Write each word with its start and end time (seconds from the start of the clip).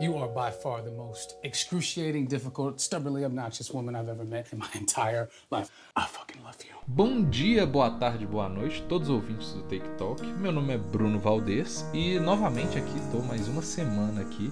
You 0.00 0.16
are 0.16 0.28
by 0.28 0.50
far 0.50 0.80
the 0.80 0.90
most 0.90 1.36
excruciating, 1.42 2.24
difficult, 2.24 2.80
stubbornly 2.80 3.22
obnoxious 3.22 3.70
woman 3.70 3.94
I've 3.94 4.08
ever 4.08 4.24
met 4.24 4.50
in 4.50 4.58
my 4.58 4.68
entire 4.74 5.28
life. 5.50 5.68
I 5.94 6.06
fucking 6.06 6.42
love 6.42 6.56
you. 6.64 6.74
Bom 6.88 7.22
dia, 7.28 7.66
boa 7.66 7.90
tarde, 7.90 8.26
boa 8.26 8.48
noite, 8.48 8.82
todos 8.88 9.10
os 9.10 9.14
ouvintes 9.14 9.52
do 9.52 9.60
Take 9.64 9.86
Talk. 9.98 10.24
Meu 10.24 10.52
nome 10.52 10.72
é 10.72 10.78
Bruno 10.78 11.18
Valdez 11.18 11.84
e 11.92 12.18
novamente 12.18 12.78
aqui 12.78 12.96
estou 12.96 13.22
mais 13.22 13.46
uma 13.46 13.60
semana 13.60 14.22
aqui 14.22 14.50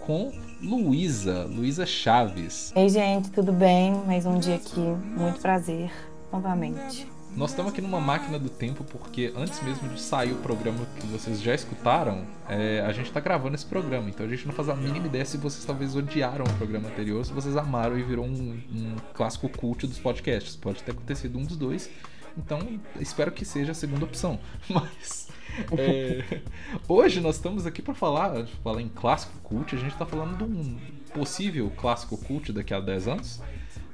com 0.00 0.32
Luísa, 0.62 1.44
Luísa 1.44 1.86
Chaves. 1.86 2.70
Ei, 2.76 2.90
gente, 2.90 3.30
tudo 3.30 3.54
bem? 3.54 3.94
Mais 4.04 4.26
um 4.26 4.38
dia 4.38 4.56
aqui. 4.56 4.80
Muito 4.80 5.40
prazer, 5.40 5.90
novamente. 6.30 7.08
Nós 7.36 7.50
estamos 7.50 7.72
aqui 7.72 7.80
numa 7.80 8.00
máquina 8.00 8.38
do 8.38 8.50
tempo 8.50 8.82
porque 8.84 9.32
antes 9.36 9.62
mesmo 9.62 9.88
de 9.88 10.00
sair 10.00 10.32
o 10.32 10.36
programa 10.36 10.84
que 10.98 11.06
vocês 11.06 11.40
já 11.40 11.54
escutaram, 11.54 12.24
é, 12.48 12.80
a 12.80 12.92
gente 12.92 13.06
está 13.06 13.20
gravando 13.20 13.54
esse 13.54 13.64
programa. 13.64 14.08
Então 14.08 14.26
a 14.26 14.28
gente 14.28 14.46
não 14.46 14.52
faz 14.52 14.68
a 14.68 14.74
mínima 14.74 15.06
ideia 15.06 15.24
se 15.24 15.36
vocês 15.36 15.64
talvez 15.64 15.94
odiaram 15.94 16.44
o 16.44 16.52
programa 16.54 16.88
anterior, 16.88 17.24
se 17.24 17.32
vocês 17.32 17.56
amaram 17.56 17.96
e 17.96 18.02
virou 18.02 18.26
um, 18.26 18.60
um 18.72 18.96
clássico 19.14 19.48
cult 19.48 19.86
dos 19.86 19.98
podcasts. 19.98 20.56
Pode 20.56 20.82
ter 20.82 20.90
acontecido 20.90 21.38
um 21.38 21.44
dos 21.44 21.56
dois. 21.56 21.88
Então 22.36 22.60
espero 22.98 23.30
que 23.30 23.44
seja 23.44 23.72
a 23.72 23.74
segunda 23.74 24.04
opção. 24.04 24.38
Mas 24.68 25.28
é, 25.72 26.40
hoje 26.88 27.20
nós 27.20 27.36
estamos 27.36 27.64
aqui 27.64 27.80
para 27.80 27.94
falar, 27.94 28.46
falar 28.62 28.82
em 28.82 28.88
clássico 28.88 29.38
cult. 29.42 29.74
A 29.74 29.78
gente 29.78 29.92
está 29.92 30.04
falando 30.04 30.36
de 30.36 30.44
um 30.44 30.78
possível 31.14 31.70
clássico 31.76 32.16
cult 32.16 32.52
daqui 32.52 32.74
a 32.74 32.80
10 32.80 33.08
anos. 33.08 33.40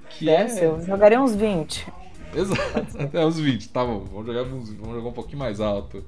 Que 0.08 0.30
é... 0.30 0.64
eu 0.64 0.80
jogarei 0.80 1.18
uns 1.18 1.34
20. 1.34 1.86
Exato, 2.34 3.00
até 3.00 3.24
uns 3.24 3.38
20, 3.38 3.68
tá 3.68 3.84
bom. 3.84 4.04
Vamos 4.04 4.26
jogar, 4.26 4.42
vamos 4.42 4.68
jogar 4.68 5.08
um 5.08 5.12
pouquinho 5.12 5.38
mais 5.38 5.60
alto. 5.60 6.04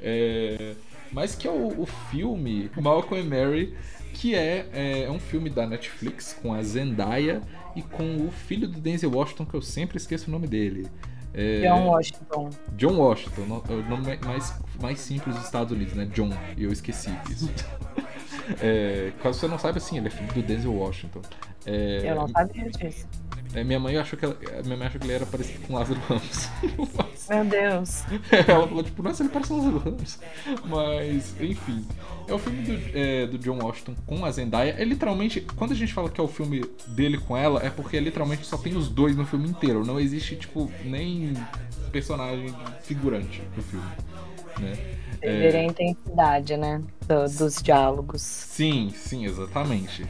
É, 0.00 0.74
mas 1.12 1.34
que 1.34 1.46
é 1.46 1.50
o, 1.50 1.82
o 1.82 1.86
filme 1.86 2.70
Malcolm 2.76 3.22
and 3.22 3.28
Mary, 3.28 3.76
que 4.12 4.34
é, 4.34 4.66
é, 4.72 5.02
é 5.02 5.10
um 5.10 5.18
filme 5.18 5.50
da 5.50 5.66
Netflix 5.66 6.32
com 6.40 6.52
a 6.52 6.62
Zendaya 6.62 7.42
e 7.74 7.82
com 7.82 8.26
o 8.26 8.30
filho 8.30 8.66
do 8.66 8.80
Denzel 8.80 9.10
Washington, 9.10 9.44
que 9.44 9.54
eu 9.54 9.62
sempre 9.62 9.96
esqueço 9.98 10.28
o 10.28 10.32
nome 10.32 10.46
dele. 10.46 10.88
É, 11.34 11.60
John 11.68 11.88
Washington. 11.88 12.50
John 12.76 12.96
Washington, 12.96 13.62
o 13.68 13.90
nome 13.90 14.18
mais, 14.24 14.54
mais 14.80 14.98
simples 14.98 15.36
dos 15.36 15.44
Estados 15.44 15.70
Unidos, 15.70 15.92
né? 15.92 16.06
John, 16.06 16.30
e 16.56 16.64
eu 16.64 16.72
esqueci 16.72 17.10
isso. 17.30 17.50
É, 18.62 19.10
caso 19.24 19.40
você 19.40 19.48
não 19.48 19.58
saiba, 19.58 19.78
assim, 19.78 19.98
ele 19.98 20.06
é 20.06 20.10
filho 20.10 20.32
do 20.32 20.40
Denzel 20.40 20.72
Washington. 20.72 21.20
É, 21.64 22.02
eu 22.04 22.14
não 22.14 22.28
sabia 22.28 22.70
disso. 22.70 23.08
É, 23.56 23.64
minha 23.64 23.80
mãe 23.80 23.96
achou 23.96 24.18
que 24.18 24.24
ela, 24.26 24.36
minha 24.64 24.76
mãe 24.76 24.86
achou 24.86 25.00
que 25.00 25.06
ele 25.06 25.14
era 25.14 25.24
parecido 25.24 25.66
com 25.66 25.74
Lázaro 25.74 25.98
Ramos. 26.00 26.50
Meu 27.30 27.44
Deus. 27.46 28.04
Ela 28.30 28.68
falou, 28.68 28.84
tipo, 28.84 29.02
nossa, 29.02 29.22
ele 29.22 29.30
parece 29.30 29.50
Lázaro 29.50 29.78
Ramos. 29.78 30.18
Mas, 30.66 31.34
enfim. 31.40 31.82
É 32.28 32.34
o 32.34 32.38
filme 32.38 32.62
do, 32.62 32.98
é, 32.98 33.26
do 33.26 33.38
John 33.38 33.58
Washington 33.62 33.94
com 34.04 34.26
a 34.26 34.30
Zendaya. 34.30 34.74
É 34.76 34.84
literalmente, 34.84 35.40
quando 35.40 35.72
a 35.72 35.74
gente 35.74 35.94
fala 35.94 36.10
que 36.10 36.20
é 36.20 36.24
o 36.24 36.28
filme 36.28 36.66
dele 36.88 37.16
com 37.16 37.34
ela, 37.34 37.64
é 37.64 37.70
porque 37.70 37.98
literalmente 37.98 38.44
só 38.44 38.58
tem 38.58 38.76
os 38.76 38.90
dois 38.90 39.16
no 39.16 39.24
filme 39.24 39.48
inteiro. 39.48 39.86
Não 39.86 39.98
existe, 39.98 40.36
tipo, 40.36 40.70
nem 40.84 41.32
personagem 41.90 42.54
figurante 42.82 43.40
no 43.56 43.62
filme. 43.62 43.86
Né? 44.60 44.74
Ver 45.22 45.54
é... 45.54 45.60
a 45.60 45.64
intensidade, 45.64 46.56
né? 46.58 46.82
Do, 47.06 47.24
dos 47.38 47.62
diálogos. 47.62 48.20
Sim, 48.20 48.92
sim, 48.94 49.24
exatamente. 49.24 50.04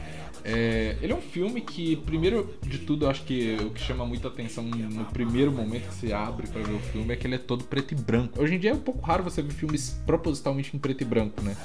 É, 0.47 0.95
ele 1.01 1.11
é 1.11 1.15
um 1.15 1.21
filme 1.21 1.59
que, 1.59 1.97
primeiro 1.97 2.57
de 2.63 2.77
tudo, 2.77 3.05
eu 3.05 3.09
acho 3.09 3.23
que 3.23 3.57
o 3.59 3.69
que 3.69 3.81
chama 3.81 4.05
muita 4.05 4.29
atenção 4.29 4.63
no 4.63 5.03
primeiro 5.05 5.51
momento 5.51 5.89
que 5.89 5.93
você 5.93 6.13
abre 6.13 6.47
para 6.47 6.61
ver 6.61 6.73
o 6.73 6.79
filme 6.79 7.13
é 7.13 7.17
que 7.17 7.27
ele 7.27 7.35
é 7.35 7.37
todo 7.37 7.65
preto 7.65 7.93
e 7.93 7.95
branco. 7.95 8.41
Hoje 8.41 8.55
em 8.55 8.59
dia 8.59 8.71
é 8.71 8.73
um 8.73 8.79
pouco 8.79 9.05
raro 9.05 9.23
você 9.23 9.41
ver 9.41 9.51
filmes 9.51 9.99
propositalmente 10.05 10.73
em 10.73 10.79
preto 10.79 11.01
e 11.01 11.05
branco, 11.05 11.41
né? 11.41 11.55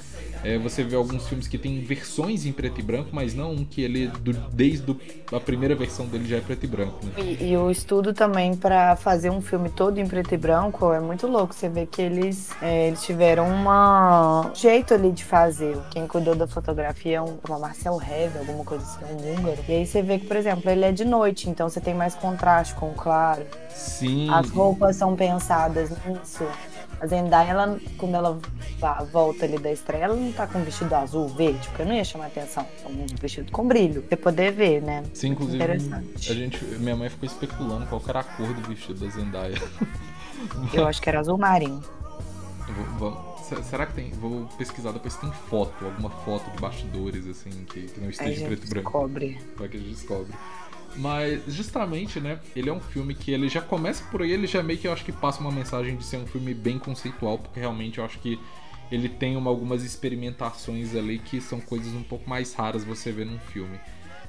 É, 0.45 0.59
você 0.59 0.83
vê 0.83 0.97
alguns 0.97 1.29
filmes 1.29 1.47
que 1.47 1.57
tem 1.57 1.81
versões 1.81 2.45
em 2.45 2.53
preto 2.53 2.81
e 2.81 2.83
branco, 2.83 3.11
mas 3.13 3.33
não 3.33 3.53
um 3.53 3.65
que 3.65 3.81
ele, 3.81 4.09
do, 4.09 4.33
desde 4.53 4.83
do, 4.83 5.01
a 5.31 5.39
primeira 5.39 5.75
versão 5.75 6.07
dele, 6.07 6.27
já 6.27 6.39
é 6.39 6.41
preto 6.41 6.65
e 6.65 6.67
branco. 6.67 6.99
Né? 7.05 7.13
E, 7.19 7.53
e, 7.53 7.57
o 7.57 7.71
estudo 7.71 8.13
também 8.13 8.57
para 8.57 8.97
fazer 8.97 9.31
um 9.31 9.41
filme 9.41 9.71
todo 9.71 9.99
em 9.99 10.07
preto 10.07 10.35
e 10.35 10.37
branco 10.37 10.93
é 10.93 10.99
muito 10.99 11.29
louco. 11.29 11.55
Você 11.55 11.69
vê 11.69 11.87
que 11.87 12.03
eles, 12.03 12.51
é, 12.61 12.89
eles 12.89 13.03
tiveram 13.05 13.47
um 13.47 14.55
jeito 14.55 14.95
ali 14.95 15.13
de 15.13 15.25
fazer. 15.25 15.79
Quem 15.91 16.09
cuidou 16.09 16.35
da 16.35 16.49
fotografia 16.49 17.19
é 17.19 17.23
um, 17.23 17.39
uma 17.47 17.59
Marcel 17.61 18.01
Heve, 18.03 18.39
alguma 18.39 18.65
coisa 18.65 18.72
assim, 18.77 19.05
um 19.05 19.39
húngaro. 19.39 19.59
E 19.69 19.73
aí 19.73 19.87
você 19.87 20.03
vê 20.03 20.19
que, 20.19 20.27
por 20.27 20.37
exemplo, 20.37 20.71
ele 20.71 20.85
é 20.85 20.93
de 20.93 21.05
noite, 21.05 21.49
então 21.49 21.69
você 21.69 21.81
tem 21.81 21.95
mais 21.95 22.15
contraste 22.15 22.75
com 22.75 22.91
o 22.91 22.95
claro. 22.95 23.45
Sim. 23.71 24.31
As 24.31 24.51
roupas 24.51 24.97
são 24.97 25.15
pensadas 25.17 25.91
nisso. 26.07 26.47
A 27.01 27.07
Zendaya, 27.07 27.51
ela, 27.51 27.81
quando 27.99 28.15
ela 28.15 28.39
volta 29.11 29.45
ali 29.45 29.59
da 29.59 29.73
estreia, 29.73 30.05
ela 30.05 30.15
não 30.15 30.31
tá 30.31 30.47
com 30.47 30.59
um 30.59 30.63
vestido 30.63 30.95
azul, 30.95 31.27
verde, 31.29 31.69
porque 31.69 31.85
não 31.85 31.95
ia 31.95 32.05
chamar 32.05 32.27
atenção. 32.27 32.65
É 32.85 32.89
um 32.89 33.07
vestido 33.21 33.51
com 33.51 33.67
brilho, 33.67 34.03
pra 34.03 34.17
poder 34.17 34.53
ver, 34.53 34.81
né? 34.83 35.03
Sim, 35.13 35.31
inclusive, 35.31 35.57
Interessante. 35.57 36.31
a 36.31 36.35
gente, 36.35 36.65
minha 36.65 36.95
mãe 36.95 37.09
ficou 37.09 37.27
especulando 37.27 37.87
qual 37.87 38.01
era 38.07 38.21
a 38.21 38.25
cor 38.25 38.55
do 38.55 38.69
vestido 38.69 39.05
da 39.05 39.11
Zendaya. 39.11 39.61
Eu 40.73 40.87
acho 40.87 41.03
que 41.03 41.09
era 41.09 41.19
azul 41.19 41.37
marinho. 41.37 41.83
Vou, 42.99 43.32
será 43.43 43.87
que 43.87 43.95
tem? 43.95 44.11
Vou 44.13 44.47
pesquisar 44.59 44.93
depois 44.93 45.15
se 45.15 45.21
tem 45.21 45.33
foto, 45.33 45.85
alguma 45.85 46.11
foto 46.11 46.51
de 46.51 46.61
bastidores, 46.61 47.27
assim, 47.27 47.51
que, 47.65 47.83
que 47.83 48.01
não 48.01 48.11
esteja 48.11 48.47
preto 48.47 48.67
e 48.67 48.69
branco. 48.69 48.91
Descobre. 48.91 49.39
Vai 49.57 49.69
que 49.69 49.77
a 49.77 49.81
gente 49.81 49.91
descobre. 49.91 50.33
Mas 50.97 51.43
justamente, 51.49 52.21
né, 52.21 52.39
ele 52.55 52.69
é 52.69 52.73
um 52.73 52.81
filme 52.81 53.15
que 53.15 53.31
ele 53.31 53.49
já 53.49 53.63
começa 53.63 54.05
por 54.11 54.23
aí, 54.23 54.31
ele 54.31 54.47
já 54.47 54.63
meio 54.63 54.79
que 54.79 54.87
eu 54.87 54.93
acho 54.93 55.05
que 55.05 55.13
passa 55.13 55.41
uma 55.41 55.51
mensagem 55.51 55.97
de 55.97 56.05
ser 56.05 56.19
um 56.19 56.27
filme 56.27 56.53
bem 56.53 56.79
conceitual, 56.79 57.39
porque 57.39 57.61
realmente 57.61 57.99
eu 57.99 58.05
acho 58.05 58.19
que 58.19 58.39
ele 58.91 59.09
tem 59.09 59.37
uma, 59.37 59.49
algumas 59.51 59.83
experimentações 59.83 60.95
ali 60.95 61.19
que 61.19 61.41
são 61.41 61.61
coisas 61.61 61.95
um 61.95 62.03
pouco 62.03 62.29
mais 62.29 62.53
raras 62.53 62.85
você 62.85 63.11
ver 63.11 63.25
num 63.25 63.39
filme. 63.39 63.81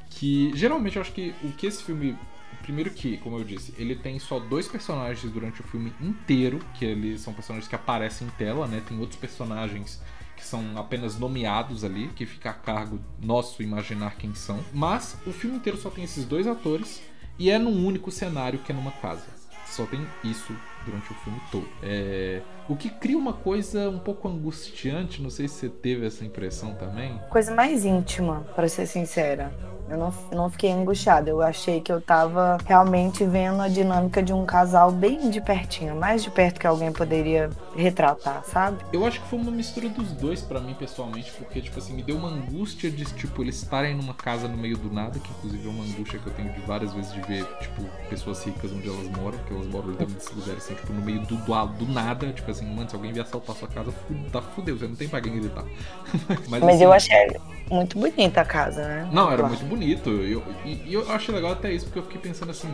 Que 0.10 0.52
geralmente 0.56 0.96
eu 0.96 1.02
acho 1.02 1.12
que 1.12 1.34
o 1.44 1.52
que 1.52 1.68
esse 1.68 1.84
filme 1.84 2.16
primeiro 2.64 2.90
que, 2.90 3.18
como 3.18 3.38
eu 3.38 3.44
disse, 3.44 3.74
ele 3.78 3.96
tem 3.96 4.18
só 4.18 4.40
dois 4.40 4.68
personagens 4.68 5.32
durante 5.32 5.62
o 5.62 5.64
filme 5.64 5.94
inteiro, 6.02 6.60
que 6.74 6.86
eles 6.86 7.22
são 7.22 7.34
personagens 7.34 7.68
que 7.68 7.76
aparecem 7.76 8.28
em 8.28 8.32
tela, 8.32 8.66
né? 8.66 8.82
Tem 8.88 8.98
outros 9.00 9.20
personagens 9.20 10.02
que 10.36 10.44
são 10.44 10.78
apenas 10.78 11.20
nomeados 11.20 11.84
ali, 11.84 12.08
que 12.16 12.26
fica 12.26 12.50
a 12.50 12.54
cargo 12.54 13.00
nosso 13.22 13.62
imaginar 13.62 14.16
quem 14.16 14.34
são. 14.34 14.60
Mas 14.74 15.18
o 15.28 15.32
filme 15.32 15.58
inteiro 15.58 15.78
só 15.78 15.90
tem 15.90 16.04
esses 16.04 16.26
dois 16.26 16.48
atores 16.48 17.02
e 17.38 17.52
é 17.52 17.60
num 17.60 17.86
único 17.86 18.10
cenário 18.10 18.60
que 18.60 18.72
é 18.72 18.76
numa 18.76 18.92
casa. 18.92 19.28
Só 19.68 19.86
tem 19.86 20.06
isso 20.24 20.56
durante 20.86 21.12
o 21.12 21.16
filme 21.16 21.40
todo. 21.52 21.68
É... 21.82 22.42
O 22.68 22.76
que 22.76 22.90
cria 22.90 23.18
uma 23.18 23.34
coisa 23.34 23.90
um 23.90 24.00
pouco 24.00 24.28
angustiante, 24.28 25.22
não 25.22 25.30
sei 25.30 25.48
se 25.48 25.56
você 25.56 25.70
teve 25.70 26.06
essa 26.06 26.24
impressão 26.24 26.74
também. 26.76 27.20
Coisa 27.30 27.54
mais 27.54 27.84
íntima, 27.84 28.46
para 28.56 28.70
ser 28.70 28.88
sincera. 28.88 29.52
Eu 29.90 29.98
não, 29.98 30.14
não 30.32 30.50
fiquei 30.50 30.72
angustiada. 30.72 31.30
Eu 31.30 31.42
achei 31.42 31.82
que 31.82 31.92
eu 31.92 32.02
tava 32.02 32.58
realmente 32.66 33.24
vendo 33.26 33.62
a 33.62 33.68
dinâmica 33.68 34.24
de 34.24 34.34
um 34.34 34.46
casal 34.46 34.92
bem 34.92 35.30
de 35.30 35.42
pertinho, 35.42 35.96
mais 35.96 36.24
de 36.24 36.32
perto 36.32 36.60
que 36.60 36.68
alguém 36.68 36.92
poderia 36.92 37.50
retratar, 37.76 38.44
sabe? 38.46 38.78
Eu 38.92 39.06
acho 39.06 39.22
que 39.22 39.28
foi 39.28 39.40
uma 39.40 39.52
mistura 39.52 39.90
dos 39.90 40.12
dois 40.14 40.42
para 40.42 40.60
mim 40.60 40.74
pessoalmente, 40.74 41.32
porque 41.34 41.62
tipo 41.62 41.78
assim, 41.78 41.94
me 41.94 42.04
deu 42.04 42.16
uma 42.16 42.30
angústia 42.30 42.90
de 42.90 43.04
tipo 43.06 43.42
eles 43.42 43.62
estarem 43.62 43.96
numa 43.96 44.14
casa 44.14 44.48
no 44.48 44.58
meio 44.58 44.78
do 44.78 44.92
nada, 44.92 45.20
que 45.20 45.30
inclusive 45.32 45.68
é 45.68 45.70
uma 45.70 45.84
angústia 45.84 46.20
que 46.20 46.28
eu 46.28 46.34
tenho 46.34 46.54
de 46.54 46.62
várias 46.62 46.94
vezes 46.94 47.12
de 47.14 47.22
ver, 47.22 47.46
tipo, 47.60 47.84
pessoas 48.10 48.44
ricas 48.44 48.72
onde 48.72 48.88
elas 48.88 49.08
moram, 49.10 49.38
porque 49.40 49.54
elas 49.54 49.68
moram 49.68 49.90
literalmente 49.90 50.14
nesses 50.14 50.36
lugares 50.36 50.64
assim, 50.64 50.76
tipo, 50.76 50.94
no 50.94 51.02
meio 51.02 51.22
do, 51.22 51.36
do, 51.36 51.86
do 51.86 51.92
nada, 51.92 52.32
tipo 52.32 52.50
assim, 52.54 52.66
mano, 52.66 52.90
se 52.90 52.96
alguém 52.96 53.12
vier 53.12 53.26
assaltar 53.26 53.56
sua 53.56 53.68
casa, 53.68 53.94
tá 54.32 54.42
fudeu, 54.42 54.78
você 54.78 54.88
não 54.88 54.96
tem 54.96 55.08
pra 55.08 55.22
quem 55.22 55.40
gritar. 55.40 55.66
Mas, 56.48 56.62
Mas 56.62 56.64
assim, 56.64 56.84
eu 56.84 56.94
achei 56.94 57.28
muito 57.70 57.98
bonita 57.98 58.42
a 58.42 58.46
casa, 58.46 58.88
né? 58.88 59.10
Não, 59.12 59.32
era 59.32 59.48
muito 59.48 59.66
bonito. 59.66 60.10
Eu, 60.10 60.44
e, 60.66 60.90
e 60.90 60.94
eu 60.94 61.10
achei 61.12 61.34
legal 61.34 61.52
até 61.52 61.72
isso, 61.72 61.86
porque 61.86 62.00
eu 62.00 62.04
fiquei 62.04 62.22
pensando 62.22 62.52
assim, 62.52 62.70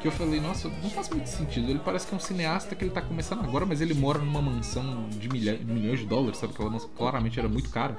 que 0.00 0.08
eu 0.08 0.12
falei, 0.12 0.40
nossa, 0.40 0.68
não 0.82 0.90
faz 0.90 1.08
muito 1.08 1.26
sentido. 1.26 1.70
Ele 1.70 1.80
parece 1.84 2.06
que 2.06 2.12
é 2.12 2.16
um 2.16 2.20
cineasta 2.20 2.74
que 2.74 2.84
ele 2.84 2.90
tá 2.90 3.00
começando 3.00 3.44
agora, 3.44 3.64
mas 3.64 3.80
ele 3.80 3.94
mora 3.94 4.18
numa 4.18 4.42
mansão 4.42 5.08
de 5.10 5.28
milha, 5.28 5.58
milhões 5.64 6.00
de 6.00 6.06
dólares, 6.06 6.38
sabe? 6.38 6.52
Aquela 6.52 6.70
mansão 6.70 6.90
claramente 6.96 7.38
era 7.38 7.48
muito 7.48 7.70
cara. 7.70 7.96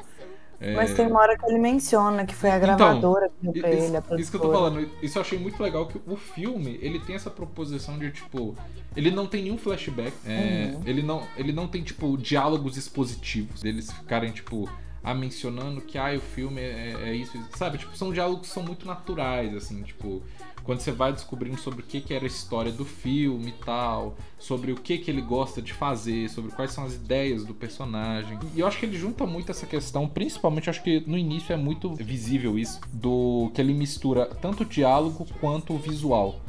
É... 0.64 0.74
Mas 0.76 0.94
tem 0.94 1.06
uma 1.06 1.20
hora 1.20 1.38
que 1.38 1.46
ele 1.46 1.60
menciona 1.60 2.26
que 2.26 2.34
foi 2.34 2.50
a 2.50 2.58
então, 2.58 2.78
gravadora 2.78 3.26
então, 3.26 3.52
que 3.52 3.60
deu 3.60 3.70
pra 3.70 3.76
isso, 3.76 3.88
ele, 3.88 3.98
a 3.98 4.16
Isso 4.16 4.32
que 4.32 4.38
eu 4.38 4.42
tô 4.42 4.52
falando, 4.52 4.90
isso 5.02 5.18
eu 5.18 5.22
achei 5.22 5.38
muito 5.38 5.62
legal, 5.62 5.86
que 5.88 6.00
o 6.08 6.16
filme, 6.16 6.80
ele 6.82 7.00
tem 7.00 7.16
essa 7.16 7.30
proposição 7.30 8.00
de, 8.00 8.12
tipo, 8.12 8.56
ele 8.96 9.12
não 9.12 9.28
tem 9.28 9.44
nenhum 9.44 9.58
flashback, 9.58 10.14
é, 10.26 10.72
uhum. 10.74 10.82
ele, 10.86 11.04
não, 11.04 11.28
ele 11.36 11.52
não 11.52 11.68
tem, 11.68 11.84
tipo, 11.84 12.18
diálogos 12.18 12.78
expositivos, 12.78 13.62
deles 13.62 13.92
ficarem, 13.92 14.32
tipo, 14.32 14.70
ah, 15.04 15.14
mencionando 15.14 15.82
que 15.82 15.98
ah, 15.98 16.16
o 16.16 16.22
filme 16.22 16.62
é, 16.62 16.96
é, 17.04 17.14
isso, 17.14 17.38
sabe? 17.58 17.78
Tipo, 17.78 17.96
são 17.98 18.14
diálogos 18.14 18.48
que 18.48 18.54
são 18.54 18.64
muito 18.64 18.88
naturais, 18.88 19.54
assim, 19.54 19.84
tipo, 19.84 20.24
quando 20.64 20.80
você 20.80 20.92
vai 20.92 21.12
descobrindo 21.12 21.60
sobre 21.60 21.82
o 21.82 21.84
que, 21.84 22.02
que 22.02 22.14
era 22.14 22.24
a 22.24 22.28
história 22.28 22.72
do 22.72 22.86
filme 22.86 23.50
e 23.50 23.66
tal, 23.66 24.16
sobre 24.40 24.72
o 24.72 24.76
que, 24.76 24.98
que 24.98 25.12
ele 25.12 25.22
gosta 25.22 25.62
de 25.62 25.74
fazer, 25.74 26.30
sobre 26.30 26.52
quais 26.52 26.72
são 26.72 26.86
as 26.86 26.96
ideias 26.96 27.46
do 27.46 27.54
personagem. 27.54 28.38
E 28.56 28.60
eu 28.60 28.68
acho 28.68 28.80
que 28.80 28.86
ele 28.86 28.98
junta 28.98 29.26
muito 29.26 29.52
essa 29.52 29.66
questão, 29.66 30.08
principalmente 30.08 30.70
acho 30.70 30.84
que 30.84 31.04
no 31.06 31.18
início 31.18 31.54
é 31.54 31.58
muito 31.58 31.94
visível 31.94 32.58
isso, 32.58 32.80
do 32.92 33.52
que 33.54 33.62
ele 33.62 33.74
mistura 33.74 34.26
tanto 34.26 34.64
o 34.64 34.66
diálogo 34.66 35.28
quanto 35.40 35.74
o 35.74 35.78
visual. 35.78 36.42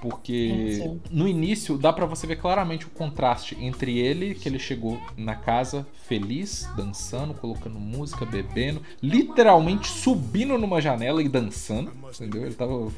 Porque 0.00 0.78
sim, 0.82 1.00
no 1.10 1.28
início 1.28 1.76
dá 1.76 1.92
para 1.92 2.06
você 2.06 2.26
ver 2.26 2.36
claramente 2.36 2.86
o 2.86 2.90
contraste 2.90 3.56
entre 3.60 3.98
ele, 3.98 4.34
que 4.34 4.48
ele 4.48 4.58
chegou 4.58 4.98
na 5.16 5.34
casa 5.34 5.86
feliz, 6.08 6.68
dançando, 6.74 7.34
colocando 7.34 7.78
música, 7.78 8.24
bebendo, 8.24 8.80
literalmente 9.02 9.88
subindo 9.88 10.56
numa 10.56 10.80
janela 10.80 11.22
e 11.22 11.28
dançando, 11.28 11.92
entendeu? 12.14 12.46
Ele 12.46 12.54
tava. 12.54 12.90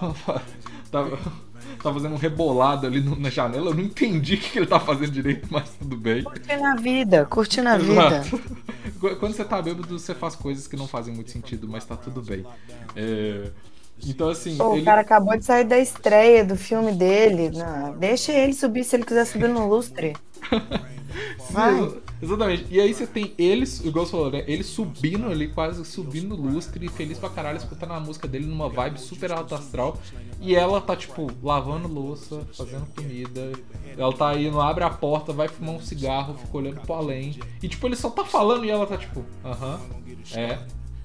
tava, 0.92 1.18
tava 1.82 1.94
fazendo 1.94 2.14
um 2.14 2.18
rebolado 2.18 2.86
ali 2.86 3.00
na 3.00 3.30
janela. 3.30 3.70
Eu 3.70 3.74
não 3.74 3.82
entendi 3.82 4.34
o 4.34 4.38
que 4.38 4.58
ele 4.58 4.66
tá 4.66 4.78
fazendo 4.78 5.12
direito, 5.12 5.48
mas 5.50 5.70
tudo 5.70 5.96
bem. 5.96 6.22
Curtindo 6.22 6.64
a 6.64 6.74
vida, 6.76 7.24
curtindo 7.24 7.68
a 7.70 7.78
vida. 7.78 8.22
Quando 9.18 9.34
você 9.34 9.44
tá 9.44 9.60
bêbado, 9.60 9.98
você 9.98 10.14
faz 10.14 10.36
coisas 10.36 10.66
que 10.66 10.76
não 10.76 10.86
fazem 10.86 11.14
muito 11.14 11.30
sentido, 11.30 11.66
mas 11.68 11.84
tá 11.84 11.96
tudo 11.96 12.22
bem. 12.22 12.44
É. 12.94 13.50
Então, 14.06 14.28
assim. 14.28 14.56
Pô, 14.56 14.72
ele... 14.72 14.82
O 14.82 14.84
cara 14.84 15.00
acabou 15.00 15.36
de 15.36 15.44
sair 15.44 15.64
da 15.64 15.78
estreia 15.78 16.44
do 16.44 16.56
filme 16.56 16.92
dele. 16.92 17.50
Não, 17.50 17.96
deixa 17.96 18.32
ele 18.32 18.52
subir 18.52 18.84
se 18.84 18.96
ele 18.96 19.04
quiser 19.04 19.24
subir 19.24 19.48
no 19.48 19.66
lustre. 19.66 20.14
Sim, 21.38 22.00
exatamente. 22.20 22.66
E 22.70 22.80
aí 22.80 22.92
você 22.92 23.06
tem 23.06 23.32
eles, 23.38 23.84
igual 23.84 24.04
você 24.04 24.12
falou, 24.12 24.30
né? 24.30 24.44
Ele 24.46 24.62
subindo 24.62 25.26
ali, 25.26 25.48
quase 25.48 25.84
subindo 25.84 26.36
no 26.36 26.50
lustre, 26.50 26.88
feliz 26.88 27.18
pra 27.18 27.28
caralho, 27.28 27.56
escutando 27.56 27.92
a 27.92 28.00
música 28.00 28.26
dele 28.26 28.46
numa 28.46 28.68
vibe 28.68 28.98
super 28.98 29.32
alta 29.32 29.54
astral. 29.54 29.96
E 30.40 30.54
ela 30.54 30.80
tá, 30.80 30.96
tipo, 30.96 31.30
lavando 31.42 31.88
louça, 31.88 32.42
fazendo 32.52 32.86
comida. 32.94 33.52
Ela 33.96 34.12
tá 34.12 34.34
indo, 34.36 34.60
abre 34.60 34.84
a 34.84 34.90
porta, 34.90 35.32
vai 35.32 35.48
fumar 35.48 35.76
um 35.76 35.80
cigarro, 35.80 36.36
fica 36.36 36.56
olhando 36.56 36.80
pro 36.80 36.94
além. 36.94 37.38
E, 37.62 37.68
tipo, 37.68 37.86
ele 37.86 37.96
só 37.96 38.10
tá 38.10 38.24
falando 38.24 38.64
e 38.64 38.70
ela 38.70 38.86
tá, 38.86 38.96
tipo, 38.96 39.24
aham, 39.44 39.74
uh 39.76 39.78
-huh, 39.78 40.38
é, 40.38 40.58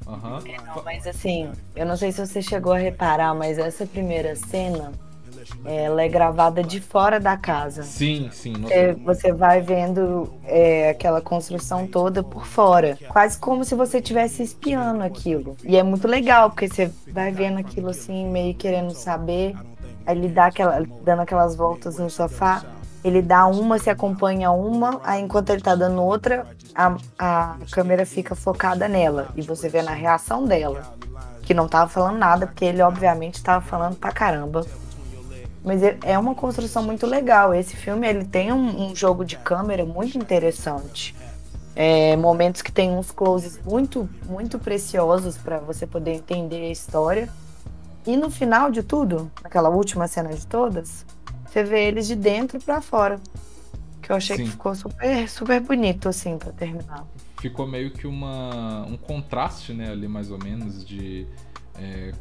Uhum. 0.10 0.40
É, 0.46 0.58
não, 0.66 0.84
mas 0.84 1.06
assim, 1.06 1.52
eu 1.76 1.86
não 1.86 1.96
sei 1.96 2.12
se 2.12 2.26
você 2.26 2.42
chegou 2.42 2.74
a 2.74 2.78
reparar, 2.78 3.34
mas 3.36 3.58
essa 3.58 3.86
primeira 3.86 4.36
cena 4.36 4.92
ela 5.66 6.02
é 6.02 6.08
gravada 6.08 6.64
de 6.64 6.80
fora 6.80 7.20
da 7.20 7.38
casa. 7.38 7.84
Sim, 7.84 8.30
sim. 8.32 8.54
É, 8.70 8.94
você 8.94 9.32
vai 9.32 9.62
vendo 9.62 10.32
é, 10.44 10.90
aquela 10.90 11.22
construção 11.22 11.88
toda 11.88 12.24
por 12.24 12.46
fora. 12.46 12.98
Quase 13.08 13.38
como 13.38 13.64
se 13.64 13.76
você 13.76 13.98
estivesse 13.98 14.44
espiando 14.44 15.04
aquilo. 15.04 15.56
E 15.64 15.78
é 15.78 15.84
muito 15.84 16.08
legal, 16.08 16.50
porque 16.50 16.68
você 16.68 16.92
vai 17.12 17.32
vendo 17.32 17.60
aquilo 17.60 17.90
assim, 17.90 18.30
meio 18.30 18.54
querendo 18.56 18.92
saber. 18.92 19.56
Aí 20.06 20.18
ele 20.18 20.28
dá 20.28 20.48
aquela, 20.48 20.84
dando 21.04 21.22
aquelas 21.22 21.56
voltas 21.56 21.98
no 21.98 22.10
sofá. 22.10 22.64
Ele 23.04 23.22
dá 23.22 23.48
uma, 23.48 23.80
se 23.80 23.90
acompanha 23.90 24.52
uma, 24.52 25.00
aí 25.04 25.22
enquanto 25.22 25.50
ele 25.52 25.62
tá 25.62 25.74
dando 25.74 26.04
outra, 26.04 26.46
a, 26.76 26.98
a 27.18 27.58
câmera 27.72 28.06
fica 28.06 28.36
focada 28.36 28.88
nela. 28.88 29.30
E 29.36 29.42
você 29.42 29.70
vê 29.70 29.82
na 29.82 29.94
reação 29.94 30.46
dela. 30.46 30.82
Que 31.44 31.54
não 31.54 31.68
tava 31.68 31.90
falando 31.90 32.18
nada, 32.18 32.46
porque 32.46 32.66
ele 32.66 32.82
obviamente 32.82 33.42
tava 33.42 33.66
falando 33.66 33.96
pra 33.96 34.12
caramba. 34.12 34.66
Mas 35.64 35.82
é, 35.84 35.98
é 36.04 36.20
uma 36.20 36.36
construção 36.36 36.84
muito 36.84 37.08
legal. 37.08 37.54
Esse 37.54 37.76
filme 37.76 38.08
ele 38.08 38.26
tem 38.26 38.52
um, 38.52 38.90
um 38.90 38.96
jogo 38.96 39.24
de 39.24 39.38
câmera 39.38 39.86
muito 39.86 40.18
interessante. 40.18 41.16
É, 41.76 42.16
momentos 42.18 42.62
que 42.62 42.72
tem 42.72 42.92
uns 42.92 43.12
closes 43.12 43.60
muito, 43.64 44.10
muito 44.26 44.60
preciosos 44.60 45.38
para 45.38 45.60
você 45.60 45.88
poder 45.88 46.16
entender 46.16 46.68
a 46.68 46.72
história. 46.72 47.30
E 48.06 48.18
no 48.18 48.30
final 48.30 48.72
de 48.72 48.82
tudo, 48.84 49.32
naquela 49.44 49.70
última 49.70 50.08
cena 50.08 50.30
de 50.34 50.46
todas, 50.46 51.06
você 51.50 51.64
vê 51.64 51.88
eles 51.88 52.08
de 52.08 52.16
dentro 52.16 52.60
para 52.60 52.82
fora. 52.82 53.20
Que 54.02 54.12
eu 54.12 54.16
achei 54.16 54.38
Sim. 54.38 54.44
que 54.46 54.52
ficou 54.52 54.74
super, 54.76 55.30
super 55.30 55.60
bonito, 55.60 56.10
assim, 56.10 56.38
para 56.38 56.52
terminar. 56.52 57.06
Ficou 57.40 57.68
meio 57.68 57.92
que 57.92 58.08
uma, 58.08 58.86
um 58.88 58.98
contraste, 58.98 59.74
né, 59.74 59.92
ali 59.92 60.08
mais 60.08 60.30
ou 60.32 60.38
menos, 60.38 60.86
de 60.86 61.28
é, 61.76 62.12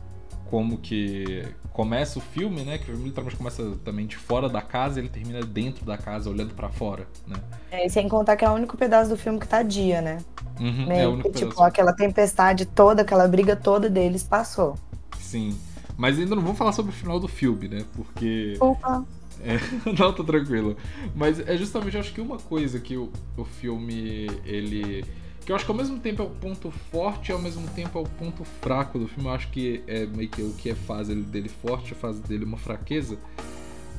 como 0.50 0.78
que 0.78 1.44
começa 1.72 2.18
o 2.18 2.22
filme, 2.22 2.62
né? 2.62 2.78
Que 2.78 2.90
literalmente 2.90 3.36
começa 3.36 3.76
também 3.84 4.06
de 4.06 4.16
fora 4.16 4.48
da 4.48 4.62
casa, 4.62 4.98
ele 4.98 5.08
termina 5.08 5.40
dentro 5.40 5.84
da 5.84 5.96
casa, 5.96 6.30
olhando 6.30 6.54
para 6.54 6.68
fora, 6.68 7.06
né? 7.26 7.36
É, 7.70 7.86
e 7.86 7.90
sem 7.90 8.08
contar 8.08 8.36
que 8.36 8.44
é 8.44 8.50
o 8.50 8.54
único 8.54 8.76
pedaço 8.76 9.10
do 9.10 9.16
filme 9.16 9.38
que 9.38 9.46
tá 9.46 9.62
dia, 9.62 10.00
né? 10.00 10.18
Uhum, 10.58 10.86
Meio 10.86 11.00
é 11.00 11.06
o 11.06 11.12
único 11.12 11.30
que, 11.30 11.38
tipo, 11.38 11.62
aquela 11.62 11.92
tempestade 11.92 12.66
toda, 12.66 13.02
aquela 13.02 13.28
briga 13.28 13.54
toda 13.54 13.88
deles 13.88 14.22
passou. 14.22 14.74
Sim. 15.20 15.56
Mas 15.96 16.18
ainda 16.18 16.34
não 16.34 16.42
vou 16.42 16.54
falar 16.54 16.72
sobre 16.72 16.92
o 16.92 16.94
final 16.94 17.20
do 17.20 17.28
filme, 17.28 17.68
né? 17.68 17.84
Porque. 17.94 18.56
Opa! 18.60 19.04
É, 19.42 19.58
não, 19.98 20.12
tô 20.12 20.24
tranquilo. 20.24 20.76
Mas 21.14 21.40
é 21.40 21.56
justamente, 21.56 21.96
acho 21.96 22.12
que 22.12 22.20
uma 22.20 22.38
coisa 22.38 22.78
que 22.80 22.96
o, 22.96 23.10
o 23.36 23.44
filme, 23.44 24.26
ele 24.44 25.04
que 25.48 25.52
eu 25.52 25.56
acho 25.56 25.64
que 25.64 25.70
ao 25.70 25.76
mesmo 25.78 25.98
tempo 25.98 26.20
é 26.20 26.26
o 26.26 26.28
ponto 26.28 26.70
forte 26.70 27.30
e 27.30 27.32
ao 27.32 27.38
mesmo 27.38 27.66
tempo 27.68 27.98
é 27.98 28.02
o 28.02 28.04
ponto 28.04 28.44
fraco 28.44 28.98
do 28.98 29.08
filme. 29.08 29.30
Eu 29.30 29.34
acho 29.34 29.48
que 29.48 29.82
é 29.86 30.04
meio 30.04 30.28
que 30.28 30.42
o 30.42 30.52
que 30.52 30.68
é 30.68 30.74
fase 30.74 31.14
dele 31.14 31.48
forte, 31.48 31.94
a 31.94 31.96
fase 31.96 32.20
dele 32.20 32.44
uma 32.44 32.58
fraqueza. 32.58 33.18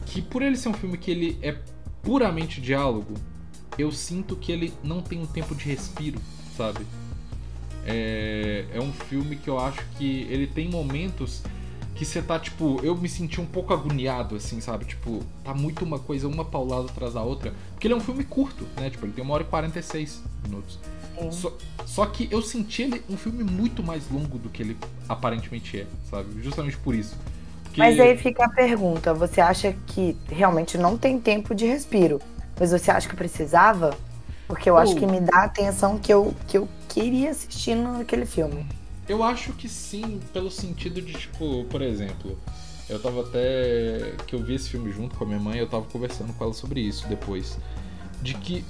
Que 0.05 0.21
por 0.21 0.43
ele 0.43 0.55
ser 0.55 0.69
um 0.69 0.73
filme 0.73 0.95
que 0.95 1.09
ele 1.09 1.39
é 1.41 1.57
puramente 2.03 2.61
diálogo, 2.61 3.15
eu 3.79 3.91
sinto 3.91 4.35
que 4.35 4.51
ele 4.51 4.71
não 4.83 5.01
tem 5.01 5.19
um 5.19 5.25
tempo 5.25 5.55
de 5.55 5.65
respiro, 5.65 6.19
sabe? 6.55 6.85
É, 7.83 8.65
é 8.71 8.79
um 8.79 8.93
filme 8.93 9.35
que 9.35 9.49
eu 9.49 9.57
acho 9.57 9.83
que 9.97 10.27
ele 10.29 10.45
tem 10.45 10.69
momentos 10.69 11.41
que 11.99 12.05
você 12.05 12.21
tá, 12.21 12.39
tipo, 12.39 12.79
eu 12.81 12.95
me 12.95 13.09
senti 13.09 13.41
um 13.41 13.45
pouco 13.45 13.73
agoniado, 13.73 14.37
assim, 14.37 14.61
sabe? 14.61 14.85
Tipo, 14.85 15.21
tá 15.43 15.53
muito 15.53 15.83
uma 15.83 15.99
coisa, 15.99 16.29
uma 16.29 16.45
paulada 16.45 16.85
atrás 16.85 17.13
da 17.13 17.21
outra. 17.21 17.53
Porque 17.71 17.87
ele 17.87 17.93
é 17.93 17.97
um 17.97 17.99
filme 17.99 18.23
curto, 18.23 18.65
né? 18.77 18.89
Tipo, 18.89 19.05
ele 19.05 19.11
tem 19.11 19.21
uma 19.21 19.33
hora 19.33 19.43
e 19.43 19.45
46 19.45 20.23
minutos. 20.47 20.79
Só, 21.29 21.51
só, 21.85 22.05
que 22.05 22.29
eu 22.31 22.41
senti 22.41 22.83
ele 22.83 23.03
um 23.09 23.17
filme 23.17 23.43
muito 23.43 23.83
mais 23.83 24.09
longo 24.09 24.37
do 24.37 24.47
que 24.47 24.63
ele 24.63 24.77
aparentemente 25.09 25.81
é, 25.81 25.87
sabe? 26.09 26.41
Justamente 26.41 26.77
por 26.77 26.95
isso. 26.95 27.17
Porque... 27.65 27.81
Mas 27.81 27.99
aí 27.99 28.17
fica 28.17 28.45
a 28.45 28.49
pergunta: 28.49 29.13
você 29.13 29.41
acha 29.41 29.75
que 29.85 30.15
realmente 30.29 30.77
não 30.77 30.97
tem 30.97 31.19
tempo 31.19 31.53
de 31.53 31.65
respiro? 31.65 32.21
Mas 32.57 32.71
você 32.71 32.89
acha 32.89 33.09
que 33.09 33.15
precisava? 33.17 33.93
Porque 34.47 34.69
eu 34.69 34.77
acho 34.77 34.95
que 34.95 35.05
me 35.05 35.19
dá 35.19 35.39
a 35.39 35.43
atenção 35.43 35.99
que 35.99 36.13
eu, 36.13 36.33
que 36.47 36.57
eu 36.57 36.67
queria 36.87 37.31
assistir 37.31 37.75
naquele 37.75 38.25
filme. 38.25 38.65
Eu 39.09 39.23
acho 39.23 39.53
que 39.53 39.67
sim, 39.67 40.19
pelo 40.31 40.51
sentido 40.51 41.01
de, 41.01 41.13
tipo, 41.13 41.65
por 41.65 41.81
exemplo, 41.81 42.37
eu 42.87 43.01
tava 43.01 43.21
até. 43.21 44.13
que 44.27 44.35
eu 44.35 44.43
vi 44.43 44.53
esse 44.53 44.69
filme 44.69 44.91
junto 44.91 45.17
com 45.17 45.23
a 45.23 45.27
minha 45.27 45.39
mãe, 45.39 45.57
eu 45.57 45.67
tava 45.67 45.85
conversando 45.85 46.31
com 46.33 46.43
ela 46.43 46.53
sobre 46.53 46.79
isso 46.79 47.07
depois. 47.07 47.57
De 48.21 48.35
que 48.35 48.63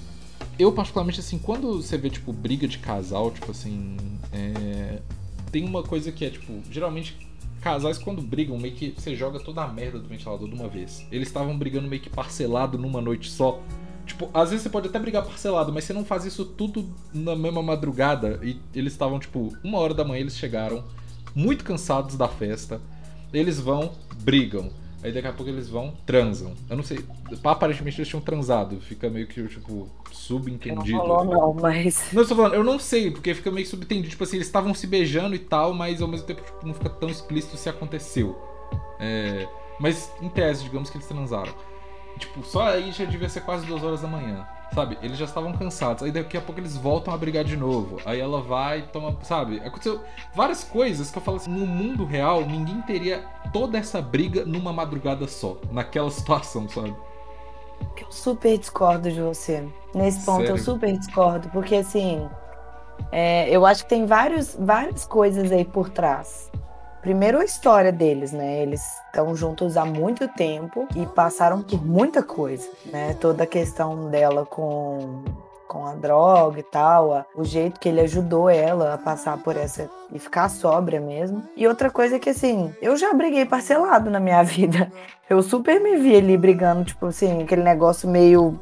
eu, 0.58 0.72
particularmente, 0.72 1.20
assim, 1.20 1.38
quando 1.38 1.82
você 1.82 1.98
vê, 1.98 2.10
tipo, 2.10 2.32
briga 2.32 2.68
de 2.68 2.78
casal, 2.78 3.32
tipo 3.32 3.52
assim. 3.52 3.98
É... 4.32 5.02
Tem 5.52 5.66
uma 5.66 5.84
coisa 5.84 6.12
que 6.12 6.24
é, 6.24 6.30
tipo, 6.30 6.62
geralmente 6.72 7.18
casais 7.60 7.98
quando 7.98 8.22
brigam, 8.22 8.58
meio 8.58 8.74
que 8.74 8.94
você 8.96 9.16
joga 9.16 9.40
toda 9.40 9.64
a 9.64 9.68
merda 9.68 10.00
do 10.00 10.08
ventilador 10.08 10.48
de 10.48 10.56
uma 10.56 10.70
vez. 10.70 11.06
Eles 11.12 11.28
estavam 11.28 11.58
brigando 11.58 11.88
meio 11.88 12.02
que 12.02 12.10
parcelado 12.10 12.78
numa 12.78 13.02
noite 13.02 13.30
só. 13.30 13.62
Tipo, 14.10 14.28
às 14.34 14.50
vezes 14.50 14.64
você 14.64 14.70
pode 14.70 14.88
até 14.88 14.98
brigar 14.98 15.24
parcelado, 15.24 15.72
mas 15.72 15.84
você 15.84 15.94
não 15.94 16.04
faz 16.04 16.26
isso 16.26 16.44
tudo 16.44 16.90
na 17.14 17.36
mesma 17.36 17.62
madrugada. 17.62 18.40
E 18.44 18.60
eles 18.74 18.94
estavam, 18.94 19.20
tipo, 19.20 19.56
uma 19.64 19.78
hora 19.78 19.94
da 19.94 20.04
manhã 20.04 20.22
eles 20.22 20.36
chegaram, 20.36 20.84
muito 21.36 21.64
cansados 21.64 22.18
da 22.18 22.28
festa. 22.28 22.82
Eles 23.32 23.60
vão, 23.60 23.92
brigam. 24.22 24.72
Aí 25.04 25.14
daqui 25.14 25.28
a 25.28 25.32
pouco 25.32 25.50
eles 25.50 25.70
vão, 25.70 25.94
transam. 26.08 26.54
Eu 26.68 26.76
não 26.76 26.84
sei. 26.84 27.06
Aparentemente 27.44 28.00
eles 28.00 28.08
tinham 28.08 28.20
transado. 28.20 28.82
Fica 28.82 29.10
meio 29.10 29.28
que, 29.28 29.48
tipo, 29.48 29.88
subentendido. 30.12 30.98
Não 30.98 31.08
falou, 31.08 31.24
não, 31.24 31.54
mas. 31.54 32.10
Não, 32.12 32.24
eu 32.24 32.28
tô 32.28 32.36
falando, 32.36 32.56
eu 32.56 32.64
não 32.64 32.80
sei, 32.80 33.12
porque 33.12 33.34
fica 33.36 33.52
meio 33.52 33.68
subentendido. 33.68 34.10
Tipo 34.10 34.24
assim, 34.24 34.38
eles 34.38 34.48
estavam 34.48 34.74
se 34.74 34.88
beijando 34.88 35.36
e 35.36 35.40
tal, 35.40 35.74
mas 35.74 36.02
ao 36.02 36.08
mesmo 36.08 36.26
tempo 36.26 36.42
tipo, 36.42 36.66
não 36.66 36.74
fica 36.74 36.90
tão 36.90 37.10
explícito 37.10 37.56
se 37.56 37.70
aconteceu. 37.70 38.36
É... 39.00 39.48
Mas 39.80 40.12
em 40.20 40.28
tese, 40.28 40.64
digamos 40.64 40.90
que 40.90 40.98
eles 40.98 41.08
transaram. 41.08 41.54
Tipo, 42.20 42.44
só 42.44 42.68
aí 42.68 42.92
já 42.92 43.06
devia 43.06 43.30
ser 43.30 43.42
quase 43.42 43.66
duas 43.66 43.82
horas 43.82 44.02
da 44.02 44.08
manhã. 44.08 44.46
Sabe? 44.74 45.00
Eles 45.02 45.18
já 45.18 45.26
estavam 45.26 45.54
cansados. 45.54 46.04
Aí 46.04 46.12
daqui 46.12 46.38
a 46.38 46.42
pouco 46.42 46.62
eles 46.62 46.78
voltam 46.78 47.14
a 47.14 47.18
brigar 47.18 47.44
de 47.44 47.58
novo. 47.58 47.98
Aí 48.06 48.20
ela 48.20 48.42
vai, 48.42 48.84
toma. 48.84 49.18
Sabe? 49.24 49.60
Aconteceu 49.66 50.02
várias 50.36 50.64
coisas 50.64 51.10
que 51.10 51.18
eu 51.18 51.22
falo 51.22 51.38
assim: 51.38 51.50
no 51.50 51.66
mundo 51.66 52.06
real, 52.06 52.46
ninguém 52.46 52.82
teria 52.82 53.26
toda 53.52 53.78
essa 53.78 54.02
briga 54.02 54.46
numa 54.46 54.72
madrugada 54.72 55.28
só. 55.28 55.58
Naquela 55.72 56.12
situação, 56.12 56.70
sabe? 56.70 56.96
Eu 58.00 58.12
super 58.12 58.58
discordo 58.58 59.10
de 59.10 59.22
você. 59.22 59.66
Nesse 59.96 60.26
ponto 60.26 60.42
Sério? 60.42 60.54
eu 60.54 60.58
super 60.58 60.98
discordo. 60.98 61.50
Porque 61.50 61.76
assim. 61.76 62.30
É, 63.12 63.50
eu 63.50 63.66
acho 63.66 63.84
que 63.84 63.90
tem 63.90 64.06
vários, 64.06 64.56
várias 64.60 65.06
coisas 65.06 65.52
aí 65.52 65.64
por 65.64 65.90
trás. 65.90 66.52
Primeiro 67.02 67.40
a 67.40 67.46
história 67.46 67.92
deles, 67.92 68.32
né? 68.32 68.62
Eles 68.62 68.82
estão 69.06 69.36
juntos 69.36 69.78
há 69.78 69.86
muito 69.86 70.28
tempo 70.28 70.88
e 70.96 71.06
passaram 71.06 71.62
por 71.62 71.86
muita 71.86 72.22
coisa, 72.22 72.68
né? 72.92 73.14
Toda 73.14 73.44
a 73.44 73.48
questão 73.48 74.10
dela 74.10 74.46
com 74.46 75.24
com 75.70 75.86
a 75.86 75.94
droga 75.94 76.60
e 76.60 76.64
tal, 76.64 77.24
o 77.36 77.44
jeito 77.44 77.80
que 77.80 77.88
ele 77.88 78.02
ajudou 78.02 78.50
ela 78.50 78.96
a 78.96 78.98
passar 78.98 79.38
por 79.38 79.56
essa 79.56 79.88
e 80.12 80.18
ficar 80.18 80.50
sóbria 80.50 81.00
mesmo. 81.00 81.44
E 81.56 81.68
outra 81.68 81.92
coisa 81.92 82.16
é 82.16 82.20
que 82.20 82.32
assim, 82.32 82.74
eu 82.82 82.98
já 82.98 83.14
briguei 83.14 83.46
parcelado 83.46 84.10
na 84.10 84.20
minha 84.20 84.42
vida. 84.44 84.92
Eu 85.30 85.44
super 85.44 85.80
me 85.80 85.96
vi 85.98 86.16
ali 86.16 86.36
brigando, 86.36 86.84
tipo 86.84 87.06
assim, 87.06 87.44
aquele 87.44 87.62
negócio 87.62 88.10
meio 88.10 88.60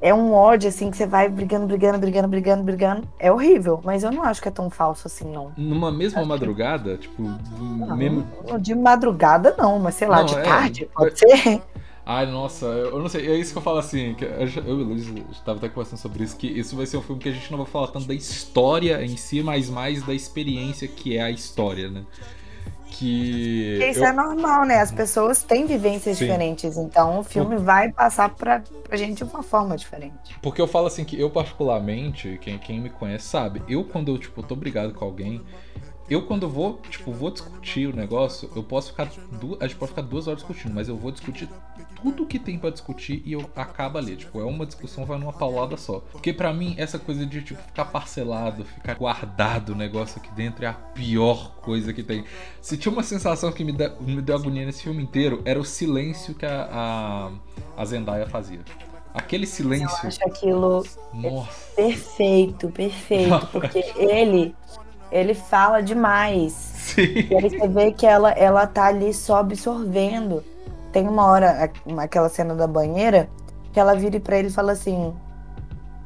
é 0.00 0.14
um 0.14 0.32
ódio, 0.32 0.68
assim, 0.68 0.90
que 0.90 0.96
você 0.96 1.06
vai 1.06 1.28
brigando, 1.28 1.66
brigando, 1.66 1.98
brigando, 1.98 2.28
brigando, 2.28 2.62
brigando. 2.62 3.08
É 3.18 3.30
horrível, 3.30 3.80
mas 3.84 4.02
eu 4.02 4.10
não 4.10 4.22
acho 4.22 4.40
que 4.40 4.48
é 4.48 4.50
tão 4.50 4.70
falso 4.70 5.06
assim, 5.06 5.30
não. 5.30 5.52
Numa 5.56 5.92
mesma 5.92 6.24
madrugada, 6.24 6.96
que... 6.96 7.02
tipo, 7.02 7.22
não, 7.22 7.96
mesmo... 7.96 8.26
De 8.58 8.74
madrugada 8.74 9.54
não, 9.58 9.78
mas 9.78 9.96
sei 9.96 10.08
lá, 10.08 10.18
não, 10.18 10.26
de 10.26 10.36
é... 10.36 10.42
tarde, 10.42 10.88
pode 10.94 11.18
ser. 11.18 11.62
Ai, 12.04 12.26
nossa, 12.26 12.66
eu 12.66 12.98
não 12.98 13.08
sei, 13.08 13.28
é 13.28 13.36
isso 13.36 13.52
que 13.52 13.58
eu 13.58 13.62
falo 13.62 13.78
assim, 13.78 14.14
que 14.14 14.24
eu 14.24 14.46
e 14.46 14.82
o 14.82 14.84
Luiz 14.84 15.06
estava 15.30 15.58
até 15.58 15.68
conversando 15.68 15.98
sobre 15.98 16.24
isso, 16.24 16.36
que 16.36 16.46
isso 16.46 16.74
vai 16.74 16.86
ser 16.86 16.96
um 16.96 17.02
filme 17.02 17.20
que 17.20 17.28
a 17.28 17.32
gente 17.32 17.50
não 17.50 17.58
vai 17.58 17.66
falar 17.66 17.88
tanto 17.88 18.06
da 18.06 18.14
história 18.14 19.04
em 19.04 19.16
si, 19.16 19.42
mas 19.42 19.68
mais 19.68 20.02
da 20.02 20.14
experiência 20.14 20.88
que 20.88 21.16
é 21.16 21.22
a 21.22 21.30
história, 21.30 21.88
né? 21.88 22.02
Que. 22.90 23.78
Isso 23.90 24.00
eu... 24.00 24.06
é 24.06 24.12
normal, 24.12 24.64
né? 24.64 24.80
As 24.80 24.90
pessoas 24.90 25.42
têm 25.42 25.66
vivências 25.66 26.18
Sim. 26.18 26.26
diferentes, 26.26 26.76
então 26.76 27.20
o 27.20 27.22
filme 27.22 27.56
Por... 27.56 27.64
vai 27.64 27.92
passar 27.92 28.30
pra, 28.30 28.62
pra 28.82 28.96
gente 28.96 29.18
de 29.18 29.24
uma 29.24 29.42
forma 29.42 29.76
diferente. 29.76 30.36
Porque 30.42 30.60
eu 30.60 30.66
falo 30.66 30.86
assim 30.86 31.04
que 31.04 31.18
eu, 31.18 31.30
particularmente, 31.30 32.38
quem, 32.40 32.58
quem 32.58 32.80
me 32.80 32.90
conhece 32.90 33.26
sabe, 33.26 33.62
eu 33.68 33.84
quando 33.84 34.10
eu, 34.12 34.18
tipo, 34.18 34.42
tô 34.42 34.56
brigado 34.56 34.92
com 34.92 35.04
alguém, 35.04 35.40
eu 36.10 36.22
quando 36.22 36.48
vou, 36.48 36.80
tipo, 36.90 37.12
vou 37.12 37.30
discutir 37.30 37.86
o 37.86 37.94
negócio, 37.94 38.50
eu 38.56 38.64
posso 38.64 38.90
ficar. 38.90 39.04
a 39.60 39.66
gente 39.66 39.76
pode 39.76 39.90
ficar 39.90 40.02
duas 40.02 40.26
horas 40.26 40.40
discutindo, 40.40 40.74
mas 40.74 40.88
eu 40.88 40.96
vou 40.96 41.12
discutir 41.12 41.48
tudo 42.02 42.26
que 42.26 42.36
tem 42.36 42.58
para 42.58 42.70
discutir 42.70 43.22
e 43.24 43.32
eu 43.32 43.48
acabo 43.54 43.96
ali. 43.96 44.16
Tipo, 44.16 44.40
é 44.40 44.44
uma 44.44 44.66
discussão, 44.66 45.06
vai 45.06 45.18
numa 45.18 45.32
paulada 45.32 45.76
só. 45.76 46.00
Porque 46.10 46.32
para 46.32 46.52
mim, 46.52 46.74
essa 46.76 46.98
coisa 46.98 47.24
de, 47.24 47.40
tipo, 47.42 47.62
ficar 47.62 47.84
parcelado, 47.84 48.64
ficar 48.64 48.94
guardado 48.94 49.70
o 49.70 49.74
negócio 49.76 50.20
aqui 50.20 50.32
dentro 50.32 50.64
é 50.64 50.68
a 50.68 50.72
pior 50.72 51.52
coisa 51.62 51.92
que 51.92 52.02
tem. 52.02 52.24
Se 52.60 52.76
tinha 52.76 52.92
uma 52.92 53.04
sensação 53.04 53.52
que 53.52 53.62
me, 53.62 53.70
de, 53.70 53.88
me 54.00 54.20
deu 54.20 54.34
agonia 54.34 54.66
nesse 54.66 54.82
filme 54.82 55.04
inteiro, 55.04 55.40
era 55.44 55.60
o 55.60 55.64
silêncio 55.64 56.34
que 56.34 56.44
a, 56.44 56.68
a, 56.72 57.30
a 57.80 57.84
Zendaya 57.84 58.26
fazia. 58.26 58.60
Aquele 59.14 59.46
silêncio. 59.46 59.96
Eu 60.02 60.08
acho 60.08 60.24
aquilo 60.24 60.84
Nossa. 61.14 61.74
perfeito, 61.76 62.68
perfeito. 62.70 63.46
Porque 63.52 63.78
ele 63.96 64.54
ele 65.10 65.34
fala 65.34 65.82
demais. 65.82 66.52
Sim. 66.52 67.26
E 67.30 67.36
aí 67.36 67.50
você 67.50 67.68
vê 67.68 67.92
que 67.92 68.06
ela, 68.06 68.30
ela 68.32 68.66
tá 68.66 68.86
ali 68.86 69.12
só 69.12 69.36
absorvendo. 69.36 70.42
Tem 70.92 71.06
uma 71.06 71.24
hora, 71.26 71.70
aquela 71.98 72.28
cena 72.28 72.54
da 72.54 72.66
banheira, 72.66 73.28
que 73.72 73.78
ela 73.78 73.94
vira 73.94 74.18
para 74.18 74.38
ele 74.38 74.48
e 74.48 74.52
fala 74.52 74.72
assim: 74.72 75.14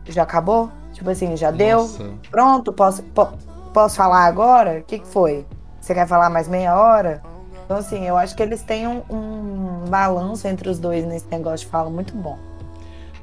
Já 0.06 0.23
acabou? 0.23 0.70
Tipo 0.92 1.11
assim, 1.11 1.37
já 1.37 1.50
Nossa. 1.50 2.04
deu? 2.04 2.18
Pronto, 2.30 2.73
posso, 2.73 3.02
po 3.02 3.28
posso 3.73 3.96
falar 3.96 4.26
agora? 4.26 4.78
O 4.78 4.82
que, 4.84 5.00
que 5.00 5.06
foi? 5.06 5.44
Você 5.80 5.92
quer 5.92 6.06
falar 6.06 6.30
mais 6.30 6.46
meia 6.46 6.78
hora? 6.78 7.23
Então, 7.64 7.78
assim, 7.78 8.06
eu 8.06 8.16
acho 8.16 8.37
que 8.37 8.42
eles 8.42 8.62
têm 8.62 8.87
um, 8.87 9.02
um 9.11 9.84
balanço 9.88 10.46
entre 10.46 10.68
os 10.68 10.78
dois 10.78 11.04
nesse 11.04 11.26
negócio 11.30 11.66
de 11.66 11.73
fala 11.73 11.90
muito 11.90 12.14
bom. 12.14 12.38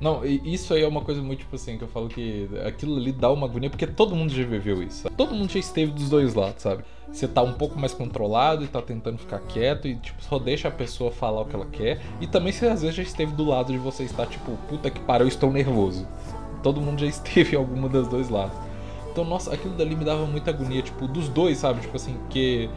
Não, 0.02 0.26
isso 0.26 0.74
aí 0.74 0.82
é 0.82 0.88
uma 0.88 1.02
coisa 1.02 1.22
muito, 1.22 1.42
tipo 1.42 1.56
assim, 1.56 1.78
que 1.78 1.84
eu 1.84 1.88
falo 1.88 2.10
que 2.10 2.50
aquilo 2.66 2.98
ali 2.98 3.12
dá 3.12 3.32
uma 3.32 3.46
agonia, 3.46 3.70
porque 3.70 3.86
todo 3.86 4.16
mundo 4.16 4.34
já 4.34 4.44
viveu 4.44 4.82
isso. 4.82 5.08
Todo 5.12 5.36
mundo 5.36 5.52
já 5.52 5.60
esteve 5.60 5.92
dos 5.92 6.10
dois 6.10 6.34
lados, 6.34 6.64
sabe? 6.64 6.84
Você 7.12 7.28
tá 7.28 7.44
um 7.44 7.54
pouco 7.54 7.78
mais 7.78 7.94
controlado 7.94 8.64
e 8.64 8.68
tá 8.68 8.82
tentando 8.82 9.20
ficar 9.20 9.38
quieto 9.42 9.88
e, 9.88 9.96
tipo, 9.96 10.20
só 10.24 10.40
deixa 10.40 10.70
a 10.70 10.72
pessoa 10.72 11.12
falar 11.12 11.42
o 11.42 11.46
que 11.46 11.56
ela 11.56 11.68
quer. 11.68 12.02
E 12.20 12.26
também 12.26 12.52
você 12.52 12.66
às 12.66 12.82
vezes 12.82 12.96
já 12.96 13.04
esteve 13.04 13.34
do 13.34 13.46
lado 13.46 13.72
de 13.72 13.78
você 13.78 14.04
estar, 14.04 14.26
tipo, 14.26 14.58
puta 14.68 14.90
que 14.90 15.00
pariu, 15.02 15.26
eu 15.26 15.30
estou 15.30 15.52
nervoso. 15.52 16.08
Todo 16.64 16.82
mundo 16.82 17.00
já 17.02 17.06
esteve 17.08 17.56
em 17.56 17.60
alguma 17.60 17.88
das 17.88 18.08
dois 18.08 18.28
lados. 18.28 18.58
Então, 19.12 19.24
nossa, 19.24 19.54
aquilo 19.54 19.76
dali 19.76 19.96
me 19.96 20.06
dava 20.06 20.26
muita 20.26 20.50
agonia, 20.50 20.82
tipo, 20.82 21.08
dos 21.08 21.30
dois, 21.30 21.60
sabe? 21.60 21.82
Tipo 21.82 21.98
assim, 21.98 22.18
que 22.28 22.68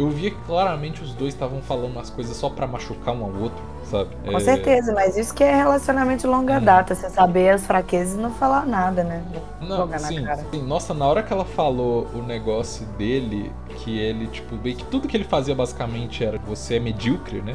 eu 0.00 0.08
via 0.08 0.30
que 0.30 0.40
claramente 0.46 1.02
os 1.02 1.12
dois 1.12 1.34
estavam 1.34 1.60
falando 1.60 1.92
umas 1.92 2.08
coisas 2.08 2.34
só 2.34 2.48
para 2.48 2.66
machucar 2.66 3.14
um 3.14 3.22
ao 3.22 3.34
outro, 3.34 3.62
sabe? 3.84 4.08
Com 4.24 4.36
é... 4.36 4.40
certeza, 4.40 4.92
mas 4.94 5.16
isso 5.16 5.34
que 5.34 5.44
é 5.44 5.54
relacionamento 5.54 6.22
de 6.22 6.26
longa 6.26 6.58
hum. 6.58 6.64
data, 6.64 6.94
você 6.94 7.10
saber 7.10 7.50
as 7.50 7.66
fraquezas 7.66 8.14
e 8.14 8.18
não 8.18 8.30
falar 8.30 8.66
nada, 8.66 9.04
né? 9.04 9.22
Não, 9.60 9.86
sim, 9.98 10.24
sim, 10.50 10.62
Nossa, 10.62 10.94
na 10.94 11.06
hora 11.06 11.22
que 11.22 11.32
ela 11.32 11.44
falou 11.44 12.08
o 12.14 12.22
negócio 12.22 12.86
dele, 12.96 13.52
que 13.76 13.98
ele, 13.98 14.26
tipo, 14.28 14.56
bem 14.56 14.74
que 14.74 14.84
tudo 14.84 15.06
que 15.06 15.16
ele 15.16 15.24
fazia 15.24 15.54
basicamente 15.54 16.24
era 16.24 16.38
você 16.38 16.76
é 16.76 16.80
medíocre, 16.80 17.42
né? 17.42 17.54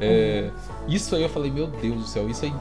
É, 0.00 0.50
uhum. 0.50 0.88
Isso 0.88 1.14
aí 1.14 1.22
eu 1.22 1.28
falei, 1.28 1.52
meu 1.52 1.68
Deus 1.68 1.96
do 1.96 2.06
céu, 2.06 2.28
isso 2.28 2.44
aí 2.44 2.52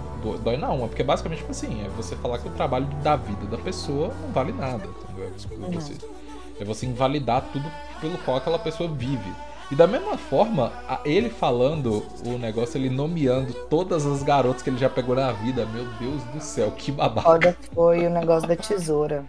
dói 0.43 0.55
na 0.55 0.67
alma, 0.67 0.87
porque 0.87 1.03
basicamente, 1.03 1.39
tipo 1.39 1.51
assim, 1.51 1.83
é 1.83 1.89
você 1.97 2.15
falar 2.15 2.37
que 2.37 2.47
o 2.47 2.51
trabalho 2.51 2.85
da 3.01 3.15
vida 3.15 3.47
da 3.49 3.57
pessoa 3.57 4.13
não 4.21 4.31
vale 4.31 4.51
nada, 4.51 4.85
entendeu? 4.85 5.25
É 5.25 5.55
uhum. 5.55 6.12
É 6.59 6.63
você 6.63 6.85
invalidar 6.85 7.43
tudo 7.51 7.69
pelo 7.99 8.17
qual 8.19 8.37
aquela 8.37 8.59
pessoa 8.59 8.89
vive. 8.89 9.31
E 9.71 9.75
da 9.75 9.87
mesma 9.87 10.17
forma, 10.17 10.71
ele 11.03 11.29
falando 11.29 12.05
o 12.25 12.37
negócio, 12.37 12.77
ele 12.77 12.89
nomeando 12.89 13.53
todas 13.69 14.05
as 14.05 14.21
garotas 14.21 14.61
que 14.61 14.69
ele 14.69 14.77
já 14.77 14.89
pegou 14.89 15.15
na 15.15 15.31
vida. 15.31 15.65
Meu 15.65 15.85
Deus 15.99 16.21
do 16.25 16.39
céu, 16.41 16.71
que 16.71 16.91
babaca. 16.91 17.29
Olha, 17.29 17.57
foi 17.73 18.05
o 18.05 18.09
negócio 18.09 18.47
da 18.47 18.55
tesoura. 18.55 19.23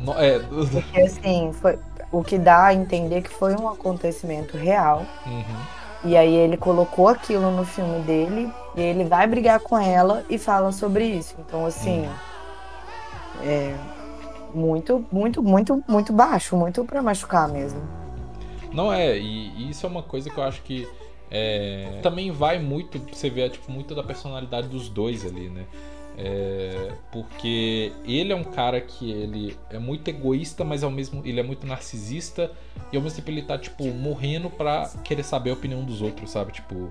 No, 0.00 0.12
é... 0.14 0.40
Porque 0.40 1.00
assim, 1.00 1.52
foi 1.52 1.78
o 2.10 2.24
que 2.24 2.38
dá 2.38 2.66
a 2.66 2.74
entender 2.74 3.22
que 3.22 3.30
foi 3.30 3.54
um 3.54 3.68
acontecimento 3.68 4.56
real. 4.56 5.04
Uhum. 5.26 5.76
E 6.04 6.16
aí 6.16 6.34
ele 6.34 6.56
colocou 6.56 7.08
aquilo 7.08 7.50
no 7.50 7.64
filme 7.64 8.00
dele 8.00 8.50
e 8.74 8.80
ele 8.80 9.04
vai 9.04 9.26
brigar 9.26 9.60
com 9.60 9.78
ela 9.78 10.24
e 10.28 10.38
fala 10.38 10.72
sobre 10.72 11.04
isso. 11.04 11.36
Então, 11.38 11.64
assim, 11.64 12.00
uhum. 12.00 13.44
é 13.44 13.74
muito, 14.56 15.04
muito, 15.12 15.42
muito, 15.42 15.84
muito 15.86 16.12
baixo, 16.12 16.56
muito 16.56 16.84
para 16.84 17.02
machucar 17.02 17.48
mesmo. 17.48 17.80
Não 18.72 18.92
é, 18.92 19.18
e, 19.18 19.70
isso 19.70 19.86
é 19.86 19.88
uma 19.88 20.02
coisa 20.02 20.28
que 20.28 20.38
eu 20.38 20.44
acho 20.44 20.62
que 20.62 20.88
é, 21.30 22.00
também 22.02 22.30
vai 22.30 22.58
muito, 22.58 22.98
você 23.12 23.28
vê 23.28 23.48
tipo, 23.48 23.70
muito 23.70 23.94
da 23.94 24.02
personalidade 24.02 24.68
dos 24.68 24.88
dois 24.88 25.24
ali, 25.24 25.48
né? 25.48 25.64
É, 26.18 26.92
porque 27.12 27.92
ele 28.06 28.32
é 28.32 28.36
um 28.36 28.44
cara 28.44 28.80
que 28.80 29.10
ele 29.10 29.56
é 29.68 29.78
muito 29.78 30.08
egoísta, 30.08 30.64
mas 30.64 30.82
ao 30.82 30.90
mesmo 30.90 31.20
ele 31.26 31.38
é 31.38 31.42
muito 31.42 31.66
narcisista 31.66 32.50
e 32.90 32.96
ao 32.96 33.02
mesmo 33.02 33.16
tempo 33.16 33.30
ele 33.30 33.42
tá 33.42 33.58
tipo 33.58 33.84
morrendo 33.88 34.48
pra 34.48 34.90
querer 35.04 35.22
saber 35.22 35.50
a 35.50 35.52
opinião 35.52 35.84
dos 35.84 36.00
outros, 36.00 36.30
sabe? 36.30 36.52
Tipo, 36.52 36.90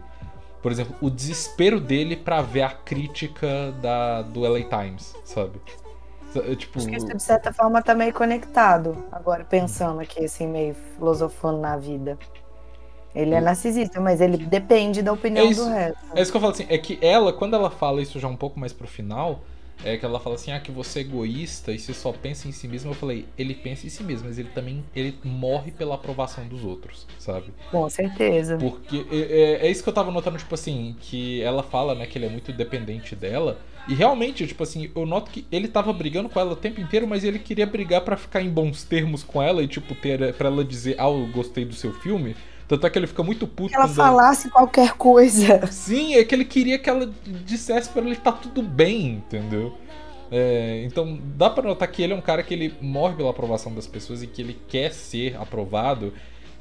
por 0.62 0.72
exemplo, 0.72 0.96
o 1.02 1.10
desespero 1.10 1.80
dele 1.80 2.16
para 2.16 2.42
ver 2.42 2.62
a 2.62 2.70
crítica 2.70 3.72
da 3.82 4.22
do 4.22 4.42
LA 4.42 4.62
Times, 4.62 5.16
sabe? 5.24 5.60
É, 6.40 6.56
tipo... 6.56 6.80
Acho 6.80 6.88
que 6.88 6.96
isso, 6.96 7.08
de 7.08 7.24
certa 7.24 7.54
forma, 7.54 7.82
tá 7.82 7.96
meio 7.96 8.14
conectado. 8.14 9.06
Agora, 9.12 9.44
pensando 9.44 10.00
aqui, 10.02 10.26
assim, 10.26 10.48
meio 10.48 10.76
filosofando 10.98 11.60
na 11.60 11.78
vida. 11.78 12.18
Ele 13.14 13.34
é 13.34 13.40
narcisista, 13.40 14.02
mas 14.02 14.20
ele 14.20 14.38
depende 14.38 15.02
da 15.02 15.14
opinião 15.14 15.48
é 15.48 15.50
isso, 15.50 15.64
do 15.64 15.70
resto. 15.70 16.00
É 16.14 16.22
isso 16.22 16.32
que 16.32 16.38
eu 16.38 16.42
falo 16.42 16.54
assim, 16.54 16.66
é 16.68 16.78
que 16.78 17.00
ela, 17.02 17.32
quando 17.32 17.56
ela 17.56 17.70
fala 17.70 18.02
isso 18.02 18.20
já 18.20 18.28
um 18.28 18.36
pouco 18.36 18.60
mais 18.60 18.74
pro 18.74 18.88
final, 18.88 19.40
é 19.84 19.98
que 19.98 20.06
ela 20.06 20.20
fala 20.20 20.36
assim, 20.36 20.52
ah, 20.52 20.60
que 20.60 20.72
você 20.72 21.00
é 21.00 21.02
egoísta 21.02 21.72
e 21.72 21.80
você 21.80 21.94
só 21.94 22.12
pensa 22.12 22.48
em 22.48 22.52
si 22.52 22.68
mesmo. 22.68 22.92
Eu 22.92 22.96
falei, 22.96 23.26
ele 23.38 23.54
pensa 23.54 23.86
em 23.86 23.90
si 23.90 24.04
mesmo, 24.04 24.28
mas 24.28 24.40
ele 24.40 24.50
também 24.50 24.84
ele 24.96 25.18
morre 25.24 25.72
pela 25.72 25.96
aprovação 25.96 26.48
dos 26.48 26.64
outros, 26.64 27.06
sabe? 27.20 27.54
Com 27.72 27.90
certeza. 27.90 28.58
Porque 28.58 29.06
é, 29.12 29.18
é, 29.18 29.68
é 29.68 29.72
isso 29.72 29.84
que 29.84 29.90
eu 29.90 29.94
tava 29.94 30.12
notando, 30.12 30.38
tipo 30.38 30.54
assim, 30.56 30.96
que 31.00 31.42
ela 31.42 31.64
fala, 31.64 31.94
né, 31.94 32.06
que 32.06 32.18
ele 32.18 32.26
é 32.26 32.30
muito 32.30 32.52
dependente 32.52 33.16
dela. 33.16 33.60
E 33.88 33.94
realmente, 33.94 34.48
tipo 34.48 34.64
assim, 34.64 34.90
eu 34.96 35.06
noto 35.06 35.30
que 35.30 35.46
ele 35.52 35.68
tava 35.68 35.94
brigando 35.94 36.28
com 36.28 36.40
ela 36.40 36.54
o 36.54 36.56
tempo 36.56 36.82
inteiro, 36.82 37.08
mas 37.08 37.24
ele 37.24 37.38
queria 37.38 37.68
brigar 37.68 38.02
para 38.02 38.18
ficar 38.18 38.42
em 38.42 38.50
bons 38.50 38.84
termos 38.84 39.24
com 39.24 39.42
ela 39.42 39.62
e, 39.62 39.68
tipo, 39.68 39.94
ter 39.94 40.34
para 40.34 40.48
ela 40.50 40.66
dizer, 40.66 40.96
ah, 40.98 41.06
eu 41.08 41.28
gostei 41.32 41.66
do 41.66 41.76
seu 41.76 41.94
filme. 41.94 42.36
Tanto 42.68 42.88
é 42.88 42.90
que 42.90 42.98
ele 42.98 43.08
fica 43.08 43.24
muito 43.24 43.48
puto. 43.48 43.70
Que 43.70 43.76
ela 43.76 43.88
falasse 43.88 44.50
qualquer 44.50 44.94
coisa. 44.94 45.68
Sim, 45.68 46.16
é 46.16 46.24
que 46.24 46.34
ele 46.34 46.46
queria 46.46 46.80
que 46.80 46.90
ela 46.90 47.12
dissesse 47.46 47.90
para 47.90 48.02
ele 48.04 48.16
tá 48.16 48.32
tudo 48.32 48.62
bem, 48.62 49.14
entendeu? 49.14 49.78
É, 50.32 50.84
então 50.84 51.20
dá 51.38 51.50
para 51.50 51.68
notar 51.68 51.88
que 51.88 52.02
ele 52.02 52.14
é 52.14 52.16
um 52.16 52.22
cara 52.22 52.42
que 52.42 52.54
ele 52.54 52.74
morre 52.82 53.16
pela 53.16 53.30
aprovação 53.30 53.74
das 53.74 53.86
pessoas 53.86 54.24
e 54.24 54.28
que 54.28 54.42
ele 54.42 54.60
quer 54.68 54.92
ser 54.92 55.38
aprovado. 55.38 56.12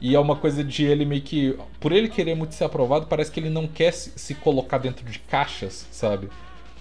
E 0.00 0.14
é 0.14 0.20
uma 0.20 0.36
coisa 0.36 0.62
de 0.62 0.84
ele 0.84 1.06
meio 1.06 1.22
que. 1.22 1.58
Por 1.80 1.92
ele 1.92 2.08
querer 2.08 2.34
muito 2.34 2.54
ser 2.54 2.64
aprovado, 2.64 3.06
parece 3.06 3.30
que 3.30 3.40
ele 3.40 3.48
não 3.48 3.66
quer 3.66 3.92
se 3.92 4.34
colocar 4.34 4.78
dentro 4.78 5.04
de 5.06 5.18
caixas, 5.20 5.86
sabe? 5.90 6.28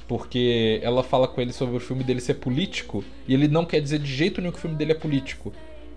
porque 0.07 0.79
ela 0.83 1.03
fala 1.03 1.27
com 1.27 1.41
ele 1.41 1.53
sobre 1.53 1.77
o 1.77 1.79
filme 1.79 2.03
dele 2.03 2.21
ser 2.21 2.35
político 2.35 3.03
e 3.27 3.33
ele 3.33 3.47
não 3.47 3.65
quer 3.65 3.79
dizer 3.79 3.99
de 3.99 4.13
jeito 4.13 4.41
nenhum 4.41 4.51
que 4.51 4.59
o 4.59 4.61
filme 4.61 4.75
dele 4.75 4.91
é 4.91 4.95
político. 4.95 5.53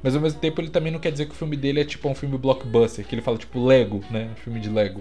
Mas 0.07 0.15
ao 0.15 0.23
mesmo 0.23 0.39
tempo 0.39 0.61
ele 0.61 0.71
também 0.71 0.93
não 0.93 1.01
quer 1.01 1.11
dizer 1.11 1.27
que 1.27 1.33
o 1.33 1.35
filme 1.35 1.57
dele 1.57 1.81
é 1.81 1.85
tipo 1.85 2.09
um 2.09 2.15
filme 2.15 2.39
blockbuster, 2.39 3.05
que 3.05 3.13
ele 3.13 3.23
fala 3.23 3.37
tipo 3.37 3.59
Lego, 3.59 4.05
né? 4.09 4.31
Um 4.31 4.37
filme 4.37 4.61
de 4.61 4.69
Lego. 4.69 5.01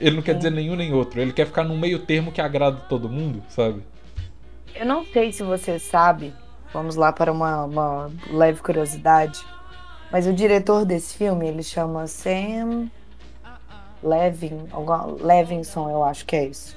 Ele 0.00 0.16
não 0.16 0.22
quer 0.22 0.34
dizer 0.34 0.50
nenhum 0.50 0.74
nem 0.74 0.92
outro, 0.92 1.20
ele 1.20 1.32
quer 1.32 1.46
ficar 1.46 1.62
no 1.62 1.76
meio 1.76 2.00
termo 2.00 2.32
que 2.32 2.40
agrada 2.40 2.80
todo 2.88 3.08
mundo, 3.08 3.40
sabe? 3.48 3.84
Eu 4.74 4.84
não 4.84 5.04
sei 5.04 5.32
se 5.32 5.44
você 5.44 5.78
sabe, 5.78 6.34
vamos 6.72 6.96
lá 6.96 7.12
para 7.12 7.30
uma, 7.30 7.66
uma 7.66 8.10
leve 8.28 8.60
curiosidade, 8.60 9.38
mas 10.10 10.26
o 10.26 10.32
diretor 10.32 10.84
desse 10.84 11.16
filme, 11.16 11.46
ele 11.46 11.62
chama 11.62 12.08
Sam 12.08 12.90
Levin, 14.02 14.66
Levinson, 15.20 15.88
eu 15.88 16.02
acho 16.02 16.26
que 16.26 16.34
é 16.34 16.46
isso. 16.46 16.76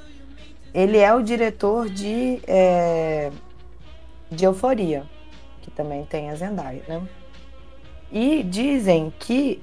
Ele 0.71 0.99
é 0.99 1.11
o 1.11 1.23
diretor 1.23 1.89
de, 1.89 2.41
é, 2.45 3.31
de 4.29 4.45
Euforia, 4.45 5.03
que 5.63 5.71
também 5.71 6.05
tem 6.05 6.29
a 6.29 6.35
Zendaya, 6.35 6.83
né? 6.87 7.01
E 8.11 8.43
dizem 8.43 9.13
que 9.19 9.61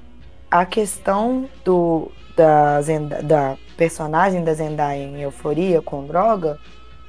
a 0.50 0.64
questão 0.64 1.48
do, 1.64 2.10
da, 2.36 2.80
Zenda, 2.82 3.22
da 3.22 3.56
personagem 3.76 4.44
da 4.44 4.54
Zendaya 4.54 5.02
em 5.02 5.20
Euforia 5.20 5.82
com 5.82 6.06
droga 6.06 6.58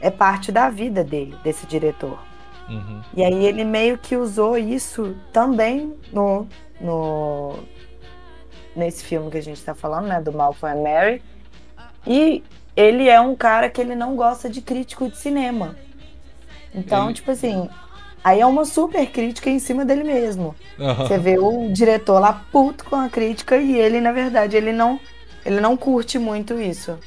é 0.01 0.09
parte 0.09 0.51
da 0.51 0.69
vida 0.69 1.03
dele, 1.03 1.35
desse 1.43 1.65
diretor. 1.67 2.19
Uhum. 2.69 3.01
E 3.15 3.23
aí 3.23 3.45
ele 3.45 3.63
meio 3.63 3.97
que 3.97 4.15
usou 4.15 4.57
isso 4.57 5.15
também 5.31 5.93
no, 6.11 6.47
no 6.81 7.55
nesse 8.75 9.03
filme 9.03 9.31
que 9.31 9.37
a 9.37 9.41
gente 9.41 9.57
está 9.57 9.73
falando, 9.73 10.07
né, 10.07 10.21
do 10.21 10.31
Malcolm 10.31 10.77
and 10.77 10.83
Mary. 10.83 11.23
E 12.05 12.43
ele 12.75 13.09
é 13.09 13.19
um 13.19 13.35
cara 13.35 13.69
que 13.69 13.81
ele 13.81 13.95
não 13.95 14.15
gosta 14.15 14.49
de 14.49 14.61
crítico 14.61 15.09
de 15.09 15.17
cinema. 15.17 15.75
Então, 16.73 17.05
Ele- 17.05 17.13
tipo 17.15 17.31
assim, 17.31 17.69
aí 18.27 18.41
é 18.41 18.45
uma 18.45 18.65
super 18.65 19.09
crítica 19.09 19.49
em 19.49 19.57
cima 19.57 19.85
dele 19.85 20.03
mesmo. 20.03 20.53
Você 20.77 21.17
vê 21.17 21.37
o 21.39 21.71
diretor 21.71 22.19
lá 22.19 22.45
puto 22.51 22.83
com 22.83 22.95
a 22.95 23.07
crítica 23.09 23.57
e 23.57 23.77
ele, 23.77 24.01
na 24.01 24.11
verdade, 24.11 24.57
ele 24.57 24.73
não, 24.73 24.99
ele 25.45 25.61
não 25.61 25.77
curte 25.77 26.19
muito 26.19 26.59
isso. 26.59 26.97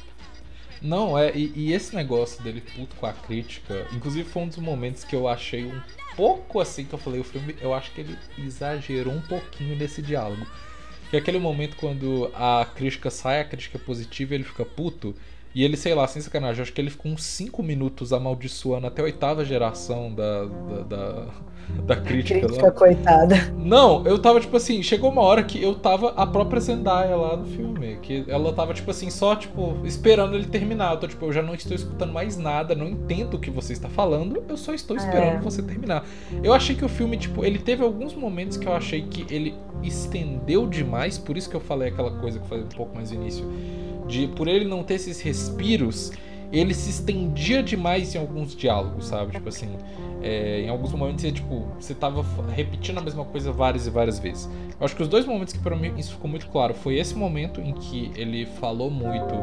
Não, 0.81 1.15
é, 1.15 1.31
e, 1.35 1.53
e 1.55 1.73
esse 1.73 1.95
negócio 1.95 2.41
dele 2.41 2.59
puto 2.59 2.95
com 2.95 3.05
a 3.05 3.13
crítica, 3.13 3.85
inclusive 3.93 4.27
foi 4.27 4.41
um 4.41 4.47
dos 4.47 4.57
momentos 4.57 5.03
que 5.03 5.15
eu 5.15 5.27
achei 5.27 5.63
um 5.63 5.79
pouco 6.15 6.59
assim 6.59 6.85
que 6.85 6.93
eu 6.93 6.97
falei 6.97 7.19
o 7.19 7.23
filme, 7.23 7.55
eu 7.61 7.71
acho 7.71 7.91
que 7.91 8.01
ele 8.01 8.17
exagerou 8.39 9.13
um 9.13 9.21
pouquinho 9.21 9.75
nesse 9.75 10.01
diálogo. 10.01 10.47
Que 11.11 11.17
é 11.17 11.19
aquele 11.19 11.37
momento 11.37 11.75
quando 11.75 12.31
a 12.33 12.65
crítica 12.65 13.11
sai, 13.11 13.41
a 13.41 13.45
crítica 13.45 13.77
é 13.77 13.81
positiva 13.81 14.33
e 14.33 14.37
ele 14.37 14.43
fica 14.43 14.65
puto. 14.65 15.15
E 15.53 15.63
ele, 15.63 15.75
sei 15.75 15.93
lá, 15.93 16.07
sem 16.07 16.21
sacanagem, 16.21 16.59
eu 16.59 16.63
acho 16.63 16.73
que 16.73 16.79
ele 16.79 16.89
ficou 16.89 17.11
uns 17.11 17.23
5 17.23 17.61
minutos 17.61 18.13
amaldiçoando 18.13 18.87
até 18.87 19.01
a 19.01 19.05
oitava 19.05 19.43
geração 19.43 20.13
da, 20.13 20.45
da, 20.45 20.83
da, 20.83 21.25
da 21.83 21.95
crítica. 21.97 22.39
Crítica, 22.39 22.65
lá. 22.67 22.71
coitada. 22.71 23.35
Não, 23.57 24.05
eu 24.05 24.17
tava 24.17 24.39
tipo 24.39 24.55
assim, 24.55 24.81
chegou 24.81 25.11
uma 25.11 25.21
hora 25.21 25.43
que 25.43 25.61
eu 25.61 25.75
tava 25.75 26.09
a 26.15 26.25
própria 26.25 26.59
Zendaya 26.61 27.15
lá 27.15 27.35
no 27.35 27.45
filme, 27.45 27.97
que 28.01 28.23
ela 28.27 28.53
tava 28.53 28.73
tipo 28.73 28.89
assim, 28.91 29.09
só 29.09 29.35
tipo 29.35 29.77
esperando 29.83 30.35
ele 30.35 30.45
terminar. 30.45 30.93
Eu 30.93 30.99
tô 31.01 31.07
tipo, 31.07 31.25
eu 31.25 31.33
já 31.33 31.41
não 31.41 31.53
estou 31.53 31.75
escutando 31.75 32.13
mais 32.13 32.37
nada, 32.37 32.73
não 32.73 32.87
entendo 32.87 33.35
o 33.35 33.39
que 33.39 33.49
você 33.51 33.73
está 33.73 33.89
falando, 33.89 34.43
eu 34.47 34.55
só 34.57 34.73
estou 34.73 34.95
esperando 34.95 35.37
É. 35.37 35.41
você 35.41 35.61
terminar. 35.61 36.05
Eu 36.41 36.53
achei 36.53 36.75
que 36.75 36.85
o 36.85 36.89
filme, 36.89 37.17
tipo, 37.17 37.43
ele 37.43 37.59
teve 37.59 37.83
alguns 37.83 38.13
momentos 38.13 38.57
que 38.57 38.67
eu 38.67 38.73
achei 38.73 39.01
que 39.01 39.25
ele 39.33 39.53
estendeu 39.83 40.67
demais, 40.67 41.17
por 41.17 41.35
isso 41.37 41.49
que 41.49 41.55
eu 41.55 41.61
falei 41.61 41.89
aquela 41.89 42.11
coisa 42.11 42.39
que 42.39 42.45
eu 42.45 42.49
falei 42.49 42.63
um 42.63 42.67
pouco 42.69 42.95
mais 42.95 43.11
no 43.11 43.17
início, 43.21 43.45
de 44.11 44.27
por 44.27 44.47
ele 44.47 44.65
não 44.65 44.83
ter 44.83 44.95
esses 44.95 45.21
respiros, 45.21 46.11
ele 46.51 46.73
se 46.73 46.89
estendia 46.89 47.63
demais 47.63 48.13
em 48.13 48.19
alguns 48.19 48.53
diálogos, 48.53 49.05
sabe? 49.07 49.31
Tipo 49.31 49.47
assim, 49.47 49.69
é, 50.21 50.61
em 50.61 50.69
alguns 50.69 50.91
momentos 50.91 51.21
você, 51.21 51.31
tipo, 51.31 51.65
você 51.79 51.95
tava 51.95 52.25
repetindo 52.51 52.97
a 52.97 53.01
mesma 53.01 53.23
coisa 53.23 53.53
várias 53.53 53.87
e 53.87 53.89
várias 53.89 54.19
vezes. 54.19 54.49
Eu 54.77 54.85
acho 54.85 54.93
que 54.93 55.01
os 55.01 55.07
dois 55.07 55.25
momentos 55.25 55.53
que 55.53 55.59
pra 55.59 55.75
mim 55.75 55.93
isso 55.97 56.11
ficou 56.11 56.29
muito 56.29 56.47
claro 56.47 56.73
foi 56.73 56.97
esse 56.97 57.15
momento 57.15 57.61
em 57.61 57.73
que 57.73 58.11
ele 58.15 58.45
falou 58.45 58.91
muito 58.91 59.33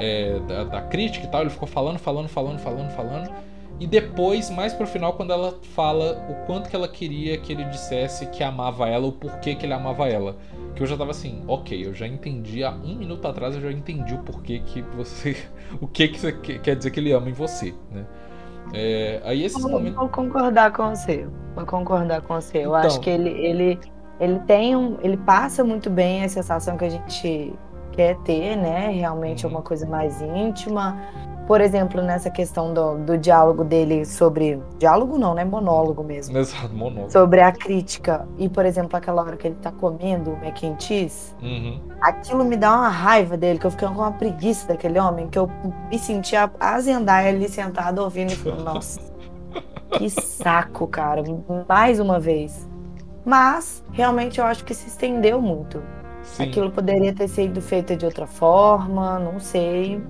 é, 0.00 0.40
da, 0.40 0.64
da 0.64 0.82
crítica 0.82 1.24
e 1.24 1.28
tal, 1.30 1.42
ele 1.42 1.50
ficou 1.50 1.68
falando, 1.68 1.98
falando, 1.98 2.28
falando, 2.28 2.58
falando, 2.58 2.90
falando. 2.90 3.30
E 3.78 3.86
depois, 3.86 4.50
mais 4.50 4.74
pro 4.74 4.86
final, 4.86 5.14
quando 5.14 5.32
ela 5.32 5.58
fala 5.74 6.26
o 6.28 6.46
quanto 6.46 6.68
que 6.68 6.76
ela 6.76 6.86
queria 6.86 7.38
que 7.38 7.50
ele 7.50 7.64
dissesse 7.64 8.26
que 8.26 8.42
amava 8.42 8.86
ela, 8.86 9.06
o 9.06 9.12
porquê 9.12 9.54
que 9.54 9.64
ele 9.64 9.72
amava 9.72 10.06
ela. 10.06 10.36
Que 10.80 10.84
eu 10.84 10.88
já 10.88 10.96
tava 10.96 11.10
assim, 11.10 11.44
ok, 11.46 11.86
eu 11.86 11.92
já 11.92 12.06
entendi 12.06 12.64
há 12.64 12.70
um 12.70 12.94
minuto 12.94 13.28
atrás, 13.28 13.54
eu 13.54 13.60
já 13.60 13.70
entendi 13.70 14.14
o 14.14 14.18
porquê 14.20 14.60
que 14.60 14.80
você. 14.80 15.36
O 15.78 15.86
que 15.86 16.08
que 16.08 16.18
você 16.18 16.32
que- 16.32 16.58
quer 16.58 16.74
dizer 16.74 16.90
que 16.90 16.98
ele 16.98 17.12
ama 17.12 17.28
em 17.28 17.34
você, 17.34 17.74
né? 17.92 18.06
É, 18.72 19.20
aí 19.26 19.44
esses 19.44 19.60
Vou, 19.60 19.70
momentos. 19.72 19.98
vou 19.98 20.08
concordar 20.08 20.72
com 20.72 20.88
você. 20.88 21.28
Vou 21.54 21.66
concordar 21.66 22.22
com 22.22 22.34
você. 22.34 22.58
Eu 22.58 22.70
Então. 22.70 22.76
acho 22.76 22.98
que 23.00 23.10
ele, 23.10 23.28
ele, 23.28 23.78
ele 24.18 24.38
tem 24.46 24.74
um. 24.74 24.96
Ele 25.02 25.18
passa 25.18 25.62
muito 25.62 25.90
bem 25.90 26.24
a 26.24 26.28
sensação 26.30 26.78
que 26.78 26.84
a 26.86 26.88
gente 26.88 27.52
quer 27.92 28.16
ter, 28.24 28.56
né? 28.56 28.88
Realmente 28.90 29.44
é 29.44 29.48
Uhum. 29.50 29.56
uma 29.56 29.62
coisa 29.62 29.86
mais 29.86 30.22
íntima. 30.22 30.98
Por 31.50 31.60
exemplo, 31.60 32.00
nessa 32.00 32.30
questão 32.30 32.72
do, 32.72 32.98
do 32.98 33.18
diálogo 33.18 33.64
dele 33.64 34.04
sobre. 34.04 34.62
Diálogo 34.78 35.18
não, 35.18 35.34
né? 35.34 35.44
Monólogo 35.44 36.04
mesmo. 36.04 36.38
Exato, 36.38 36.72
monólogo. 36.72 37.10
Sobre 37.10 37.40
a 37.40 37.50
crítica. 37.50 38.24
E, 38.38 38.48
por 38.48 38.64
exemplo, 38.64 38.96
aquela 38.96 39.20
hora 39.20 39.36
que 39.36 39.48
ele 39.48 39.56
tá 39.56 39.72
comendo 39.72 40.30
o 40.30 40.36
mac 40.36 40.62
and 40.62 40.78
cheese. 40.78 41.34
Uhum. 41.42 41.80
Aquilo 42.00 42.44
me 42.44 42.56
dá 42.56 42.70
uma 42.72 42.88
raiva 42.88 43.36
dele, 43.36 43.58
que 43.58 43.66
eu 43.66 43.70
fiquei 43.72 43.88
com 43.88 43.94
uma 43.94 44.12
preguiça 44.12 44.68
daquele 44.68 45.00
homem, 45.00 45.26
que 45.26 45.40
eu 45.40 45.50
me 45.90 45.98
sentia 45.98 46.48
a 46.60 46.78
Zendaya 46.78 47.30
ali 47.30 47.48
sentada 47.48 48.00
ouvindo 48.00 48.30
e 48.30 48.36
falando, 48.36 48.62
nossa, 48.72 49.00
que 49.90 50.08
saco, 50.08 50.86
cara, 50.86 51.20
mais 51.68 51.98
uma 51.98 52.20
vez. 52.20 52.68
Mas, 53.24 53.82
realmente, 53.90 54.38
eu 54.38 54.46
acho 54.46 54.64
que 54.64 54.72
se 54.72 54.86
estendeu 54.86 55.42
muito. 55.42 55.82
Sim. 56.22 56.44
Aquilo 56.44 56.70
poderia 56.70 57.12
ter 57.12 57.26
sido 57.26 57.60
feito 57.60 57.96
de 57.96 58.04
outra 58.04 58.28
forma, 58.28 59.18
não 59.18 59.40
sei. 59.40 60.00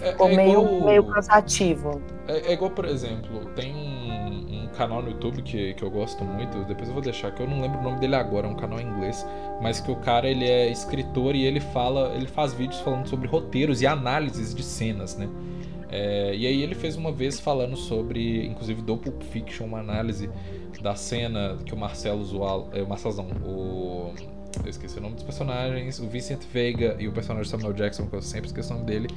É- 0.00 0.12
ficou 0.12 0.28
é 0.28 0.28
meio, 0.28 0.62
igual- 0.62 0.80
meio 0.80 1.04
cansativo. 1.04 2.02
É, 2.26 2.50
é 2.50 2.52
igual, 2.52 2.70
por 2.72 2.84
exemplo, 2.84 3.46
tem 3.54 3.74
um, 3.74 4.64
um 4.64 4.68
canal 4.68 5.02
no 5.02 5.10
YouTube 5.10 5.42
que, 5.42 5.74
que 5.74 5.82
eu 5.82 5.90
gosto 5.90 6.24
muito, 6.24 6.64
depois 6.64 6.88
eu 6.88 6.94
vou 6.94 7.02
deixar, 7.02 7.32
que 7.32 7.42
eu 7.42 7.48
não 7.48 7.60
lembro 7.60 7.78
o 7.80 7.82
nome 7.82 7.98
dele 8.00 8.16
agora, 8.16 8.46
é 8.46 8.50
um 8.50 8.56
canal 8.56 8.80
em 8.80 8.86
inglês, 8.86 9.26
mas 9.60 9.80
que 9.80 9.90
o 9.90 9.96
cara 9.96 10.28
ele 10.28 10.44
é 10.44 10.70
escritor 10.70 11.34
e 11.34 11.44
ele 11.44 11.60
fala, 11.60 12.14
ele 12.14 12.26
faz 12.26 12.52
vídeos 12.52 12.80
falando 12.80 13.08
sobre 13.08 13.28
roteiros 13.28 13.80
e 13.82 13.86
análises 13.86 14.54
de 14.54 14.62
cenas, 14.62 15.16
né? 15.16 15.28
É, 15.88 16.34
e 16.34 16.46
aí 16.46 16.62
ele 16.62 16.74
fez 16.74 16.96
uma 16.96 17.12
vez 17.12 17.38
falando 17.38 17.76
sobre, 17.76 18.44
inclusive 18.46 18.82
do 18.82 18.96
Pulp 18.96 19.22
Fiction, 19.22 19.66
uma 19.66 19.78
análise 19.78 20.28
da 20.80 20.94
cena 20.96 21.56
que 21.64 21.72
o 21.72 21.76
Marcelo 21.76 22.24
Zual, 22.24 22.68
é, 22.72 22.82
o 22.82 22.88
Marcelo 22.88 23.14
não, 23.16 23.26
o 23.48 24.12
eu 24.62 24.70
esqueci 24.70 24.98
o 24.98 25.00
nome 25.00 25.14
dos 25.14 25.24
personagens, 25.24 25.98
o 25.98 26.06
Vincent 26.06 26.42
Veiga 26.52 26.96
e 26.98 27.08
o 27.08 27.12
personagem 27.12 27.50
Samuel 27.50 27.72
Jackson, 27.72 28.06
que 28.06 28.14
eu 28.14 28.22
sempre 28.22 28.46
esqueço 28.48 28.72
o 28.72 28.76
nome 28.76 28.86
dele, 28.86 29.08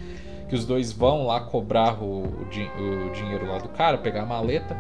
que 0.48 0.56
os 0.56 0.66
dois 0.66 0.92
vão 0.92 1.26
lá 1.26 1.42
cobrar 1.42 2.02
o, 2.02 2.24
o 2.24 2.44
o 2.44 3.12
dinheiro 3.12 3.48
lá 3.48 3.58
do 3.58 3.70
cara, 3.70 3.98
pegar 3.98 4.24
a 4.24 4.26
maleta, 4.26 4.76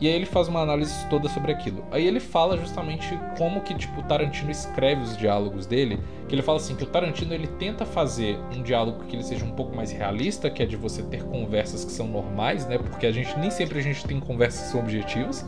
e 0.00 0.08
aí 0.08 0.14
ele 0.14 0.26
faz 0.26 0.48
uma 0.48 0.60
análise 0.60 0.92
toda 1.08 1.28
sobre 1.28 1.52
aquilo. 1.52 1.84
Aí 1.90 2.06
ele 2.06 2.20
fala 2.20 2.58
justamente 2.58 3.18
como 3.38 3.60
que 3.60 3.74
tipo 3.74 4.00
o 4.00 4.04
Tarantino 4.04 4.50
escreve 4.50 5.02
os 5.02 5.16
diálogos 5.16 5.66
dele, 5.66 6.00
que 6.28 6.34
ele 6.34 6.42
fala 6.42 6.58
assim 6.58 6.74
que 6.74 6.82
o 6.82 6.86
Tarantino 6.86 7.32
ele 7.32 7.46
tenta 7.46 7.86
fazer 7.86 8.38
um 8.54 8.62
diálogo 8.62 9.04
que 9.04 9.16
ele 9.16 9.22
seja 9.22 9.44
um 9.44 9.52
pouco 9.52 9.74
mais 9.74 9.92
realista, 9.92 10.50
que 10.50 10.62
é 10.62 10.66
de 10.66 10.76
você 10.76 11.02
ter 11.02 11.22
conversas 11.24 11.84
que 11.84 11.92
são 11.92 12.08
normais, 12.08 12.66
né? 12.66 12.78
Porque 12.78 13.06
a 13.06 13.12
gente 13.12 13.38
nem 13.38 13.50
sempre 13.50 13.78
a 13.78 13.82
gente 13.82 14.04
tem 14.04 14.18
conversas 14.18 14.66
que 14.66 14.72
são 14.72 14.80
objetivas. 14.80 15.46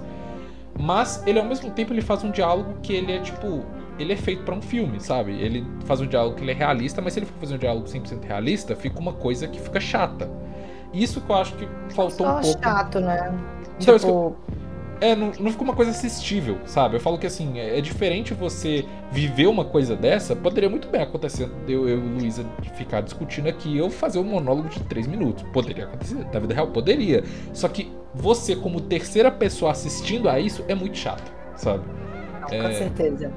Mas 0.78 1.26
ele 1.26 1.38
ao 1.38 1.44
mesmo 1.44 1.70
tempo 1.70 1.92
ele 1.92 2.02
faz 2.02 2.22
um 2.22 2.30
diálogo 2.30 2.76
que 2.82 2.92
ele 2.92 3.12
é 3.12 3.18
tipo, 3.18 3.64
ele 3.98 4.12
é 4.12 4.16
feito 4.16 4.42
pra 4.44 4.54
um 4.54 4.62
filme, 4.62 5.00
sabe? 5.00 5.32
Ele 5.40 5.66
faz 5.84 6.00
um 6.00 6.06
diálogo 6.06 6.36
que 6.36 6.42
ele 6.42 6.52
é 6.52 6.54
realista, 6.54 7.00
mas 7.02 7.12
se 7.14 7.18
ele 7.20 7.26
for 7.26 7.34
fazer 7.38 7.54
um 7.54 7.58
diálogo 7.58 7.86
100% 7.86 8.24
realista, 8.24 8.74
fica 8.76 8.98
uma 8.98 9.12
coisa 9.12 9.48
que 9.48 9.60
fica 9.60 9.80
chata. 9.80 10.30
Isso 10.92 11.20
que 11.20 11.30
eu 11.30 11.36
acho 11.36 11.54
que 11.56 11.68
faltou 11.88 12.26
Só 12.26 12.38
um 12.38 12.40
pouco. 12.40 12.60
chato, 12.62 13.00
né? 13.00 13.34
Então, 13.80 13.98
tipo, 13.98 14.36
É, 14.98 15.14
não, 15.14 15.30
não 15.38 15.50
ficou 15.50 15.64
uma 15.64 15.74
coisa 15.74 15.90
assistível, 15.90 16.58
sabe? 16.64 16.96
Eu 16.96 17.00
falo 17.00 17.18
que 17.18 17.26
assim, 17.26 17.58
é, 17.58 17.78
é 17.78 17.80
diferente 17.82 18.32
você 18.32 18.88
viver 19.10 19.46
uma 19.46 19.64
coisa 19.64 19.94
dessa. 19.94 20.34
Poderia 20.34 20.70
muito 20.70 20.88
bem 20.88 21.02
acontecer 21.02 21.50
eu, 21.68 21.86
eu 21.86 21.98
e 21.98 22.08
Luísa 22.20 22.46
ficar 22.76 23.02
discutindo 23.02 23.46
aqui 23.48 23.68
e 23.74 23.78
eu 23.78 23.90
fazer 23.90 24.18
um 24.18 24.24
monólogo 24.24 24.70
de 24.70 24.80
3 24.84 25.06
minutos. 25.06 25.44
Poderia 25.52 25.84
acontecer, 25.84 26.26
na 26.32 26.40
vida 26.40 26.54
real, 26.54 26.68
poderia. 26.68 27.24
Só 27.52 27.68
que 27.68 27.92
você, 28.14 28.56
como 28.56 28.80
terceira 28.80 29.30
pessoa 29.30 29.72
assistindo 29.72 30.28
a 30.30 30.40
isso, 30.40 30.64
é 30.66 30.74
muito 30.74 30.96
chato, 30.96 31.30
sabe? 31.56 31.84
Não, 32.40 32.56
com 32.60 32.68
É. 32.68 32.72
certeza. 32.72 33.30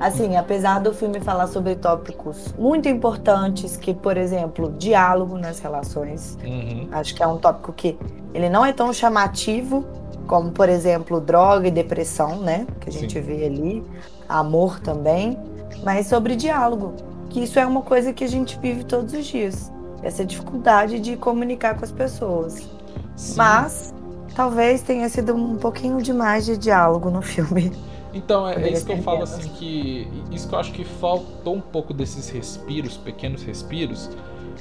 Assim, 0.00 0.36
apesar 0.36 0.80
do 0.80 0.92
filme 0.92 1.20
falar 1.20 1.46
sobre 1.46 1.76
tópicos 1.76 2.52
muito 2.58 2.88
importantes, 2.88 3.76
que, 3.76 3.94
por 3.94 4.16
exemplo, 4.16 4.72
diálogo 4.78 5.38
nas 5.38 5.60
relações, 5.60 6.36
Uhum. 6.44 6.88
acho 6.90 7.14
que 7.14 7.22
é 7.22 7.26
um 7.26 7.36
tópico 7.38 7.72
que 7.72 7.96
ele 8.34 8.48
não 8.48 8.64
é 8.66 8.72
tão 8.72 8.92
chamativo 8.92 9.84
como, 10.26 10.50
por 10.50 10.68
exemplo, 10.68 11.20
droga 11.20 11.68
e 11.68 11.70
depressão, 11.70 12.36
né? 12.40 12.66
Que 12.80 12.88
a 12.88 12.92
gente 12.92 13.14
Sim. 13.14 13.20
vê 13.20 13.44
ali, 13.46 13.82
amor 14.28 14.80
também, 14.80 15.38
mas 15.84 16.06
sobre 16.06 16.34
diálogo, 16.36 16.94
que 17.28 17.40
isso 17.44 17.58
é 17.58 17.66
uma 17.66 17.82
coisa 17.82 18.12
que 18.12 18.24
a 18.24 18.28
gente 18.28 18.58
vive 18.58 18.84
todos 18.84 19.12
os 19.14 19.24
dias. 19.26 19.70
Essa 20.02 20.24
dificuldade 20.24 20.98
de 20.98 21.16
comunicar 21.16 21.76
com 21.76 21.84
as 21.84 21.92
pessoas. 21.92 22.68
Sim. 23.14 23.36
Mas 23.36 23.94
talvez 24.34 24.82
tenha 24.82 25.08
sido 25.08 25.34
um 25.34 25.56
pouquinho 25.56 26.00
demais 26.02 26.44
de 26.44 26.56
diálogo 26.56 27.08
no 27.10 27.22
filme. 27.22 27.70
Então, 28.14 28.48
é, 28.48 28.54
é 28.54 28.72
isso 28.72 28.84
que 28.84 28.92
eu 28.92 29.02
falo 29.02 29.22
assim 29.22 29.48
que. 29.50 30.06
Isso 30.30 30.48
que 30.48 30.54
eu 30.54 30.58
acho 30.58 30.72
que 30.72 30.84
faltou 30.84 31.56
um 31.56 31.60
pouco 31.60 31.94
desses 31.94 32.28
respiros, 32.28 32.96
pequenos 32.96 33.42
respiros. 33.42 34.10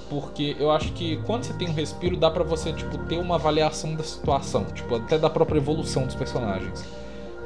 Porque 0.09 0.55
eu 0.59 0.71
acho 0.71 0.91
que 0.93 1.17
quando 1.25 1.43
você 1.43 1.53
tem 1.53 1.69
um 1.69 1.73
respiro, 1.73 2.17
dá 2.17 2.29
pra 2.29 2.43
você, 2.43 2.73
tipo, 2.73 2.97
ter 3.05 3.17
uma 3.17 3.35
avaliação 3.35 3.95
da 3.95 4.03
situação. 4.03 4.65
Tipo, 4.65 4.95
até 4.95 5.17
da 5.17 5.29
própria 5.29 5.57
evolução 5.57 6.05
dos 6.05 6.15
personagens. 6.15 6.85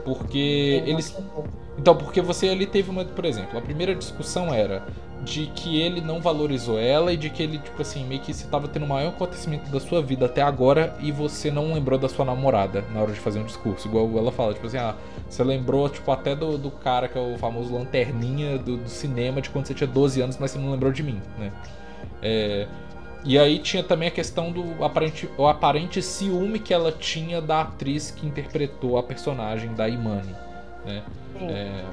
Porque 0.05 0.83
eles. 0.85 1.17
Então, 1.77 1.97
porque 1.97 2.21
você 2.21 2.47
ali 2.47 2.67
teve 2.67 2.89
uma. 2.89 3.03
Por 3.03 3.25
exemplo, 3.25 3.57
a 3.57 3.61
primeira 3.61 3.95
discussão 3.95 4.53
era 4.53 4.83
de 5.23 5.47
que 5.47 5.81
ele 5.81 5.99
não 5.99 6.21
valorizou 6.21 6.79
ela 6.79 7.11
e 7.11 7.17
de 7.17 7.31
que 7.31 7.41
ele, 7.41 7.57
tipo 7.57 7.81
assim, 7.81 8.05
meio 8.05 8.21
que 8.21 8.31
você 8.31 8.45
tava 8.47 8.67
tendo 8.67 8.85
o 8.85 8.87
maior 8.87 9.09
acontecimento 9.09 9.71
da 9.71 9.79
sua 9.79 10.01
vida 10.01 10.27
até 10.27 10.41
agora 10.41 10.95
e 10.99 11.11
você 11.11 11.49
não 11.49 11.73
lembrou 11.73 11.97
da 11.97 12.07
sua 12.07 12.23
namorada 12.23 12.83
na 12.93 13.01
hora 13.01 13.11
de 13.11 13.19
fazer 13.19 13.39
um 13.39 13.43
discurso. 13.43 13.87
Igual 13.87 14.15
ela 14.17 14.31
fala, 14.31 14.53
tipo 14.53 14.67
assim, 14.67 14.77
ah, 14.77 14.95
você 15.27 15.43
lembrou, 15.43 15.89
tipo, 15.89 16.11
até 16.11 16.35
do, 16.35 16.57
do 16.57 16.69
cara 16.69 17.07
que 17.07 17.17
é 17.17 17.21
o 17.21 17.37
famoso 17.39 17.73
lanterninha 17.73 18.59
do, 18.59 18.77
do 18.77 18.89
cinema 18.89 19.41
de 19.41 19.49
quando 19.49 19.65
você 19.65 19.73
tinha 19.73 19.87
12 19.87 20.21
anos, 20.21 20.37
mas 20.37 20.51
você 20.51 20.59
não 20.59 20.71
lembrou 20.71 20.91
de 20.91 21.01
mim, 21.01 21.19
né? 21.39 21.51
É, 22.21 22.67
E 23.25 23.39
aí 23.39 23.57
tinha 23.57 23.83
também 23.83 24.07
a 24.07 24.11
questão 24.11 24.51
do 24.51 24.83
aparente, 24.83 25.27
o 25.35 25.47
aparente 25.47 25.99
ciúme 25.99 26.59
que 26.59 26.73
ela 26.73 26.91
tinha 26.91 27.41
da 27.41 27.61
atriz 27.61 28.11
que 28.11 28.25
interpretou 28.25 28.99
a 28.99 29.03
personagem 29.03 29.73
da 29.73 29.89
Imani, 29.89 30.35
né? 30.85 31.03
É... 31.41 31.85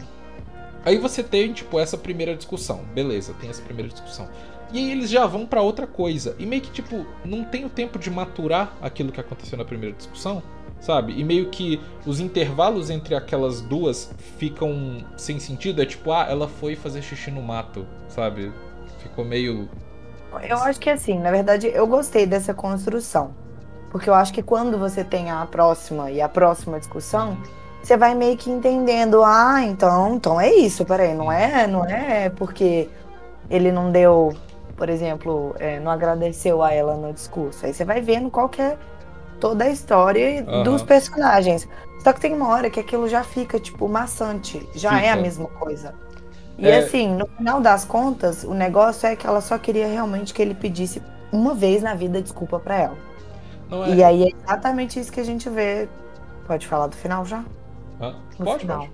Aí 0.84 0.98
você 0.98 1.22
tem, 1.22 1.52
tipo, 1.52 1.78
essa 1.78 1.96
primeira 1.96 2.36
discussão. 2.36 2.84
Beleza, 2.94 3.34
tem 3.40 3.48
essa 3.48 3.62
primeira 3.62 3.90
discussão. 3.90 4.28
E 4.72 4.78
aí 4.78 4.90
eles 4.90 5.08
já 5.08 5.26
vão 5.26 5.46
para 5.46 5.62
outra 5.62 5.86
coisa. 5.86 6.36
E 6.38 6.44
meio 6.44 6.60
que, 6.60 6.70
tipo, 6.70 7.06
não 7.24 7.44
tem 7.44 7.64
o 7.64 7.68
tempo 7.70 7.98
de 7.98 8.10
maturar 8.10 8.76
aquilo 8.82 9.12
que 9.12 9.20
aconteceu 9.20 9.56
na 9.56 9.64
primeira 9.64 9.96
discussão, 9.96 10.42
sabe? 10.80 11.18
E 11.18 11.24
meio 11.24 11.48
que 11.48 11.80
os 12.04 12.20
intervalos 12.20 12.90
entre 12.90 13.14
aquelas 13.14 13.60
duas 13.60 14.12
ficam 14.38 15.04
sem 15.16 15.38
sentido. 15.38 15.80
É 15.80 15.86
tipo, 15.86 16.12
ah, 16.12 16.26
ela 16.28 16.48
foi 16.48 16.74
fazer 16.74 17.00
xixi 17.00 17.30
no 17.30 17.42
mato, 17.42 17.86
sabe? 18.08 18.52
Ficou 18.98 19.24
meio 19.24 19.68
eu 20.40 20.58
acho 20.58 20.80
que 20.80 20.90
assim, 20.90 21.18
na 21.18 21.30
verdade, 21.30 21.70
eu 21.72 21.86
gostei 21.86 22.26
dessa 22.26 22.54
construção. 22.54 23.34
Porque 23.90 24.08
eu 24.08 24.14
acho 24.14 24.32
que 24.32 24.42
quando 24.42 24.78
você 24.78 25.04
tem 25.04 25.30
a 25.30 25.44
próxima 25.44 26.10
e 26.10 26.20
a 26.20 26.28
próxima 26.28 26.78
discussão, 26.78 27.36
você 27.82 27.96
vai 27.96 28.14
meio 28.14 28.36
que 28.36 28.50
entendendo, 28.50 29.22
ah, 29.22 29.62
então, 29.62 30.14
então 30.14 30.40
é 30.40 30.50
isso, 30.54 30.84
peraí, 30.84 31.14
não 31.14 31.30
é, 31.30 31.66
não 31.66 31.84
é 31.84 32.30
porque 32.30 32.88
ele 33.50 33.70
não 33.70 33.90
deu, 33.90 34.34
por 34.76 34.88
exemplo, 34.88 35.54
é, 35.58 35.78
não 35.78 35.90
agradeceu 35.90 36.62
a 36.62 36.72
ela 36.72 36.96
no 36.96 37.12
discurso. 37.12 37.66
Aí 37.66 37.74
você 37.74 37.84
vai 37.84 38.00
vendo 38.00 38.30
qual 38.30 38.48
que 38.48 38.62
é 38.62 38.78
toda 39.38 39.64
a 39.64 39.68
história 39.68 40.44
uhum. 40.48 40.62
dos 40.62 40.82
personagens. 40.82 41.68
Só 42.02 42.12
que 42.12 42.20
tem 42.20 42.32
uma 42.32 42.48
hora 42.48 42.70
que 42.70 42.80
aquilo 42.80 43.08
já 43.08 43.22
fica, 43.22 43.60
tipo, 43.60 43.88
maçante. 43.88 44.66
Já 44.74 44.90
fica. 44.90 45.02
é 45.02 45.10
a 45.10 45.16
mesma 45.16 45.48
coisa. 45.48 45.94
E 46.58 46.68
é... 46.68 46.78
assim, 46.78 47.08
no 47.08 47.26
final 47.26 47.60
das 47.60 47.84
contas, 47.84 48.44
o 48.44 48.54
negócio 48.54 49.06
é 49.06 49.16
que 49.16 49.26
ela 49.26 49.40
só 49.40 49.58
queria 49.58 49.86
realmente 49.86 50.34
que 50.34 50.42
ele 50.42 50.54
pedisse 50.54 51.02
uma 51.30 51.54
vez 51.54 51.82
na 51.82 51.94
vida 51.94 52.20
desculpa 52.20 52.58
para 52.58 52.76
ela. 52.76 52.96
É... 53.70 53.94
E 53.94 54.04
aí 54.04 54.24
é 54.24 54.28
exatamente 54.28 55.00
isso 55.00 55.10
que 55.10 55.20
a 55.20 55.24
gente 55.24 55.48
vê. 55.48 55.88
Pode 56.46 56.66
falar 56.66 56.88
do 56.88 56.96
final 56.96 57.24
já? 57.24 57.44
Ah, 58.00 58.14
no 58.38 58.44
pode, 58.44 58.60
final. 58.60 58.78
pode. 58.78 58.92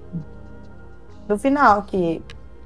No 1.29 1.39
final, 1.39 1.83
que 1.83 2.23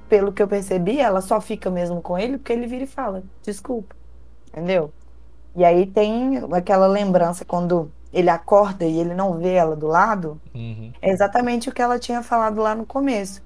pelo 0.09 0.33
que 0.33 0.43
eu 0.43 0.49
percebi, 0.49 1.01
ela 1.01 1.21
só 1.21 1.41
fica 1.41 1.71
mesmo 1.71 2.03
com 2.03 2.19
ele 2.19 2.37
porque 2.37 2.53
ele 2.53 2.67
vira 2.67 2.85
e 2.85 2.87
fala, 2.87 3.23
desculpa. 3.43 3.97
Entendeu? 4.49 4.93
E 5.57 5.65
aí 5.65 5.87
tem 5.87 6.43
aquela 6.53 6.87
lembrança 6.87 7.45
quando 7.45 7.91
ele 8.13 8.29
acorda 8.29 8.85
e 8.85 8.99
ele 8.99 9.15
não 9.15 9.39
vê 9.39 9.55
ela 9.55 9.75
do 9.75 9.87
lado. 9.87 10.39
Uhum. 10.55 10.93
É 11.01 11.11
exatamente 11.11 11.71
o 11.71 11.73
que 11.73 11.81
ela 11.81 11.99
tinha 11.99 12.23
falado 12.23 12.61
lá 12.61 12.75
no 12.75 12.85
começo 12.85 13.43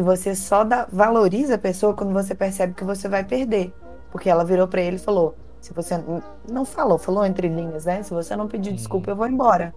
que 0.00 0.02
você 0.02 0.34
só 0.34 0.64
dá, 0.64 0.88
valoriza 0.90 1.56
a 1.56 1.58
pessoa 1.58 1.92
quando 1.92 2.14
você 2.14 2.34
percebe 2.34 2.72
que 2.72 2.84
você 2.84 3.06
vai 3.06 3.22
perder. 3.22 3.70
Porque 4.10 4.30
ela 4.30 4.44
virou 4.44 4.66
para 4.66 4.80
ele 4.80 4.96
e 4.96 4.98
falou: 4.98 5.34
se 5.60 5.74
você 5.74 6.02
não 6.50 6.64
falou, 6.64 6.96
falou 6.96 7.24
entre 7.24 7.48
linhas, 7.48 7.84
né? 7.84 8.02
Se 8.02 8.14
você 8.14 8.34
não 8.34 8.48
pedir 8.48 8.72
desculpa, 8.72 9.10
eu 9.10 9.16
vou 9.16 9.26
embora. 9.26 9.74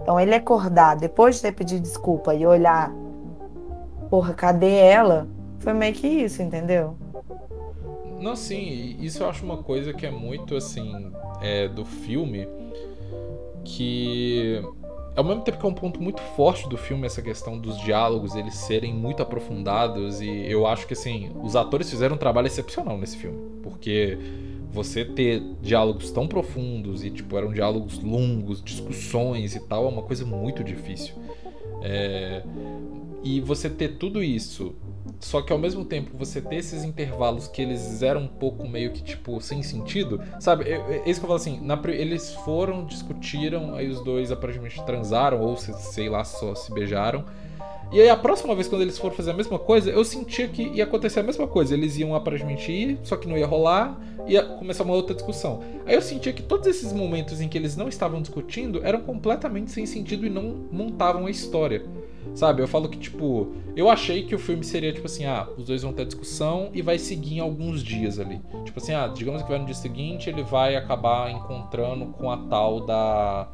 Então 0.00 0.20
ele 0.20 0.32
acordar 0.32 0.96
depois 0.96 1.36
de 1.36 1.42
ter 1.42 1.52
pedido 1.52 1.82
desculpa 1.82 2.34
e 2.34 2.46
olhar, 2.46 2.92
porra, 4.08 4.32
cadê 4.32 4.76
ela? 4.76 5.26
Foi 5.58 5.72
meio 5.72 5.92
que 5.92 6.06
isso, 6.06 6.40
entendeu? 6.40 6.96
Não, 8.20 8.36
sim, 8.36 8.96
isso 9.00 9.24
eu 9.24 9.28
acho 9.28 9.44
uma 9.44 9.62
coisa 9.62 9.92
que 9.92 10.06
é 10.06 10.10
muito 10.10 10.54
assim 10.54 11.12
é, 11.42 11.66
do 11.66 11.84
filme 11.84 12.48
que 13.64 14.62
ao 15.16 15.24
mesmo 15.24 15.42
tempo 15.42 15.58
que 15.58 15.66
é 15.66 15.68
um 15.68 15.74
ponto 15.74 16.02
muito 16.02 16.20
forte 16.36 16.68
do 16.68 16.76
filme 16.76 17.06
essa 17.06 17.22
questão 17.22 17.58
dos 17.58 17.78
diálogos 17.80 18.34
eles 18.34 18.54
serem 18.54 18.92
muito 18.92 19.22
aprofundados 19.22 20.20
e 20.20 20.28
eu 20.50 20.66
acho 20.66 20.86
que 20.86 20.94
assim 20.94 21.30
os 21.42 21.54
atores 21.54 21.88
fizeram 21.88 22.16
um 22.16 22.18
trabalho 22.18 22.46
excepcional 22.46 22.98
nesse 22.98 23.16
filme 23.16 23.38
porque 23.62 24.18
você 24.74 25.04
ter 25.04 25.40
diálogos 25.62 26.10
tão 26.10 26.26
profundos 26.26 27.04
e 27.04 27.10
tipo 27.10 27.38
eram 27.38 27.52
diálogos 27.52 28.00
longos 28.02 28.60
discussões 28.60 29.54
e 29.54 29.60
tal 29.60 29.86
é 29.86 29.88
uma 29.88 30.02
coisa 30.02 30.26
muito 30.26 30.64
difícil. 30.64 31.14
É... 31.80 32.42
e 33.22 33.40
você 33.40 33.70
ter 33.70 33.96
tudo 33.98 34.22
isso 34.22 34.74
só 35.24 35.40
que 35.40 35.52
ao 35.52 35.58
mesmo 35.58 35.84
tempo 35.86 36.16
você 36.16 36.40
ter 36.40 36.56
esses 36.56 36.84
intervalos 36.84 37.48
que 37.48 37.62
eles 37.62 38.02
eram 38.02 38.22
um 38.22 38.28
pouco 38.28 38.68
meio 38.68 38.92
que 38.92 39.02
tipo 39.02 39.40
sem 39.40 39.62
sentido, 39.62 40.20
sabe? 40.38 40.64
É, 40.70 40.74
é 40.74 41.10
isso 41.10 41.18
que 41.18 41.24
eu 41.24 41.28
falo 41.28 41.34
assim, 41.34 41.60
na, 41.62 41.80
eles 41.86 42.34
foram, 42.44 42.84
discutiram, 42.84 43.74
aí 43.74 43.88
os 43.88 44.04
dois 44.04 44.30
aparentemente 44.30 44.84
transaram, 44.84 45.40
ou 45.40 45.56
sei 45.56 46.10
lá, 46.10 46.24
só 46.24 46.54
se 46.54 46.72
beijaram. 46.72 47.24
E 47.94 48.00
aí 48.00 48.08
a 48.08 48.16
próxima 48.16 48.56
vez 48.56 48.66
quando 48.66 48.82
eles 48.82 48.98
foram 48.98 49.14
fazer 49.14 49.30
a 49.30 49.34
mesma 49.34 49.56
coisa, 49.56 49.88
eu 49.88 50.04
sentia 50.04 50.48
que 50.48 50.64
ia 50.64 50.82
acontecer 50.82 51.20
a 51.20 51.22
mesma 51.22 51.46
coisa. 51.46 51.74
Eles 51.74 51.96
iam 51.96 52.12
aparentemente 52.12 52.72
ir, 52.72 52.98
só 53.04 53.16
que 53.16 53.28
não 53.28 53.38
ia 53.38 53.46
rolar, 53.46 53.96
ia 54.26 54.42
começar 54.42 54.82
uma 54.82 54.94
outra 54.94 55.14
discussão. 55.14 55.62
Aí 55.86 55.94
eu 55.94 56.02
sentia 56.02 56.32
que 56.32 56.42
todos 56.42 56.66
esses 56.66 56.92
momentos 56.92 57.40
em 57.40 57.48
que 57.48 57.56
eles 57.56 57.76
não 57.76 57.86
estavam 57.86 58.20
discutindo 58.20 58.84
eram 58.84 59.00
completamente 59.02 59.70
sem 59.70 59.86
sentido 59.86 60.26
e 60.26 60.28
não 60.28 60.66
montavam 60.72 61.26
a 61.26 61.30
história. 61.30 61.86
Sabe? 62.34 62.62
Eu 62.62 62.66
falo 62.66 62.88
que, 62.88 62.98
tipo, 62.98 63.54
eu 63.76 63.88
achei 63.88 64.24
que 64.24 64.34
o 64.34 64.40
filme 64.40 64.64
seria, 64.64 64.92
tipo 64.92 65.06
assim, 65.06 65.24
ah, 65.24 65.46
os 65.56 65.66
dois 65.66 65.82
vão 65.82 65.92
ter 65.92 66.04
discussão 66.04 66.70
e 66.74 66.82
vai 66.82 66.98
seguir 66.98 67.36
em 67.36 67.40
alguns 67.40 67.80
dias 67.80 68.18
ali. 68.18 68.40
Tipo 68.64 68.80
assim, 68.80 68.92
ah, 68.92 69.06
digamos 69.06 69.40
que 69.42 69.48
vai 69.48 69.58
no 69.60 69.66
dia 69.66 69.74
seguinte, 69.74 70.28
ele 70.28 70.42
vai 70.42 70.74
acabar 70.74 71.30
encontrando 71.30 72.06
com 72.06 72.28
a 72.28 72.38
tal 72.38 72.80
da. 72.80 73.48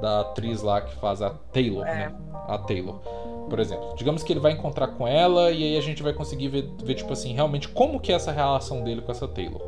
Da 0.00 0.20
atriz 0.20 0.62
lá 0.62 0.80
que 0.80 0.94
faz 0.96 1.20
a 1.20 1.30
Taylor, 1.30 1.86
é. 1.86 1.94
né? 1.94 2.14
A 2.46 2.58
Taylor 2.58 3.00
por 3.48 3.58
exemplo. 3.58 3.94
Digamos 3.96 4.22
que 4.22 4.32
ele 4.32 4.40
vai 4.40 4.52
encontrar 4.52 4.88
com 4.88 5.08
ela 5.08 5.50
e 5.50 5.64
aí 5.64 5.76
a 5.76 5.80
gente 5.80 6.02
vai 6.02 6.12
conseguir 6.12 6.48
ver, 6.48 6.70
ver, 6.84 6.94
tipo 6.94 7.12
assim, 7.12 7.32
realmente 7.32 7.68
como 7.68 7.98
que 7.98 8.12
é 8.12 8.14
essa 8.14 8.30
relação 8.30 8.84
dele 8.84 9.00
com 9.00 9.10
essa 9.10 9.26
Taylor. 9.26 9.60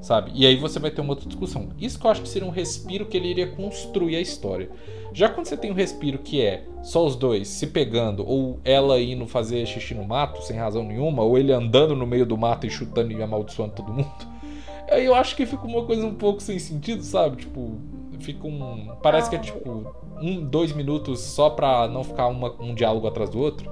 Sabe? 0.00 0.30
E 0.34 0.46
aí 0.46 0.56
você 0.56 0.78
vai 0.78 0.90
ter 0.90 1.00
uma 1.00 1.10
outra 1.10 1.26
discussão. 1.26 1.70
Isso 1.78 1.98
que 1.98 2.06
eu 2.06 2.10
acho 2.10 2.22
que 2.22 2.28
seria 2.28 2.46
um 2.46 2.52
respiro 2.52 3.06
que 3.06 3.16
ele 3.16 3.28
iria 3.28 3.48
construir 3.48 4.16
a 4.16 4.20
história. 4.20 4.70
Já 5.12 5.28
quando 5.28 5.46
você 5.46 5.56
tem 5.56 5.70
um 5.70 5.74
respiro 5.74 6.18
que 6.18 6.42
é 6.42 6.64
só 6.82 7.04
os 7.04 7.16
dois 7.16 7.48
se 7.48 7.66
pegando, 7.66 8.24
ou 8.26 8.60
ela 8.64 9.00
indo 9.00 9.26
fazer 9.26 9.64
xixi 9.66 9.94
no 9.94 10.04
mato 10.04 10.42
sem 10.42 10.56
razão 10.56 10.84
nenhuma, 10.84 11.22
ou 11.22 11.38
ele 11.38 11.52
andando 11.52 11.96
no 11.96 12.06
meio 12.06 12.26
do 12.26 12.36
mato 12.36 12.66
e 12.66 12.70
chutando 12.70 13.12
e 13.12 13.22
amaldiçoando 13.22 13.72
todo 13.74 13.92
mundo, 13.92 14.12
aí 14.90 15.06
eu 15.06 15.14
acho 15.14 15.34
que 15.34 15.46
fica 15.46 15.66
uma 15.66 15.84
coisa 15.84 16.06
um 16.06 16.14
pouco 16.14 16.42
sem 16.42 16.58
sentido, 16.58 17.02
sabe? 17.02 17.38
Tipo, 17.38 17.78
fica 18.20 18.46
um. 18.46 18.94
Parece 19.02 19.30
que 19.30 19.36
é 19.36 19.38
tipo 19.38 19.86
um, 20.20 20.44
dois 20.44 20.72
minutos 20.72 21.20
só 21.20 21.50
pra 21.50 21.88
não 21.88 22.02
ficar 22.04 22.26
uma, 22.28 22.54
um 22.60 22.74
diálogo 22.74 23.06
atrás 23.06 23.30
do 23.30 23.38
outro. 23.38 23.70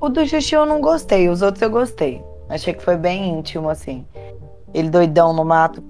O 0.00 0.08
do 0.08 0.26
xixi 0.26 0.54
eu 0.54 0.66
não 0.66 0.80
gostei, 0.80 1.28
os 1.28 1.42
outros 1.42 1.62
eu 1.62 1.70
gostei. 1.70 2.22
Achei 2.48 2.74
que 2.74 2.82
foi 2.82 2.96
bem 2.96 3.38
íntimo, 3.38 3.68
assim. 3.68 4.04
Ele 4.72 4.90
doidão 4.90 5.32
no 5.32 5.44
mato, 5.44 5.82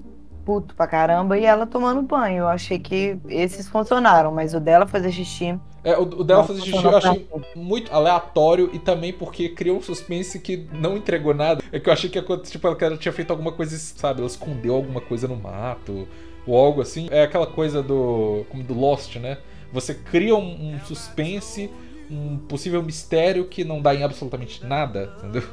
puto 0.45 0.75
pra 0.75 0.87
caramba, 0.87 1.37
e 1.37 1.43
ela 1.43 1.65
tomando 1.65 2.01
banho. 2.01 2.39
Eu 2.39 2.47
achei 2.47 2.79
que 2.79 3.17
esses 3.27 3.67
funcionaram, 3.67 4.31
mas 4.31 4.53
o 4.53 4.59
dela 4.59 4.85
fazer 4.85 5.11
xixi. 5.11 5.59
É, 5.83 5.97
o, 5.97 6.03
o 6.03 6.23
dela 6.23 6.43
fazer 6.43 6.61
xixi 6.61 6.83
eu 6.83 6.97
achei 6.97 7.27
muito 7.55 7.93
aleatório 7.93 8.69
e 8.73 8.79
também 8.79 9.11
porque 9.11 9.49
criou 9.49 9.77
um 9.77 9.81
suspense 9.81 10.39
que 10.39 10.67
não 10.71 10.95
entregou 10.95 11.33
nada. 11.33 11.63
É 11.71 11.79
que 11.79 11.89
eu 11.89 11.93
achei 11.93 12.09
que 12.09 12.21
tipo, 12.21 12.67
ela 12.67 12.97
tinha 12.97 13.11
feito 13.11 13.31
alguma 13.31 13.51
coisa, 13.51 13.77
sabe? 13.77 14.19
Ela 14.19 14.27
escondeu 14.27 14.75
alguma 14.75 15.01
coisa 15.01 15.27
no 15.27 15.35
mato 15.35 16.07
ou 16.47 16.57
algo 16.57 16.81
assim. 16.81 17.07
É 17.11 17.23
aquela 17.23 17.47
coisa 17.47 17.81
do. 17.81 18.45
como 18.49 18.63
do 18.63 18.73
Lost, 18.73 19.15
né? 19.17 19.37
Você 19.71 19.93
cria 19.93 20.35
um, 20.35 20.75
um 20.75 20.79
suspense, 20.85 21.69
um 22.09 22.37
possível 22.37 22.81
mistério 22.81 23.45
que 23.45 23.63
não 23.63 23.81
dá 23.81 23.93
em 23.93 24.03
absolutamente 24.03 24.65
nada, 24.65 25.13
entendeu? 25.17 25.43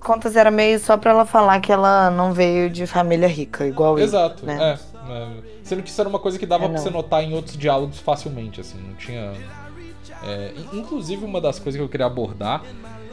Contas 0.00 0.36
era 0.36 0.50
meio 0.50 0.78
só 0.78 0.96
pra 0.96 1.10
ela 1.10 1.26
falar 1.26 1.60
que 1.60 1.72
ela 1.72 2.10
não 2.10 2.32
veio 2.32 2.70
de 2.70 2.86
família 2.86 3.26
rica, 3.26 3.66
igual 3.66 3.98
Exato, 3.98 4.44
eu, 4.44 4.46
né? 4.46 4.78
é, 5.08 5.12
é. 5.12 5.28
Sendo 5.62 5.82
que 5.82 5.90
isso 5.90 6.00
era 6.00 6.08
uma 6.08 6.18
coisa 6.18 6.38
que 6.38 6.46
dava 6.46 6.66
é, 6.66 6.68
pra 6.68 6.78
você 6.78 6.90
notar 6.90 7.22
em 7.22 7.34
outros 7.34 7.56
diálogos 7.56 7.98
facilmente, 7.98 8.60
assim, 8.60 8.78
não 8.78 8.94
tinha. 8.94 9.32
É, 10.22 10.52
inclusive, 10.72 11.24
uma 11.24 11.40
das 11.40 11.58
coisas 11.58 11.78
que 11.78 11.84
eu 11.84 11.88
queria 11.88 12.06
abordar 12.06 12.62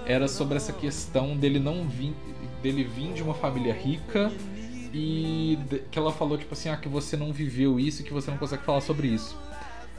era 0.06 0.28
sobre 0.28 0.58
essa 0.58 0.72
questão 0.72 1.36
dele 1.36 1.60
não 1.60 1.88
vir, 1.88 2.14
dele 2.62 2.84
vir 2.84 3.14
de 3.14 3.24
uma 3.24 3.34
família 3.34 3.74
rica 3.74 4.32
e 4.98 5.60
que 5.92 6.00
ela 6.00 6.10
falou, 6.10 6.38
tipo 6.38 6.54
assim, 6.54 6.70
ah, 6.70 6.78
que 6.78 6.88
você 6.88 7.18
não 7.18 7.34
viveu 7.34 7.78
isso 7.78 8.02
e 8.02 8.06
que 8.06 8.14
você 8.14 8.32
não 8.32 8.38
consegue 8.38 8.64
falar 8.64 8.80
sobre 8.80 9.10
isso. 9.10 9.38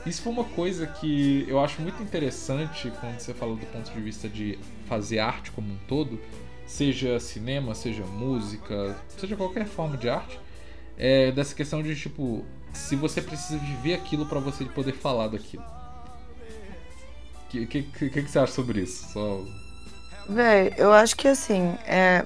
Isso 0.07 0.23
foi 0.23 0.33
uma 0.33 0.43
coisa 0.43 0.87
que 0.87 1.45
eu 1.47 1.59
acho 1.59 1.79
muito 1.83 2.01
interessante 2.01 2.91
quando 2.99 3.19
você 3.19 3.31
fala 3.31 3.55
do 3.55 3.65
ponto 3.67 3.91
de 3.91 4.01
vista 4.01 4.27
de 4.27 4.57
fazer 4.87 5.19
arte 5.19 5.51
como 5.51 5.71
um 5.71 5.77
todo, 5.87 6.19
seja 6.65 7.19
cinema, 7.19 7.75
seja 7.75 8.03
música, 8.07 8.97
seja 9.09 9.35
qualquer 9.35 9.67
forma 9.67 9.97
de 9.97 10.09
arte, 10.09 10.39
é 10.97 11.31
dessa 11.31 11.53
questão 11.53 11.83
de 11.83 11.95
tipo, 11.95 12.43
se 12.73 12.95
você 12.95 13.21
precisa 13.21 13.59
viver 13.59 13.93
aquilo 13.93 14.25
para 14.25 14.39
você 14.39 14.65
poder 14.65 14.93
falar 14.93 15.27
daquilo. 15.27 15.63
O 17.45 17.49
que, 17.49 17.67
que, 17.67 17.83
que, 17.83 18.09
que, 18.09 18.21
você 18.23 18.39
acha 18.39 18.51
sobre 18.51 18.81
isso? 18.81 19.13
Só... 19.13 19.45
Véi, 20.27 20.73
eu 20.75 20.91
acho 20.91 21.15
que 21.15 21.27
assim, 21.27 21.75
é... 21.85 22.25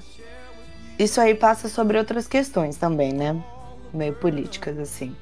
isso 1.04 1.20
aí 1.20 1.36
passa 1.36 1.68
sobre 1.68 1.98
outras 1.98 2.28
questões 2.28 2.78
também, 2.78 3.14
né? 3.14 3.36
Meio 3.94 4.14
políticas, 4.14 4.78
assim. 4.78 5.16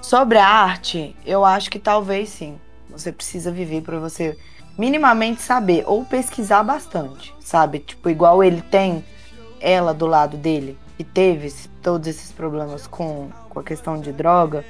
Sobre 0.00 0.38
a 0.38 0.46
arte, 0.46 1.14
eu 1.26 1.44
acho 1.44 1.70
que 1.70 1.78
talvez 1.78 2.28
sim. 2.28 2.58
Você 2.88 3.12
precisa 3.12 3.50
viver 3.50 3.82
para 3.82 3.98
você 3.98 4.36
minimamente 4.78 5.42
saber 5.42 5.84
ou 5.86 6.04
pesquisar 6.04 6.62
bastante, 6.62 7.34
sabe? 7.40 7.80
Tipo, 7.80 8.08
igual 8.08 8.42
ele 8.42 8.62
tem 8.62 9.04
ela 9.60 9.92
do 9.92 10.06
lado 10.06 10.36
dele 10.36 10.78
que 10.96 11.04
teve 11.04 11.52
todos 11.82 12.08
esses 12.08 12.32
problemas 12.32 12.86
com, 12.86 13.30
com 13.48 13.60
a 13.60 13.62
questão 13.62 14.00
de 14.00 14.12
droga, 14.12 14.64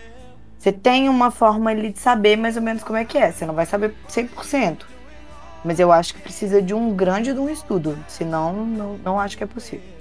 você 0.59 0.71
tem 0.71 1.09
uma 1.09 1.31
forma 1.31 1.71
ali 1.71 1.91
de 1.91 1.99
saber 1.99 2.37
mais 2.37 2.57
ou 2.57 2.63
menos 2.63 2.83
como 2.83 2.99
é 2.99 3.05
que 3.05 3.17
é. 3.17 3.33
Você 3.33 3.47
não 3.47 3.55
vai 3.55 3.67
saber 3.67 3.95
100%. 4.09 4.83
Mas 5.65 5.81
eu 5.81 5.91
acho 5.91 6.15
que 6.15 6.21
precisa 6.21 6.61
de 6.61 6.75
um 6.75 6.95
grande 6.95 7.33
de 7.33 7.39
um 7.39 7.49
estudo. 7.49 7.99
Senão, 8.07 8.53
não, 8.53 8.99
não 8.99 9.19
acho 9.19 9.39
que 9.39 9.45
é 9.45 9.47
possível. 9.47 10.00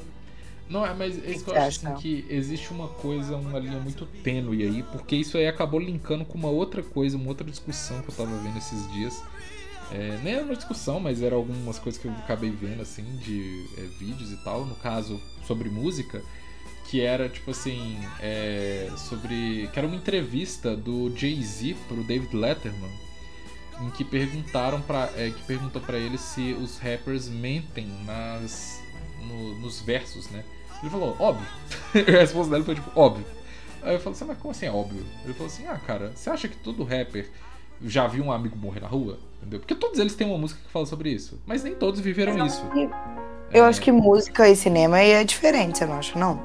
Não, 0.69 0.86
é, 0.86 0.93
mas 0.93 1.17
é 1.17 1.32
isso 1.32 1.43
que 1.43 1.49
eu 1.49 1.55
acho 1.55 1.88
assim, 1.88 1.99
que 1.99 2.25
existe 2.29 2.71
uma 2.71 2.88
coisa, 2.88 3.36
uma 3.36 3.58
linha 3.58 3.79
muito 3.79 4.05
tênue 4.23 4.63
aí, 4.63 4.84
porque 4.84 5.15
isso 5.15 5.36
aí 5.36 5.47
acabou 5.47 5.79
linkando 5.79 6.23
com 6.23 6.38
uma 6.38 6.49
outra 6.49 6.84
coisa, 6.84 7.17
uma 7.17 7.27
outra 7.27 7.49
discussão 7.49 8.01
que 8.03 8.10
eu 8.10 8.15
tava 8.15 8.38
vendo 8.38 8.58
esses 8.58 8.89
dias. 8.91 9.21
É, 9.91 10.19
nem 10.23 10.36
era 10.36 10.43
uma 10.43 10.55
discussão, 10.55 10.99
mas 10.99 11.23
eram 11.23 11.38
algumas 11.38 11.79
coisas 11.79 11.99
que 11.99 12.08
eu 12.08 12.12
acabei 12.12 12.51
vendo, 12.51 12.82
assim, 12.82 13.03
de 13.17 13.65
é, 13.79 13.82
vídeos 13.97 14.32
e 14.32 14.38
tal, 14.43 14.63
no 14.63 14.75
caso, 14.75 15.19
sobre 15.47 15.69
música, 15.69 16.21
que 16.86 17.01
era, 17.01 17.27
tipo 17.27 17.49
assim, 17.49 17.97
é, 18.19 18.91
sobre... 18.95 19.67
que 19.73 19.79
era 19.79 19.88
uma 19.88 19.95
entrevista 19.95 20.75
do 20.75 21.12
Jay-Z 21.17 21.75
pro 21.88 22.03
David 22.03 22.36
Letterman, 22.36 22.91
em 23.82 23.89
que 23.89 24.03
perguntaram 24.03 24.82
para 24.82 25.10
é, 25.15 25.32
que 25.32 25.41
perguntou 25.45 25.82
para 25.82 25.97
ele 25.97 26.17
se 26.19 26.53
os 26.53 26.77
rappers 26.77 27.27
mentem 27.27 27.88
nas 28.05 28.84
no, 29.21 29.55
nos 29.60 29.82
versos, 29.82 30.29
né? 30.29 30.43
Ele 30.81 30.89
falou, 30.89 31.15
óbvio. 31.19 31.47
a 31.95 32.19
resposta 32.19 32.51
dele 32.51 32.63
foi 32.63 32.75
tipo, 32.75 32.91
óbvio. 32.99 33.25
Aí 33.81 33.93
eu 33.93 33.99
falei 33.99 34.15
assim, 34.15 34.25
mas 34.25 34.37
como 34.37 34.51
assim 34.51 34.65
é 34.65 34.71
óbvio? 34.71 35.05
Ele 35.23 35.33
falou 35.33 35.47
assim, 35.47 35.65
ah, 35.67 35.79
cara, 35.85 36.11
você 36.13 36.29
acha 36.29 36.47
que 36.47 36.57
todo 36.57 36.83
rapper 36.83 37.29
já 37.81 38.07
viu 38.07 38.23
um 38.23 38.31
amigo 38.31 38.57
morrer 38.57 38.81
na 38.81 38.87
rua? 38.87 39.17
Entendeu? 39.39 39.59
Porque 39.59 39.75
todos 39.75 39.99
eles 39.99 40.15
têm 40.15 40.27
uma 40.27 40.37
música 40.37 40.59
que 40.65 40.71
fala 40.71 40.85
sobre 40.85 41.09
isso. 41.09 41.39
Mas 41.45 41.63
nem 41.63 41.73
todos 41.73 41.99
viveram 41.99 42.45
isso. 42.45 42.61
Eu 43.51 43.63
é... 43.63 43.67
acho 43.67 43.81
que 43.81 43.91
música 43.91 44.49
e 44.49 44.55
cinema 44.55 44.99
é 44.99 45.23
diferente, 45.23 45.77
você 45.77 45.85
não 45.85 45.95
acha, 45.95 46.19
não? 46.19 46.35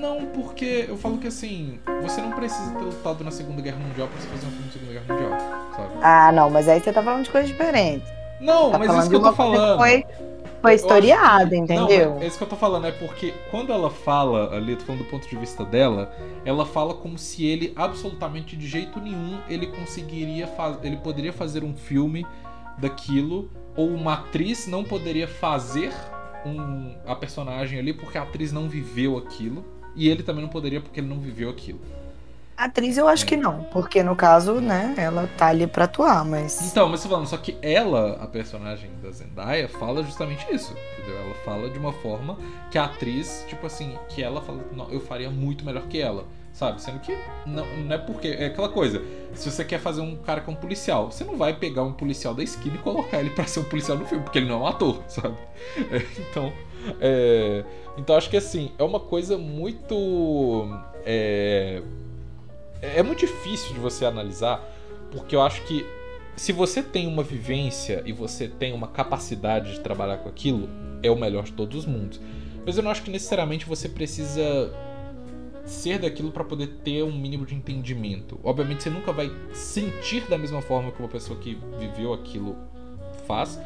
Não, 0.00 0.26
porque 0.26 0.86
eu 0.88 0.96
falo 0.96 1.18
que 1.18 1.28
assim, 1.28 1.78
você 2.02 2.20
não 2.20 2.32
precisa 2.32 2.70
ter 2.72 2.84
lutado 2.84 3.22
na 3.22 3.30
Segunda 3.30 3.62
Guerra 3.62 3.78
Mundial 3.78 4.08
pra 4.08 4.20
você 4.20 4.28
fazer 4.28 4.46
um 4.46 4.50
filme 4.50 4.66
de 4.66 4.72
Segunda 4.72 4.92
Guerra 4.92 5.14
Mundial, 5.14 5.72
sabe? 5.76 5.90
Ah, 6.02 6.32
não, 6.32 6.50
mas 6.50 6.68
aí 6.68 6.80
você 6.80 6.92
tá 6.92 7.02
falando 7.02 7.24
de 7.24 7.30
coisas 7.30 7.50
diferentes. 7.50 8.08
Não, 8.40 8.70
tá 8.70 8.78
mas 8.78 8.94
isso 8.94 9.10
que 9.10 9.16
eu 9.16 9.22
tô 9.22 9.32
falando. 9.32 9.78
Foi 9.78 10.04
foi 10.60 10.74
historiada, 10.74 11.56
entendeu? 11.56 12.14
Não, 12.14 12.22
é 12.22 12.26
isso 12.26 12.36
que 12.36 12.44
eu 12.44 12.48
tô 12.48 12.56
falando, 12.56 12.86
é 12.86 12.92
porque 12.92 13.32
quando 13.50 13.72
ela 13.72 13.90
fala 13.90 14.54
ali, 14.54 14.76
tô 14.76 14.84
falando 14.84 15.04
do 15.04 15.10
ponto 15.10 15.28
de 15.28 15.36
vista 15.36 15.64
dela, 15.64 16.12
ela 16.44 16.66
fala 16.66 16.94
como 16.94 17.16
se 17.18 17.44
ele 17.46 17.72
absolutamente 17.74 18.56
de 18.56 18.66
jeito 18.66 19.00
nenhum 19.00 19.38
ele 19.48 19.66
conseguiria 19.66 20.46
fazer, 20.46 20.86
ele 20.86 20.96
poderia 20.96 21.32
fazer 21.32 21.64
um 21.64 21.74
filme 21.74 22.26
daquilo 22.78 23.50
ou 23.76 23.88
uma 23.88 24.14
atriz 24.14 24.66
não 24.66 24.84
poderia 24.84 25.28
fazer 25.28 25.92
um, 26.44 26.94
a 27.06 27.14
personagem 27.14 27.78
ali 27.78 27.92
porque 27.92 28.18
a 28.18 28.22
atriz 28.22 28.52
não 28.52 28.68
viveu 28.68 29.16
aquilo 29.16 29.64
e 29.94 30.08
ele 30.08 30.22
também 30.22 30.42
não 30.42 30.48
poderia 30.48 30.80
porque 30.80 31.00
ele 31.00 31.08
não 31.08 31.18
viveu 31.18 31.50
aquilo. 31.50 31.80
Atriz 32.60 32.98
eu 32.98 33.08
acho 33.08 33.24
é. 33.24 33.26
que 33.26 33.36
não, 33.38 33.64
porque 33.72 34.02
no 34.02 34.14
caso, 34.14 34.60
né, 34.60 34.94
ela 34.98 35.26
tá 35.38 35.46
ali 35.46 35.66
pra 35.66 35.86
atuar, 35.86 36.26
mas. 36.26 36.60
Então, 36.70 36.90
mas 36.90 37.02
falando, 37.02 37.26
só 37.26 37.38
que 37.38 37.56
ela, 37.62 38.18
a 38.20 38.26
personagem 38.26 38.90
da 39.02 39.10
Zendaya, 39.10 39.66
fala 39.66 40.02
justamente 40.02 40.46
isso, 40.52 40.74
entendeu? 40.98 41.18
Ela 41.22 41.34
fala 41.36 41.70
de 41.70 41.78
uma 41.78 41.90
forma 41.90 42.36
que 42.70 42.76
a 42.76 42.84
atriz, 42.84 43.46
tipo 43.48 43.66
assim, 43.66 43.96
que 44.10 44.22
ela 44.22 44.42
fala, 44.42 44.62
não, 44.76 44.90
eu 44.90 45.00
faria 45.00 45.30
muito 45.30 45.64
melhor 45.64 45.84
que 45.84 45.98
ela, 45.98 46.26
sabe? 46.52 46.82
Sendo 46.82 47.00
que 47.00 47.16
não, 47.46 47.64
não 47.64 47.94
é 47.94 47.96
porque. 47.96 48.28
É 48.28 48.48
aquela 48.48 48.68
coisa, 48.68 49.02
se 49.32 49.50
você 49.50 49.64
quer 49.64 49.80
fazer 49.80 50.02
um 50.02 50.14
cara 50.16 50.42
com 50.42 50.52
um 50.52 50.56
policial, 50.56 51.10
você 51.10 51.24
não 51.24 51.38
vai 51.38 51.54
pegar 51.54 51.82
um 51.82 51.94
policial 51.94 52.34
da 52.34 52.42
esquina 52.42 52.74
e 52.74 52.78
colocar 52.80 53.20
ele 53.20 53.30
pra 53.30 53.46
ser 53.46 53.60
um 53.60 53.64
policial 53.64 53.96
no 53.96 54.04
filme, 54.04 54.22
porque 54.22 54.38
ele 54.38 54.48
não 54.48 54.56
é 54.56 54.58
um 54.64 54.66
ator, 54.66 55.02
sabe? 55.08 55.34
É, 55.90 56.06
então. 56.28 56.52
É, 57.00 57.64
então 57.96 58.16
acho 58.16 58.28
que 58.28 58.36
assim, 58.36 58.70
é 58.78 58.82
uma 58.82 59.00
coisa 59.00 59.38
muito. 59.38 60.68
É, 61.06 61.82
é, 62.82 62.98
é 62.98 63.02
muito 63.02 63.20
difícil 63.20 63.72
de 63.74 63.80
você 63.80 64.04
analisar, 64.04 64.62
porque 65.10 65.34
eu 65.34 65.42
acho 65.42 65.62
que 65.62 65.86
se 66.36 66.52
você 66.52 66.82
tem 66.82 67.06
uma 67.06 67.22
vivência 67.22 68.02
e 68.06 68.12
você 68.12 68.48
tem 68.48 68.72
uma 68.72 68.88
capacidade 68.88 69.74
de 69.74 69.80
trabalhar 69.80 70.18
com 70.18 70.28
aquilo, 70.28 70.68
é 71.02 71.10
o 71.10 71.16
melhor 71.16 71.44
de 71.44 71.52
todos 71.52 71.80
os 71.80 71.86
mundos. 71.86 72.20
Mas 72.64 72.76
eu 72.76 72.82
não 72.82 72.90
acho 72.90 73.02
que 73.02 73.10
necessariamente 73.10 73.66
você 73.66 73.88
precisa 73.88 74.72
ser 75.64 75.98
daquilo 75.98 76.30
para 76.30 76.44
poder 76.44 76.66
ter 76.84 77.02
um 77.02 77.12
mínimo 77.12 77.46
de 77.46 77.54
entendimento. 77.54 78.38
Obviamente 78.42 78.82
você 78.82 78.90
nunca 78.90 79.12
vai 79.12 79.30
sentir 79.52 80.28
da 80.28 80.38
mesma 80.38 80.62
forma 80.62 80.90
que 80.90 80.98
uma 80.98 81.08
pessoa 81.08 81.38
que 81.38 81.58
viveu 81.78 82.12
aquilo 82.12 82.56
faz, 83.26 83.58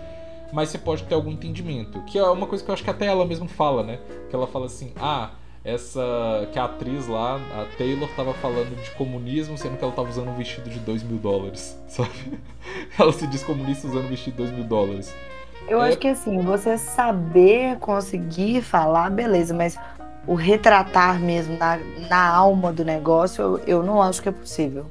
mas 0.53 0.68
você 0.68 0.79
pode 0.79 1.05
ter 1.05 1.14
algum 1.14 1.31
entendimento. 1.31 2.03
Que 2.03 2.18
é 2.18 2.24
uma 2.24 2.46
coisa 2.46 2.62
que 2.62 2.70
eu 2.70 2.74
acho 2.74 2.85
que 2.85 2.90
até 2.90 3.07
ela 3.07 3.24
mesma 3.24 3.48
fala, 3.48 3.83
né? 3.83 4.00
Que 4.29 4.35
ela 4.37 4.46
fala 4.46 4.66
assim: 4.66 4.92
"Ah, 4.96 5.31
essa 5.64 6.46
que 6.53 6.59
a 6.59 6.64
atriz 6.64 7.09
lá, 7.09 7.37
a 7.37 7.64
Taylor, 7.79 8.09
tava 8.14 8.35
falando 8.35 8.77
de 8.83 8.90
comunismo, 8.92 9.57
sendo 9.57 9.79
que 9.79 9.85
ela 9.85 9.92
tava 9.92 10.11
usando 10.11 10.29
um 10.29 10.35
vestido 10.35 10.68
de 10.68 10.79
2 10.79 11.03
mil 11.03 11.18
dólares, 11.18 11.79
sabe? 11.88 12.38
Ela 12.98 13.12
se 13.12 13.27
diz 13.27 13.42
comunista 13.42 13.88
usando 13.88 14.05
um 14.05 14.09
vestido 14.09 14.33
de 14.33 14.38
2 14.38 14.50
mil 14.50 14.64
dólares. 14.64 15.14
Eu 15.66 15.83
é... 15.83 15.88
acho 15.88 15.98
que 15.98 16.09
assim, 16.09 16.42
você 16.42 16.77
saber 16.77 17.79
conseguir 17.79 18.61
falar, 18.61 19.11
beleza, 19.11 19.55
mas 19.55 19.79
o 20.27 20.35
retratar 20.35 21.18
mesmo 21.18 21.57
na, 21.57 21.79
na 22.09 22.29
alma 22.29 22.72
do 22.72 22.85
negócio, 22.85 23.42
eu, 23.42 23.59
eu 23.66 23.83
não 23.83 24.03
acho 24.03 24.22
que 24.22 24.29
é 24.29 24.33
possível. 24.33 24.87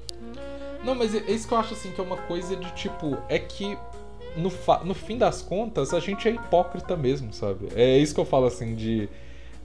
Não, 0.84 0.96
mas 0.96 1.14
é, 1.14 1.20
é 1.20 1.32
isso 1.32 1.48
que 1.48 1.54
eu 1.54 1.58
acho 1.60 1.74
assim, 1.76 1.92
que 1.92 2.02
é 2.02 2.04
uma 2.04 2.18
coisa 2.18 2.56
de 2.56 2.72
tipo, 2.74 3.18
é 3.30 3.38
que 3.38 3.78
no, 4.36 4.52
no 4.84 4.94
fim 4.94 5.18
das 5.18 5.42
contas, 5.42 5.94
a 5.94 6.00
gente 6.00 6.28
é 6.28 6.32
hipócrita 6.32 6.98
mesmo, 6.98 7.32
sabe? 7.32 7.70
É 7.76 7.98
isso 7.98 8.14
que 8.14 8.20
eu 8.20 8.26
falo 8.26 8.48
assim 8.48 8.76
de 8.76 9.08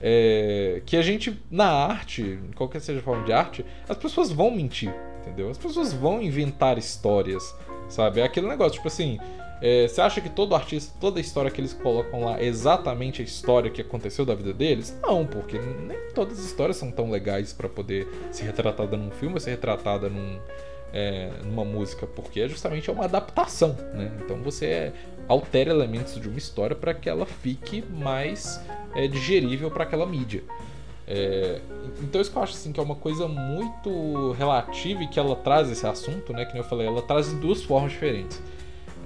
é, 0.01 0.81
que 0.85 0.95
a 0.95 1.01
gente, 1.01 1.41
na 1.49 1.67
arte, 1.67 2.39
qualquer 2.55 2.81
seja 2.81 2.99
a 2.99 3.03
forma 3.03 3.23
de 3.25 3.33
arte, 3.33 3.65
as 3.87 3.97
pessoas 3.97 4.31
vão 4.31 4.51
mentir, 4.51 4.93
entendeu? 5.21 5.49
As 5.49 5.57
pessoas 5.57 5.93
vão 5.93 6.21
inventar 6.21 6.77
histórias, 6.77 7.55
sabe? 7.89 8.21
É 8.21 8.23
aquele 8.23 8.47
negócio, 8.47 8.73
tipo 8.73 8.87
assim, 8.87 9.19
é, 9.61 9.87
você 9.87 9.99
acha 9.99 10.21
que 10.21 10.29
todo 10.29 10.55
artista, 10.55 10.93
toda 10.99 11.19
história 11.19 11.51
que 11.51 11.59
eles 11.59 11.73
colocam 11.73 12.21
lá 12.21 12.39
é 12.39 12.45
exatamente 12.45 13.21
a 13.21 13.25
história 13.25 13.69
que 13.69 13.81
aconteceu 13.81 14.25
da 14.25 14.33
vida 14.33 14.53
deles? 14.53 14.97
Não, 15.01 15.25
porque 15.25 15.59
nem 15.59 15.97
todas 16.13 16.39
as 16.39 16.45
histórias 16.45 16.77
são 16.77 16.91
tão 16.91 17.11
legais 17.11 17.51
para 17.51 17.67
poder 17.67 18.07
ser 18.31 18.45
retratada 18.45 18.95
num 18.95 19.11
filme 19.11 19.33
ou 19.33 19.39
ser 19.39 19.51
retratada 19.51 20.07
num, 20.07 20.39
é, 20.93 21.29
numa 21.43 21.65
música, 21.65 22.07
porque 22.07 22.39
é 22.39 22.47
justamente 22.47 22.89
uma 22.89 23.03
adaptação, 23.03 23.75
né? 23.93 24.11
Então 24.23 24.41
você 24.41 24.93
altera 25.29 25.69
elementos 25.69 26.19
de 26.19 26.27
uma 26.27 26.37
história 26.37 26.75
para 26.75 26.93
que 26.93 27.07
ela 27.07 27.25
fique 27.25 27.83
mais 27.89 28.61
é, 28.95 29.07
digerível 29.07 29.69
para 29.69 29.83
aquela 29.83 30.05
mídia. 30.05 30.43
É, 31.07 31.61
então 32.01 32.19
isso 32.19 32.31
que 32.31 32.37
eu 32.37 32.43
acho 32.43 32.53
assim, 32.53 32.71
que 32.71 32.79
é 32.79 32.83
uma 32.83 32.95
coisa 32.95 33.27
muito 33.27 34.31
relativa 34.33 35.03
e 35.03 35.07
que 35.07 35.19
ela 35.19 35.35
traz 35.35 35.71
esse 35.71 35.85
assunto, 35.85 36.33
né? 36.33 36.45
Que 36.45 36.57
eu 36.57 36.63
falei, 36.63 36.87
ela 36.87 37.01
traz 37.01 37.29
de 37.29 37.35
duas 37.35 37.63
formas 37.63 37.91
diferentes. 37.91 38.41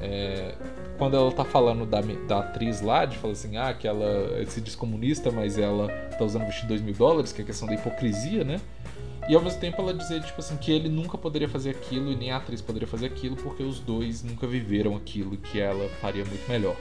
É, 0.02 0.56
quando 0.98 1.16
ela 1.16 1.32
tá 1.32 1.46
falando 1.46 1.86
da, 1.86 2.02
da 2.02 2.40
atriz 2.40 2.82
lá, 2.82 3.06
de 3.06 3.18
falar 3.18 3.34
assim, 3.34 3.58
ah, 3.58 3.74
que 3.74 3.88
ela 3.88 4.46
se 4.48 4.60
diz 4.62 4.76
comunista, 4.76 5.32
mas 5.32 5.58
ela 5.58 5.88
tá 6.18 6.24
usando 6.24 6.46
vestido 6.46 6.64
de 6.64 6.68
2 6.70 6.82
mil 6.82 6.94
dólares, 6.94 7.32
que 7.32 7.42
é 7.42 7.44
a 7.44 7.48
questão 7.48 7.68
da 7.68 7.74
hipocrisia, 7.74 8.44
né? 8.44 8.60
E 9.30 9.36
ao 9.36 9.42
mesmo 9.42 9.60
tempo 9.60 9.82
ela 9.82 9.94
dizer, 9.94 10.22
tipo 10.24 10.40
assim, 10.40 10.58
que 10.58 10.72
ele 10.72 10.90
nunca 10.90 11.18
poderia 11.18 11.48
fazer 11.48 11.70
aquilo 11.72 12.12
e 12.12 12.16
nem 12.16 12.32
a 12.32 12.38
atriz 12.38 12.62
poderia 12.62 12.88
fazer 12.88 13.06
aquilo 13.06 13.36
porque 13.36 13.64
os 13.64 13.80
dois 13.80 14.24
nunca 14.24 14.46
viveram 14.46 14.96
aquilo 14.96 15.38
que 15.38 15.60
ela 15.60 15.88
faria 16.02 16.26
muito 16.26 16.48
melhor. 16.50 16.76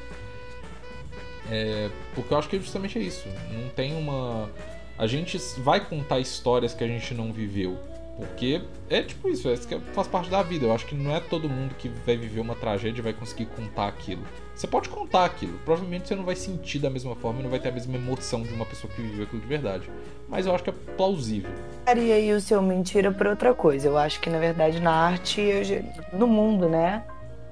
É, 1.50 1.90
porque 2.14 2.32
eu 2.32 2.38
acho 2.38 2.48
que 2.48 2.58
justamente 2.58 2.98
é 2.98 3.02
isso. 3.02 3.28
Não 3.52 3.68
tem 3.70 3.96
uma. 3.96 4.50
A 4.98 5.06
gente 5.06 5.38
vai 5.58 5.84
contar 5.84 6.18
histórias 6.18 6.74
que 6.74 6.82
a 6.82 6.86
gente 6.86 7.14
não 7.14 7.32
viveu. 7.32 7.78
Porque 8.22 8.62
é 8.88 9.02
tipo 9.02 9.28
isso, 9.28 9.48
é, 9.48 9.56
faz 9.92 10.06
parte 10.06 10.30
da 10.30 10.42
vida. 10.42 10.66
Eu 10.66 10.72
acho 10.72 10.86
que 10.86 10.94
não 10.94 11.14
é 11.14 11.20
todo 11.20 11.48
mundo 11.48 11.74
que 11.74 11.88
vai 12.06 12.16
viver 12.16 12.40
uma 12.40 12.54
tragédia 12.54 13.00
e 13.00 13.02
vai 13.02 13.12
conseguir 13.12 13.46
contar 13.46 13.88
aquilo. 13.88 14.22
Você 14.54 14.66
pode 14.66 14.88
contar 14.88 15.24
aquilo, 15.24 15.58
provavelmente 15.64 16.06
você 16.06 16.14
não 16.14 16.24
vai 16.24 16.36
sentir 16.36 16.78
da 16.78 16.88
mesma 16.88 17.16
forma 17.16 17.40
e 17.40 17.42
não 17.42 17.50
vai 17.50 17.58
ter 17.58 17.70
a 17.70 17.72
mesma 17.72 17.96
emoção 17.96 18.42
de 18.42 18.52
uma 18.54 18.64
pessoa 18.64 18.92
que 18.92 19.02
viveu 19.02 19.24
aquilo 19.24 19.42
de 19.42 19.48
verdade. 19.48 19.90
Mas 20.28 20.46
eu 20.46 20.54
acho 20.54 20.62
que 20.62 20.70
é 20.70 20.74
plausível. 20.96 21.50
E 21.86 22.12
aí 22.12 22.32
o 22.32 22.40
seu 22.40 22.62
mentira 22.62 23.10
por 23.10 23.26
outra 23.26 23.52
coisa. 23.52 23.88
Eu 23.88 23.98
acho 23.98 24.20
que 24.20 24.30
na 24.30 24.38
verdade 24.38 24.78
na 24.80 24.92
arte, 24.92 25.84
no 26.12 26.26
mundo, 26.26 26.68
né? 26.68 27.02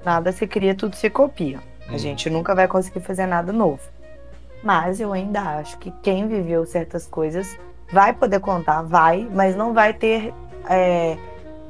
Nada 0.05 0.31
se 0.31 0.47
cria, 0.47 0.73
tudo 0.73 0.95
se 0.95 1.09
copia. 1.09 1.59
A 1.87 1.93
uhum. 1.93 1.97
gente 1.97 2.29
nunca 2.29 2.55
vai 2.55 2.67
conseguir 2.67 3.01
fazer 3.01 3.25
nada 3.25 3.51
novo. 3.51 3.81
Mas 4.63 4.99
eu 4.99 5.11
ainda 5.11 5.41
acho 5.41 5.77
que 5.79 5.91
quem 6.03 6.27
viveu 6.27 6.65
certas 6.65 7.07
coisas 7.07 7.57
vai 7.91 8.13
poder 8.13 8.39
contar, 8.39 8.83
vai, 8.83 9.27
mas 9.31 9.55
não 9.55 9.73
vai 9.73 9.93
ter 9.93 10.33
é, 10.69 11.17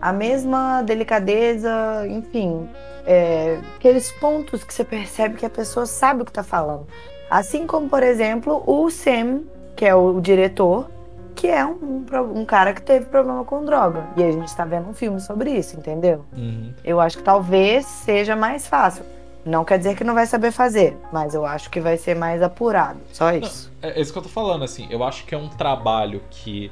a 0.01 0.11
mesma 0.11 0.81
delicadeza, 0.81 2.05
enfim, 2.07 2.67
é, 3.05 3.59
aqueles 3.75 4.11
pontos 4.13 4.63
que 4.63 4.73
você 4.73 4.83
percebe 4.83 5.35
que 5.37 5.45
a 5.45 5.49
pessoa 5.49 5.85
sabe 5.85 6.21
o 6.21 6.25
que 6.25 6.31
está 6.31 6.43
falando. 6.43 6.87
Assim 7.29 7.65
como, 7.65 7.87
por 7.87 8.03
exemplo, 8.03 8.63
o 8.65 8.89
Sam, 8.89 9.41
que 9.75 9.85
é 9.85 9.95
o 9.95 10.19
diretor, 10.19 10.89
que 11.35 11.47
é 11.47 11.65
um, 11.65 12.05
um, 12.35 12.45
cara 12.45 12.73
que 12.73 12.81
teve 12.81 13.05
problema 13.05 13.43
com 13.45 13.63
droga. 13.63 14.05
E 14.17 14.23
a 14.23 14.31
gente 14.31 14.47
está 14.47 14.65
vendo 14.65 14.89
um 14.89 14.93
filme 14.93 15.19
sobre 15.19 15.51
isso, 15.51 15.77
entendeu? 15.77 16.25
Uhum. 16.35 16.73
Eu 16.83 16.99
acho 16.99 17.17
que 17.17 17.23
talvez 17.23 17.85
seja 17.85 18.35
mais 18.35 18.67
fácil. 18.67 19.03
Não 19.45 19.65
quer 19.65 19.77
dizer 19.77 19.95
que 19.95 20.03
não 20.03 20.13
vai 20.13 20.25
saber 20.25 20.51
fazer, 20.51 20.95
mas 21.11 21.33
eu 21.33 21.45
acho 21.45 21.69
que 21.69 21.79
vai 21.79 21.97
ser 21.97 22.15
mais 22.15 22.41
apurado. 22.41 22.99
Só 23.11 23.33
isso. 23.33 23.71
Não, 23.81 23.89
é, 23.89 23.93
é 23.93 24.01
isso 24.01 24.11
que 24.11 24.19
eu 24.19 24.23
tô 24.23 24.29
falando, 24.29 24.63
assim. 24.63 24.87
Eu 24.89 25.03
acho 25.03 25.25
que 25.25 25.33
é 25.33 25.37
um 25.37 25.49
trabalho 25.49 26.21
que 26.29 26.71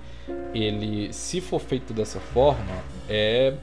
ele, 0.54 1.12
se 1.12 1.42
for 1.42 1.60
feito 1.60 1.94
dessa 1.94 2.20
forma, 2.20 2.84
é, 3.10 3.56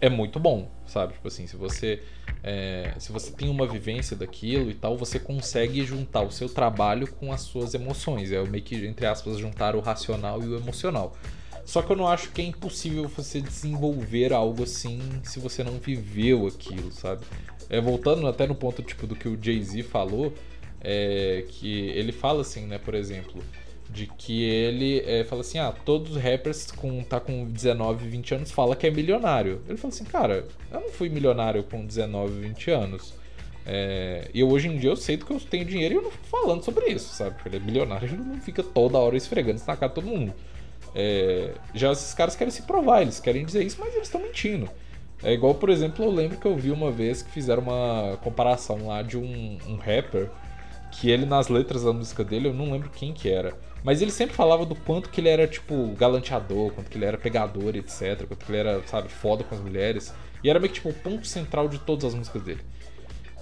é 0.00 0.08
muito 0.08 0.40
bom, 0.40 0.68
sabe? 0.86 1.12
Tipo 1.12 1.28
assim, 1.28 1.46
se 1.46 1.56
você 1.56 2.02
é, 2.42 2.92
se 2.98 3.10
você 3.10 3.32
tem 3.32 3.48
uma 3.48 3.66
vivência 3.66 4.14
daquilo 4.14 4.70
e 4.70 4.74
tal, 4.74 4.98
você 4.98 5.18
consegue 5.18 5.82
juntar 5.82 6.20
o 6.20 6.30
seu 6.30 6.46
trabalho 6.46 7.10
com 7.10 7.32
as 7.32 7.40
suas 7.40 7.72
emoções. 7.72 8.30
É 8.30 8.42
meio 8.44 8.62
que, 8.62 8.86
entre 8.86 9.06
aspas, 9.06 9.38
juntar 9.38 9.74
o 9.74 9.80
racional 9.80 10.42
e 10.42 10.46
o 10.46 10.56
emocional. 10.56 11.16
Só 11.64 11.82
que 11.82 11.90
eu 11.90 11.96
não 11.96 12.06
acho 12.06 12.30
que 12.30 12.42
é 12.42 12.44
impossível 12.44 13.08
você 13.08 13.40
desenvolver 13.40 14.32
algo 14.32 14.62
assim 14.62 15.00
se 15.22 15.38
você 15.38 15.64
não 15.64 15.78
viveu 15.78 16.46
aquilo, 16.46 16.92
sabe? 16.92 17.24
É, 17.70 17.80
voltando 17.80 18.26
até 18.26 18.46
no 18.46 18.54
ponto 18.54 18.82
tipo 18.82 19.06
do 19.06 19.16
que 19.16 19.28
o 19.28 19.38
Jay-Z 19.40 19.82
falou, 19.84 20.32
é, 20.80 21.44
que 21.48 21.88
ele 21.90 22.12
fala 22.12 22.42
assim, 22.42 22.66
né, 22.66 22.78
por 22.78 22.94
exemplo, 22.94 23.42
de 23.88 24.06
que 24.06 24.42
ele 24.44 25.00
é, 25.06 25.24
fala 25.24 25.40
assim, 25.40 25.58
ah, 25.58 25.72
todos 25.72 26.16
os 26.16 26.22
rappers 26.22 26.70
com 26.70 27.02
tá 27.02 27.18
com 27.18 27.50
19, 27.50 28.08
20 28.08 28.34
anos 28.34 28.50
fala 28.50 28.76
que 28.76 28.86
é 28.86 28.90
milionário. 28.90 29.62
Ele 29.68 29.78
fala 29.78 29.94
assim, 29.94 30.04
cara, 30.04 30.46
eu 30.70 30.80
não 30.80 30.90
fui 30.90 31.08
milionário 31.08 31.62
com 31.64 31.84
19, 31.84 32.40
20 32.40 32.70
anos. 32.70 33.14
É, 33.66 34.28
e 34.34 34.44
hoje 34.44 34.68
em 34.68 34.76
dia 34.76 34.90
eu 34.90 34.96
sei 34.96 35.16
do 35.16 35.24
que 35.24 35.32
eu 35.32 35.40
tenho 35.40 35.64
dinheiro 35.64 35.94
e 35.94 35.96
eu 35.96 36.02
não 36.02 36.10
fico 36.10 36.26
falando 36.26 36.62
sobre 36.62 36.86
isso, 36.86 37.14
sabe? 37.14 37.34
Porque 37.36 37.48
ele 37.48 37.56
é 37.56 37.60
milionário, 37.60 38.06
ele 38.06 38.16
não 38.16 38.38
fica 38.40 38.62
toda 38.62 38.98
hora 38.98 39.16
esfregando 39.16 39.56
isso 39.56 39.66
na 39.66 39.76
cara 39.76 39.88
de 39.88 39.94
todo 39.94 40.06
mundo. 40.06 40.34
É, 40.94 41.54
já 41.74 41.92
esses 41.92 42.14
caras 42.14 42.36
querem 42.36 42.50
se 42.50 42.62
provar, 42.62 43.02
eles 43.02 43.18
querem 43.20 43.44
dizer 43.44 43.64
isso, 43.64 43.76
mas 43.80 43.94
eles 43.94 44.06
estão 44.06 44.20
mentindo. 44.20 44.68
É 45.22 45.32
igual, 45.32 45.54
por 45.54 45.70
exemplo, 45.70 46.04
eu 46.04 46.10
lembro 46.10 46.36
que 46.36 46.46
eu 46.46 46.56
vi 46.56 46.70
uma 46.70 46.90
vez 46.90 47.22
que 47.22 47.30
fizeram 47.30 47.62
uma 47.62 48.18
comparação 48.22 48.86
lá 48.86 49.02
de 49.02 49.16
um, 49.16 49.58
um 49.66 49.76
rapper 49.76 50.30
que 50.92 51.10
ele 51.10 51.26
nas 51.26 51.48
letras 51.48 51.82
da 51.82 51.92
música 51.92 52.22
dele, 52.22 52.48
eu 52.48 52.54
não 52.54 52.70
lembro 52.70 52.90
quem 52.90 53.12
que 53.12 53.28
era, 53.28 53.56
mas 53.82 54.00
ele 54.00 54.10
sempre 54.10 54.34
falava 54.34 54.64
do 54.64 54.74
quanto 54.74 55.10
que 55.10 55.20
ele 55.20 55.28
era, 55.28 55.46
tipo, 55.46 55.88
galanteador, 55.98 56.72
quanto 56.72 56.88
que 56.90 56.96
ele 56.96 57.04
era 57.04 57.18
pegador, 57.18 57.76
etc, 57.76 58.26
quanto 58.26 58.46
que 58.46 58.50
ele 58.52 58.58
era, 58.58 58.82
sabe, 58.86 59.08
foda 59.08 59.44
com 59.44 59.54
as 59.54 59.60
mulheres. 59.60 60.14
E 60.42 60.48
era 60.48 60.58
meio 60.58 60.72
que, 60.72 60.80
tipo, 60.80 60.88
o 60.88 60.94
ponto 60.94 61.26
central 61.26 61.68
de 61.68 61.78
todas 61.78 62.04
as 62.04 62.14
músicas 62.14 62.42
dele. 62.42 62.60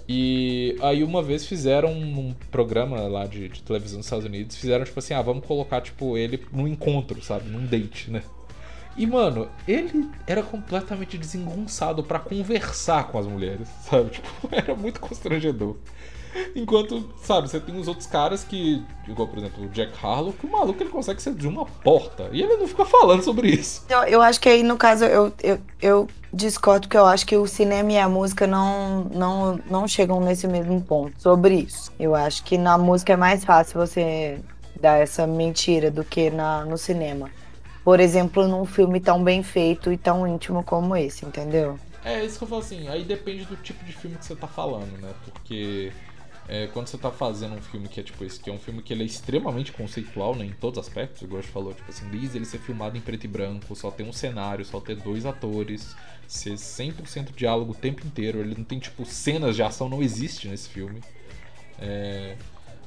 E 0.08 0.76
aí 0.82 1.04
uma 1.04 1.22
vez 1.22 1.46
fizeram 1.46 1.92
um 1.92 2.34
programa 2.50 3.00
lá 3.02 3.26
de, 3.26 3.48
de 3.48 3.62
televisão 3.62 3.98
nos 3.98 4.06
Estados 4.06 4.24
Unidos, 4.24 4.56
fizeram 4.56 4.84
tipo 4.84 4.98
assim, 4.98 5.14
ah, 5.14 5.22
vamos 5.22 5.44
colocar, 5.46 5.80
tipo, 5.80 6.16
ele 6.16 6.44
num 6.52 6.66
encontro, 6.66 7.22
sabe, 7.22 7.48
num 7.48 7.64
date, 7.64 8.10
né? 8.10 8.22
E, 8.96 9.06
mano, 9.06 9.48
ele 9.66 10.10
era 10.26 10.42
completamente 10.42 11.16
desengonçado 11.16 12.02
para 12.02 12.18
conversar 12.18 13.08
com 13.08 13.18
as 13.18 13.26
mulheres, 13.26 13.68
sabe? 13.88 14.10
Tipo, 14.10 14.28
era 14.52 14.74
muito 14.74 15.00
constrangedor. 15.00 15.76
Enquanto, 16.56 17.10
sabe, 17.22 17.48
você 17.48 17.60
tem 17.60 17.78
os 17.78 17.86
outros 17.86 18.06
caras 18.06 18.42
que, 18.42 18.82
igual, 19.06 19.28
por 19.28 19.38
exemplo, 19.38 19.64
o 19.64 19.68
Jack 19.68 19.92
Harlow, 20.02 20.32
que 20.32 20.46
o 20.46 20.50
maluco 20.50 20.82
ele 20.82 20.88
consegue 20.88 21.20
ser 21.20 21.34
de 21.34 21.46
uma 21.46 21.66
porta. 21.66 22.30
E 22.32 22.40
ele 22.40 22.56
não 22.56 22.66
fica 22.66 22.86
falando 22.86 23.22
sobre 23.22 23.48
isso. 23.48 23.84
Eu, 23.88 24.02
eu 24.04 24.22
acho 24.22 24.40
que 24.40 24.48
aí, 24.48 24.62
no 24.62 24.78
caso, 24.78 25.04
eu, 25.04 25.30
eu, 25.42 25.58
eu 25.80 26.08
discordo 26.32 26.88
que 26.88 26.96
eu 26.96 27.06
acho 27.06 27.26
que 27.26 27.36
o 27.36 27.46
cinema 27.46 27.92
e 27.92 27.98
a 27.98 28.08
música 28.08 28.46
não, 28.46 29.04
não, 29.04 29.60
não 29.70 29.88
chegam 29.88 30.20
nesse 30.20 30.48
mesmo 30.48 30.80
ponto 30.80 31.20
sobre 31.20 31.56
isso. 31.56 31.92
Eu 31.98 32.14
acho 32.14 32.42
que 32.44 32.56
na 32.56 32.78
música 32.78 33.12
é 33.12 33.16
mais 33.16 33.44
fácil 33.44 33.80
você 33.80 34.40
dar 34.80 34.98
essa 34.98 35.26
mentira 35.26 35.90
do 35.90 36.02
que 36.04 36.30
na, 36.30 36.64
no 36.64 36.78
cinema 36.78 37.30
por 37.84 38.00
exemplo, 38.00 38.46
num 38.46 38.64
filme 38.64 39.00
tão 39.00 39.22
bem 39.22 39.42
feito 39.42 39.92
e 39.92 39.96
tão 39.96 40.26
íntimo 40.26 40.62
como 40.62 40.96
esse, 40.96 41.26
entendeu? 41.26 41.78
É, 42.04 42.24
isso 42.24 42.38
que 42.38 42.44
eu 42.44 42.48
falo 42.48 42.60
assim, 42.60 42.88
aí 42.88 43.04
depende 43.04 43.44
do 43.44 43.56
tipo 43.56 43.84
de 43.84 43.92
filme 43.92 44.16
que 44.16 44.24
você 44.24 44.34
tá 44.34 44.46
falando, 44.46 45.00
né? 45.00 45.12
Porque 45.24 45.92
é, 46.48 46.66
quando 46.68 46.88
você 46.88 46.98
tá 46.98 47.10
fazendo 47.10 47.54
um 47.54 47.62
filme 47.62 47.88
que 47.88 48.00
é 48.00 48.02
tipo 48.02 48.24
esse, 48.24 48.38
que 48.40 48.50
é 48.50 48.52
um 48.52 48.58
filme 48.58 48.82
que 48.82 48.92
ele 48.92 49.02
é 49.02 49.06
extremamente 49.06 49.72
conceitual, 49.72 50.34
né? 50.34 50.44
Em 50.44 50.52
todos 50.52 50.78
os 50.78 50.86
aspectos, 50.86 51.22
igual 51.22 51.38
a 51.38 51.42
gente 51.42 51.52
falou, 51.52 51.74
tipo 51.74 51.90
assim, 51.90 52.08
desde 52.08 52.38
ele 52.38 52.44
ser 52.44 52.58
filmado 52.58 52.96
em 52.96 53.00
preto 53.00 53.24
e 53.24 53.28
branco, 53.28 53.74
só 53.74 53.90
ter 53.90 54.04
um 54.04 54.12
cenário, 54.12 54.64
só 54.64 54.80
ter 54.80 54.96
dois 54.96 55.26
atores, 55.26 55.94
ser 56.32 56.54
100% 56.54 57.34
diálogo 57.34 57.72
o 57.72 57.74
tempo 57.74 58.06
inteiro, 58.06 58.40
ele 58.40 58.54
não 58.56 58.64
tem, 58.64 58.78
tipo, 58.78 59.04
cenas 59.04 59.54
de 59.54 59.62
ação, 59.62 59.88
não 59.88 60.02
existe 60.02 60.48
nesse 60.48 60.68
filme. 60.68 61.00
É... 61.78 62.36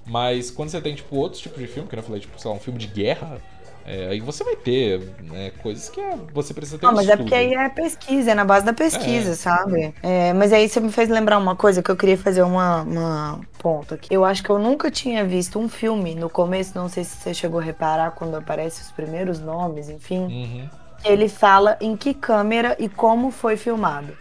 Mas 0.06 0.52
quando 0.52 0.70
você 0.70 0.82
tem, 0.82 0.96
tipo, 0.96 1.16
outros 1.16 1.42
tipos 1.42 1.60
de 1.60 1.68
filme, 1.68 1.88
que 1.88 1.96
eu 1.96 2.04
falei, 2.04 2.22
tipo, 2.22 2.40
sei 2.40 2.50
lá, 2.50 2.58
um 2.58 2.60
filme 2.60 2.80
de 2.80 2.88
guerra, 2.88 3.42
é, 3.88 4.08
aí 4.08 4.20
você 4.20 4.44
vai 4.44 4.56
ter 4.56 5.00
né, 5.22 5.52
coisas 5.62 5.90
que 5.90 6.02
é, 6.02 6.18
você 6.34 6.56
precisa 6.56 6.80
ter 6.80 6.88
Não, 6.88 6.94
um 6.94 6.96
mas 6.96 7.06
estudo. 7.06 7.22
é 7.22 7.24
porque 7.24 7.36
aí 7.36 7.54
é 7.54 7.70
pesquisa, 7.70 8.32
é 8.32 8.34
na 8.34 8.44
base 8.44 8.66
da 8.66 8.74
pesquisa, 8.74 9.32
é. 9.32 9.36
sabe? 9.36 9.94
É, 10.02 10.34
mas 10.34 10.52
aí 10.52 10.68
você 10.68 10.80
me 10.80 10.92
fez 10.92 11.08
lembrar 11.08 11.38
uma 11.38 11.56
coisa 11.56 11.84
que 11.84 11.92
eu 11.92 11.96
queria 11.96 12.18
fazer 12.18 12.42
uma, 12.42 12.82
uma 12.82 13.42
ponta 13.60 13.94
aqui. 13.94 14.12
Eu 14.12 14.26
acho 14.26 14.44
que 14.44 14.50
eu 14.50 14.58
nunca 14.58 14.90
tinha 14.90 15.24
visto 15.24 15.60
um 15.60 15.70
filme 15.70 16.16
no 16.16 16.32
começo, 16.32 16.76
não 16.76 16.90
sei 16.90 17.04
se 17.04 17.18
você 17.18 17.32
chegou 17.32 17.60
a 17.60 17.64
reparar 17.64 18.12
quando 18.12 18.36
aparecem 18.36 18.84
os 18.84 18.92
primeiros 18.92 19.40
nomes, 19.40 19.88
enfim. 19.88 20.22
Uhum. 20.22 20.70
Ele 21.06 21.30
fala 21.30 21.78
em 21.80 21.96
que 21.96 22.14
câmera 22.14 22.76
e 22.80 22.90
como 22.90 23.32
foi 23.32 23.56
filmado. 23.56 24.18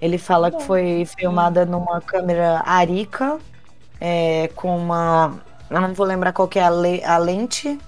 Ele 0.00 0.18
fala 0.18 0.50
que 0.50 0.62
foi 0.62 1.06
filmada 1.18 1.64
numa 1.64 2.00
câmera 2.00 2.62
Arica, 2.66 3.38
é, 4.00 4.50
com 4.54 4.76
uma. 4.76 5.40
Eu 5.70 5.80
não 5.80 5.94
vou 5.94 6.06
lembrar 6.06 6.32
qual 6.32 6.48
é 6.54 6.60
a, 6.60 6.70
le 6.70 7.02
a 7.02 7.16
lente 7.16 7.78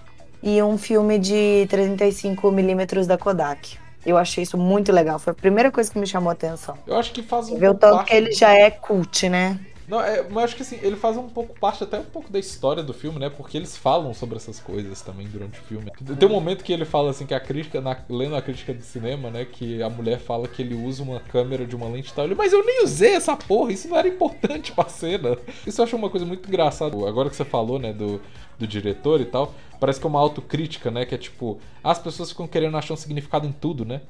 e 0.42 0.62
um 0.62 0.79
filme 0.79 1.18
de 1.18 1.68
35mm 1.70 3.07
da 3.07 3.18
Kodak. 3.18 3.77
Eu 4.07 4.16
achei 4.16 4.42
isso 4.42 4.57
muito 4.57 4.90
legal. 4.90 5.18
Foi 5.18 5.33
a 5.33 5.35
primeira 5.35 5.70
coisa 5.70 5.90
que 5.92 5.98
me 5.98 6.07
chamou 6.07 6.31
a 6.31 6.33
atenção. 6.33 6.79
Eu 6.87 6.96
acho 6.96 7.12
que 7.12 7.22
faz 7.22 7.51
um 7.51 7.59
Ver 7.59 7.70
o 7.70 7.74
tanto 7.74 8.05
que 8.05 8.14
ele 8.14 8.33
já 8.33 8.53
é 8.53 8.70
cult, 8.70 9.29
né? 9.29 9.59
Não, 9.88 10.03
é, 10.03 10.22
mas 10.29 10.44
acho 10.44 10.57
que 10.57 10.62
assim, 10.62 10.79
ele 10.83 10.96
faz 10.96 11.16
um 11.16 11.31
pouco 11.31 11.59
parte 11.59 11.83
até 11.83 11.98
um 11.98 12.05
pouco 12.05 12.31
da 12.31 12.38
história 12.38 12.83
do 12.83 12.92
filme, 12.92 13.18
né? 13.18 13.31
Porque 13.31 13.57
eles 13.57 13.74
falam 13.74 14.12
sobre 14.12 14.37
essas 14.37 14.61
coisas 14.61 15.01
também 15.01 15.27
durante 15.27 15.59
o 15.59 15.62
filme. 15.62 15.90
Tem 16.18 16.29
um 16.29 16.33
momento 16.33 16.62
que 16.62 16.74
ele 16.74 16.85
fala 16.85 17.11
assim 17.11 17.24
que 17.24 17.33
a 17.33 17.40
crítica, 17.40 17.81
na, 17.81 17.96
lendo 18.07 18.37
a 18.37 18.42
crítica 18.42 18.74
do 18.74 18.83
cinema, 18.83 19.31
né? 19.31 19.46
Que 19.51 19.83
a 19.83 19.88
mulher 19.88 20.18
fala 20.18 20.46
que 20.46 20.61
ele 20.61 20.74
usa 20.74 21.03
uma 21.03 21.18
câmera 21.18 21.64
de 21.64 21.74
uma 21.74 21.88
lente 21.88 22.11
e 22.11 22.12
tal. 22.12 22.27
Ele, 22.27 22.35
mas 22.35 22.53
eu 22.53 22.62
nem 22.66 22.85
usei 22.85 23.14
essa 23.14 23.35
porra, 23.35 23.72
isso 23.72 23.88
não 23.88 23.96
era 23.96 24.07
importante 24.07 24.72
pra 24.72 24.87
cena. 24.90 25.38
Isso 25.66 25.81
eu 25.81 25.85
acho 25.87 25.96
uma 25.96 26.11
coisa 26.11 26.27
muito 26.27 26.46
engraçada. 26.46 26.94
Agora 27.09 27.31
que 27.31 27.37
você 27.37 27.44
falou, 27.46 27.79
né, 27.79 27.90
do, 27.90 28.20
do 28.59 28.66
diretor 28.66 29.22
e 29.22 29.24
tal, 29.24 29.55
parece 29.81 29.98
que 29.98 30.07
é 30.07 30.11
uma 30.11 30.20
autocrítica, 30.20 30.90
né? 30.90 31.07
Que 31.07 31.14
é 31.14 31.18
tipo, 31.18 31.59
as 31.83 31.98
pessoas 31.98 32.29
ficam 32.29 32.46
querendo 32.46 32.77
achar 32.77 32.92
um 32.92 32.96
significado 32.98 33.46
em 33.46 33.53
tudo, 33.53 33.87
né? 33.87 34.03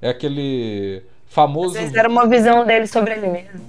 É 0.00 0.08
aquele 0.08 1.02
famoso. 1.26 1.76
Às 1.76 1.82
vezes 1.82 1.94
era 1.94 2.08
uma 2.08 2.26
visão 2.26 2.64
dele 2.64 2.86
sobre 2.86 3.12
ele 3.12 3.28
mesmo. 3.28 3.60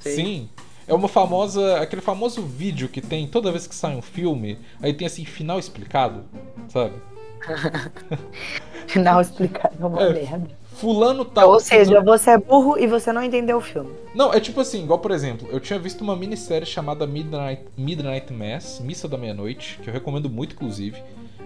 Sim. 0.00 0.10
Sim. 0.10 0.48
É 0.86 0.94
uma 0.94 1.08
famosa. 1.08 1.80
aquele 1.80 2.02
famoso 2.02 2.42
vídeo 2.42 2.88
que 2.88 3.00
tem 3.00 3.26
toda 3.26 3.50
vez 3.50 3.66
que 3.66 3.74
sai 3.74 3.94
um 3.94 4.02
filme, 4.02 4.58
aí 4.80 4.92
tem 4.92 5.06
assim, 5.06 5.24
final 5.24 5.58
explicado, 5.58 6.24
sabe? 6.68 6.94
final 8.86 9.20
explicado 9.20 9.74
é 9.80 9.86
uma 9.86 10.02
é, 10.02 10.12
merda. 10.12 10.50
Fulano 10.74 11.24
tal. 11.24 11.50
Ou 11.50 11.60
seja, 11.60 12.00
você 12.00 12.30
é 12.30 12.38
burro 12.38 12.78
e 12.78 12.86
você 12.86 13.12
não 13.12 13.22
entendeu 13.22 13.58
o 13.58 13.60
filme. 13.60 13.90
Não, 14.14 14.32
é 14.32 14.40
tipo 14.40 14.60
assim, 14.60 14.82
igual 14.82 14.98
por 14.98 15.10
exemplo, 15.10 15.48
eu 15.50 15.60
tinha 15.60 15.78
visto 15.78 16.00
uma 16.00 16.16
minissérie 16.16 16.66
chamada 16.66 17.06
Midnight, 17.06 17.64
Midnight 17.76 18.32
Mass, 18.32 18.80
Missa 18.80 19.06
da 19.06 19.18
Meia-Noite, 19.18 19.78
que 19.82 19.88
eu 19.88 19.92
recomendo 19.92 20.30
muito, 20.30 20.54
inclusive 20.54 21.02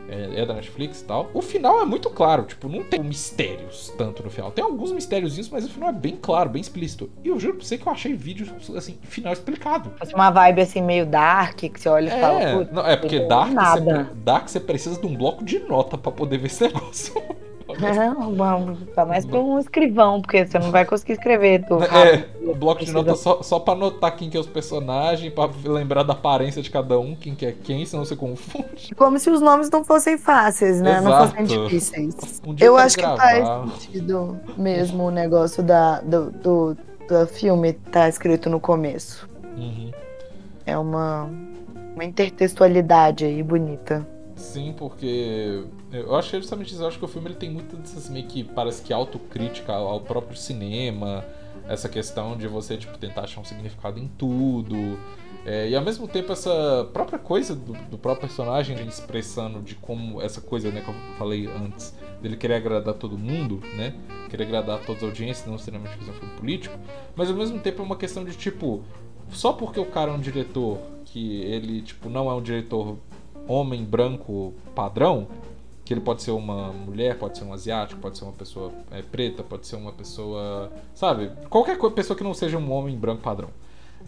é, 0.09 0.41
é, 0.41 0.47
da 0.47 0.55
Netflix 0.55 1.01
e 1.01 1.05
tal. 1.05 1.31
O 1.35 1.43
final 1.43 1.81
é 1.81 1.85
muito 1.85 2.11
claro, 2.11 2.45
tipo, 2.45 2.69
não 2.69 2.83
tem 2.83 3.01
mistérios 3.01 3.93
tanto 3.97 4.23
no 4.23 4.31
final. 4.31 4.51
Tem 4.51 4.65
alguns 4.65 4.93
mistériozinhos, 4.93 5.49
mas 5.49 5.65
o 5.65 5.69
final 5.69 5.89
é 5.89 5.93
bem 5.93 6.17
claro, 6.21 6.51
bem 6.51 6.61
explícito. 6.61 7.11
E 7.25 7.29
eu 7.29 7.39
juro 7.39 7.57
pra 7.57 7.65
você 7.65 7.79
que 7.79 7.87
eu 7.87 7.93
achei 7.93 8.15
vídeos, 8.15 8.51
assim, 8.77 8.99
final 9.03 9.33
explicado. 9.33 9.93
Uma 10.15 10.31
vibe, 10.31 10.61
assim, 10.61 10.81
meio 10.81 11.07
dark, 11.07 11.57
que 11.57 11.81
você 11.81 11.89
olha 11.89 12.09
e 12.09 12.13
é, 12.13 12.21
fala... 12.21 12.69
Não, 12.73 12.87
é 12.87 12.97
porque 12.97 13.21
dark 13.21 13.53
você, 13.53 14.07
dark 14.17 14.49
você 14.49 14.61
precisa 14.61 15.01
de 15.01 15.07
um 15.07 15.17
bloco 15.17 15.45
de 15.45 15.59
nota 15.61 15.97
para 15.99 16.13
poder 16.13 16.39
ver 16.39 16.47
esse 16.47 16.65
negócio. 16.67 17.15
Não, 17.79 18.35
vamos, 18.35 18.79
tá 18.95 19.05
mais 19.05 19.27
pra 19.27 19.41
um 19.41 19.59
escrivão, 19.59 20.21
porque 20.21 20.47
você 20.47 20.59
não 20.59 20.71
vai 20.71 20.85
conseguir 20.85 21.15
escrever 21.15 21.65
tudo. 21.67 21.85
É, 21.85 22.27
o 22.43 22.55
bloco 22.55 22.85
de 22.85 22.93
nota 22.93 23.15
só, 23.17 23.43
só 23.43 23.59
pra 23.59 23.75
anotar 23.75 24.17
quem 24.17 24.31
que 24.31 24.37
é 24.37 24.41
os 24.41 24.47
personagens, 24.47 25.33
pra 25.33 25.51
lembrar 25.65 26.05
da 26.05 26.13
aparência 26.13 26.63
de 26.63 26.71
cada 26.71 26.99
um, 26.99 27.17
quem 27.17 27.35
que 27.35 27.45
é 27.45 27.53
quem, 27.53 27.85
senão 27.85 28.05
você 28.05 28.15
confunde. 28.15 28.95
Como 28.97 29.19
se 29.19 29.29
os 29.31 29.41
nomes 29.41 29.69
não 29.69 29.83
fossem 29.83 30.17
fáceis, 30.17 30.81
né? 30.81 30.99
Exato. 30.99 31.09
Não 31.09 31.29
fossem 31.29 31.45
difíceis. 31.45 32.41
Um 32.47 32.55
Eu 32.61 32.77
acho 32.77 32.97
gravar. 32.97 33.17
que 33.17 33.21
faz 33.21 33.73
sentido 33.83 34.39
mesmo 34.57 35.05
o 35.05 35.11
negócio 35.11 35.63
da, 35.63 36.01
do, 36.01 36.31
do, 36.31 36.77
do 37.09 37.27
filme 37.27 37.73
tá 37.73 38.09
escrito 38.09 38.49
no 38.49 38.61
começo. 38.61 39.29
Uhum. 39.57 39.91
É 40.65 40.79
uma, 40.79 41.29
uma 41.95 42.05
intertextualidade 42.05 43.25
aí 43.25 43.43
bonita. 43.43 44.07
Sim, 44.37 44.75
porque 44.77 45.65
eu 45.91 46.15
acho 46.15 46.31
que 46.31 46.37
justamente 46.37 46.73
isso. 46.73 46.83
Eu 46.83 46.89
acho 46.89 46.99
que 46.99 47.05
o 47.05 47.09
filme 47.09 47.29
ele 47.29 47.37
tem 47.37 47.51
muitas 47.51 47.79
dessas 47.79 48.11
meio 48.11 48.27
que 48.27 48.45
parece 48.45 48.83
que 48.83 48.93
autocrítica 48.93 49.73
ao 49.73 50.01
próprio 50.03 50.37
cinema, 50.37 51.25
essa 51.67 51.89
questão 51.89 52.37
de 52.37 52.47
você 52.47 52.77
tipo 52.77 52.97
tentar 52.99 53.23
achar 53.23 53.41
um 53.41 53.45
significado 53.45 53.99
em 53.99 54.07
tudo. 54.07 54.99
É, 55.47 55.71
e 55.71 55.77
ao 55.77 55.83
mesmo 55.83 56.07
tempo 56.07 56.33
essa 56.33 56.89
própria 56.93 57.19
coisa 57.19 57.55
do, 57.55 57.73
do, 57.89 57.97
próprio 57.97 58.29
personagem 58.29 58.77
expressando 58.87 59.63
de 59.63 59.77
como 59.77 60.21
essa 60.21 60.41
coisa 60.41 60.73
né, 60.73 60.81
que 60.81 60.89
eu 60.89 60.95
falei 61.17 61.47
antes, 61.47 61.95
dele 62.21 62.37
querer 62.37 62.55
agradar 62.55 62.95
todo 62.95 63.17
mundo, 63.17 63.63
né? 63.77 63.95
Querer 64.29 64.43
agradar 64.43 64.81
todas 64.81 65.03
as 65.03 65.09
audiências, 65.09 65.47
não 65.47 65.53
necessariamente 65.53 65.97
fazer 65.97 66.11
um 66.11 66.15
filme 66.15 66.35
político, 66.35 66.77
mas 67.15 67.31
ao 67.31 67.37
mesmo 67.37 67.59
tempo 67.61 67.81
é 67.81 67.85
uma 67.85 67.97
questão 67.97 68.25
de 68.25 68.37
tipo, 68.37 68.83
só 69.31 69.53
porque 69.53 69.79
o 69.79 69.87
cara 69.87 70.11
é 70.11 70.15
um 70.15 70.21
diretor 70.21 70.79
que 71.05 71.41
ele, 71.43 71.81
tipo, 71.81 72.09
não 72.11 72.29
é 72.29 72.35
um 72.35 72.43
diretor 72.43 72.99
homem 73.49 73.85
branco 73.85 74.55
padrão, 74.75 75.29
que 75.85 75.95
ele 75.95 76.01
pode 76.01 76.23
ser 76.23 76.33
uma 76.33 76.73
mulher, 76.73 77.17
pode 77.17 77.39
ser 77.39 77.45
um 77.45 77.53
asiático, 77.53 78.01
pode 78.01 78.19
ser 78.19 78.25
uma 78.25 78.33
pessoa 78.33 78.73
é, 78.91 79.03
preta, 79.03 79.43
pode 79.43 79.67
ser 79.67 79.77
uma 79.77 79.93
pessoa. 79.93 80.71
Sabe? 80.95 81.31
Qualquer 81.49 81.79
pessoa 81.93 82.17
que 82.17 82.25
não 82.25 82.35
seja 82.35 82.59
um 82.59 82.73
homem 82.73 82.97
branco 82.97 83.23
padrão. 83.23 83.51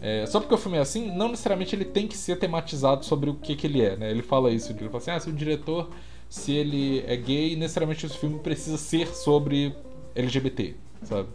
É, 0.01 0.25
só 0.25 0.39
porque 0.39 0.53
o 0.53 0.57
filme 0.57 0.77
é 0.77 0.81
assim, 0.81 1.11
não 1.15 1.29
necessariamente 1.29 1.75
ele 1.75 1.85
tem 1.85 2.07
que 2.07 2.15
ser 2.15 2.37
tematizado 2.37 3.05
sobre 3.05 3.29
o 3.29 3.35
que, 3.35 3.55
que 3.55 3.67
ele 3.67 3.81
é, 3.81 3.95
né? 3.97 4.11
Ele 4.11 4.21
fala 4.21 4.49
isso, 4.49 4.71
ele 4.71 4.87
fala 4.87 4.97
assim, 4.97 5.11
ah, 5.11 5.19
se 5.19 5.29
o 5.29 5.33
diretor, 5.33 5.89
se 6.29 6.53
ele 6.53 7.03
é 7.05 7.17
gay, 7.17 7.55
necessariamente 7.55 8.05
esse 8.05 8.17
filme 8.17 8.39
precisa 8.39 8.77
ser 8.77 9.07
sobre 9.07 9.75
LGBT, 10.15 10.75
sabe? 11.03 11.27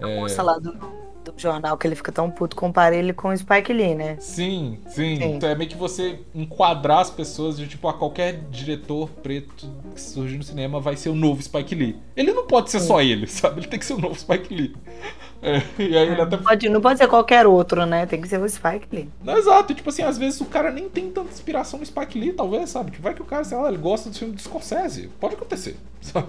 A 0.00 0.06
moça 0.06 0.42
lá 0.42 0.58
do, 0.58 0.78
do 1.32 1.40
jornal 1.40 1.76
que 1.76 1.86
ele 1.86 1.94
fica 1.94 2.12
tão 2.12 2.30
puto, 2.30 2.56
compara 2.56 2.94
ele 2.94 3.12
com 3.12 3.28
o 3.28 3.36
Spike 3.36 3.72
Lee, 3.72 3.94
né? 3.94 4.16
Sim, 4.20 4.78
sim, 4.86 5.16
sim. 5.16 5.24
Então 5.24 5.48
é 5.48 5.54
meio 5.54 5.70
que 5.70 5.76
você 5.76 6.20
enquadrar 6.34 7.00
as 7.00 7.10
pessoas 7.10 7.56
de 7.56 7.66
tipo, 7.66 7.88
a 7.88 7.94
qualquer 7.94 8.40
diretor 8.50 9.08
preto 9.22 9.68
que 9.94 10.00
surge 10.00 10.36
no 10.36 10.42
cinema 10.42 10.80
vai 10.80 10.96
ser 10.96 11.08
o 11.08 11.14
novo 11.14 11.42
Spike 11.42 11.74
Lee. 11.74 11.96
Ele 12.16 12.32
não 12.32 12.46
pode 12.46 12.70
ser 12.70 12.80
sim. 12.80 12.86
só 12.86 13.00
ele, 13.00 13.26
sabe? 13.28 13.60
Ele 13.60 13.68
tem 13.68 13.78
que 13.78 13.86
ser 13.86 13.94
o 13.94 13.98
novo 13.98 14.18
Spike 14.18 14.54
Lee. 14.54 14.74
É, 15.40 15.62
e 15.78 15.96
aí 15.96 16.08
ele 16.08 16.20
até... 16.20 16.36
não, 16.36 16.42
pode, 16.42 16.68
não 16.68 16.80
pode 16.80 16.98
ser 16.98 17.06
qualquer 17.06 17.46
outro, 17.46 17.86
né? 17.86 18.06
Tem 18.06 18.20
que 18.20 18.28
ser 18.28 18.40
o 18.40 18.48
Spike 18.48 18.88
Lee. 18.92 19.08
Não, 19.22 19.36
exato, 19.36 19.74
tipo 19.74 19.88
assim, 19.88 20.02
às 20.02 20.18
vezes 20.18 20.40
o 20.40 20.46
cara 20.46 20.70
nem 20.70 20.88
tem 20.88 21.10
tanta 21.10 21.30
inspiração 21.30 21.78
no 21.78 21.86
Spike 21.86 22.18
Lee, 22.18 22.32
talvez, 22.32 22.70
sabe? 22.70 22.90
Tipo, 22.90 23.02
vai 23.04 23.14
que 23.14 23.22
o 23.22 23.24
cara, 23.24 23.44
sei 23.44 23.56
lá, 23.56 23.68
ele 23.68 23.78
gosta 23.78 24.10
do 24.10 24.16
filme 24.16 24.34
do 24.34 24.40
Scorsese. 24.40 25.10
Pode 25.20 25.34
acontecer, 25.34 25.76
sabe? 26.00 26.28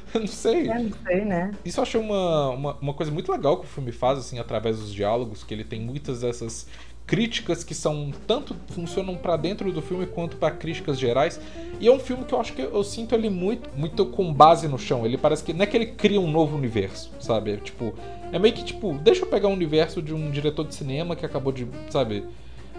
não 0.14 0.26
sei. 0.26 0.68
É, 0.68 0.78
não 0.78 0.92
sei, 1.06 1.24
né? 1.24 1.52
Isso 1.64 1.80
eu 1.80 1.82
achei 1.82 2.00
uma, 2.00 2.50
uma, 2.50 2.76
uma, 2.80 2.94
coisa 2.94 3.10
muito 3.12 3.30
legal 3.30 3.58
que 3.58 3.64
o 3.64 3.68
filme 3.68 3.92
faz, 3.92 4.18
assim, 4.18 4.38
através 4.38 4.78
dos 4.78 4.92
diálogos, 4.92 5.42
que 5.42 5.52
ele 5.52 5.64
tem 5.64 5.80
muitas 5.80 6.20
dessas 6.20 6.66
críticas 7.06 7.64
que 7.64 7.74
são 7.74 8.12
tanto 8.26 8.54
funcionam 8.68 9.16
para 9.16 9.34
dentro 9.36 9.72
do 9.72 9.80
filme 9.80 10.06
quanto 10.06 10.36
para 10.36 10.54
críticas 10.54 10.98
gerais. 10.98 11.40
E 11.80 11.88
é 11.88 11.90
um 11.90 11.98
filme 11.98 12.24
que 12.24 12.34
eu 12.34 12.40
acho 12.40 12.52
que 12.52 12.60
eu 12.60 12.84
sinto 12.84 13.14
ele 13.14 13.30
muito 13.30 13.70
muito 13.76 14.04
com 14.06 14.32
base 14.32 14.68
no 14.68 14.78
chão. 14.78 15.06
Ele 15.06 15.16
parece 15.16 15.42
que 15.42 15.54
não 15.54 15.62
é 15.62 15.66
que 15.66 15.76
ele 15.76 15.86
cria 15.86 16.20
um 16.20 16.30
novo 16.30 16.56
universo, 16.56 17.10
sabe? 17.18 17.52
É, 17.52 17.56
tipo, 17.56 17.94
é 18.30 18.38
meio 18.38 18.54
que 18.54 18.62
tipo, 18.62 18.92
deixa 19.02 19.22
eu 19.22 19.26
pegar 19.26 19.48
o 19.48 19.52
universo 19.52 20.02
de 20.02 20.12
um 20.12 20.30
diretor 20.30 20.66
de 20.66 20.74
cinema 20.74 21.16
que 21.16 21.24
acabou 21.24 21.50
de, 21.50 21.66
sabe, 21.88 22.24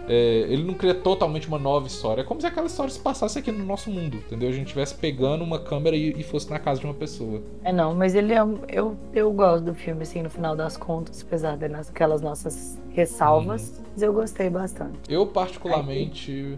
é, 0.10 0.47
ele 0.49 0.64
não 0.64 0.74
cria 0.74 0.95
totalmente 0.95 1.47
uma 1.47 1.60
nova 1.60 1.86
história. 1.86 2.22
É 2.22 2.24
como 2.24 2.41
se 2.41 2.47
aquela 2.47 2.66
história 2.66 2.91
se 2.91 2.99
passasse 2.99 3.38
aqui 3.38 3.51
no 3.51 3.64
nosso 3.64 3.91
mundo, 3.91 4.18
entendeu? 4.18 4.49
A 4.49 4.51
gente 4.51 4.66
estivesse 4.66 4.95
pegando 4.95 5.43
uma 5.43 5.60
câmera 5.60 5.95
e, 5.95 6.20
e, 6.20 6.24
fosse 6.24 6.49
na 6.49 6.57
casa 6.57 6.80
de 6.80 6.88
uma 6.88 6.95
pessoa. 6.95 7.43
É, 7.64 7.72
não, 7.72 7.93
mas 7.93 8.16
ele 8.16 8.34
é. 8.34 8.39
Eu, 8.68 8.97
eu 9.14 9.32
gosto 9.32 9.66
do 9.66 9.76
filme, 9.76 10.01
assim, 10.01 10.24
no 10.24 10.30
final 10.32 10.55
das 10.55 10.76
contas, 10.76 11.22
apesar 11.22 11.57
daquelas 11.57 12.22
nossas 12.22 12.80
ressalvas, 12.89 13.80
mas 13.91 14.01
eu 14.01 14.12
gostei 14.12 14.49
bastante. 14.49 14.97
Eu, 15.07 15.28
particularmente. 15.28 16.57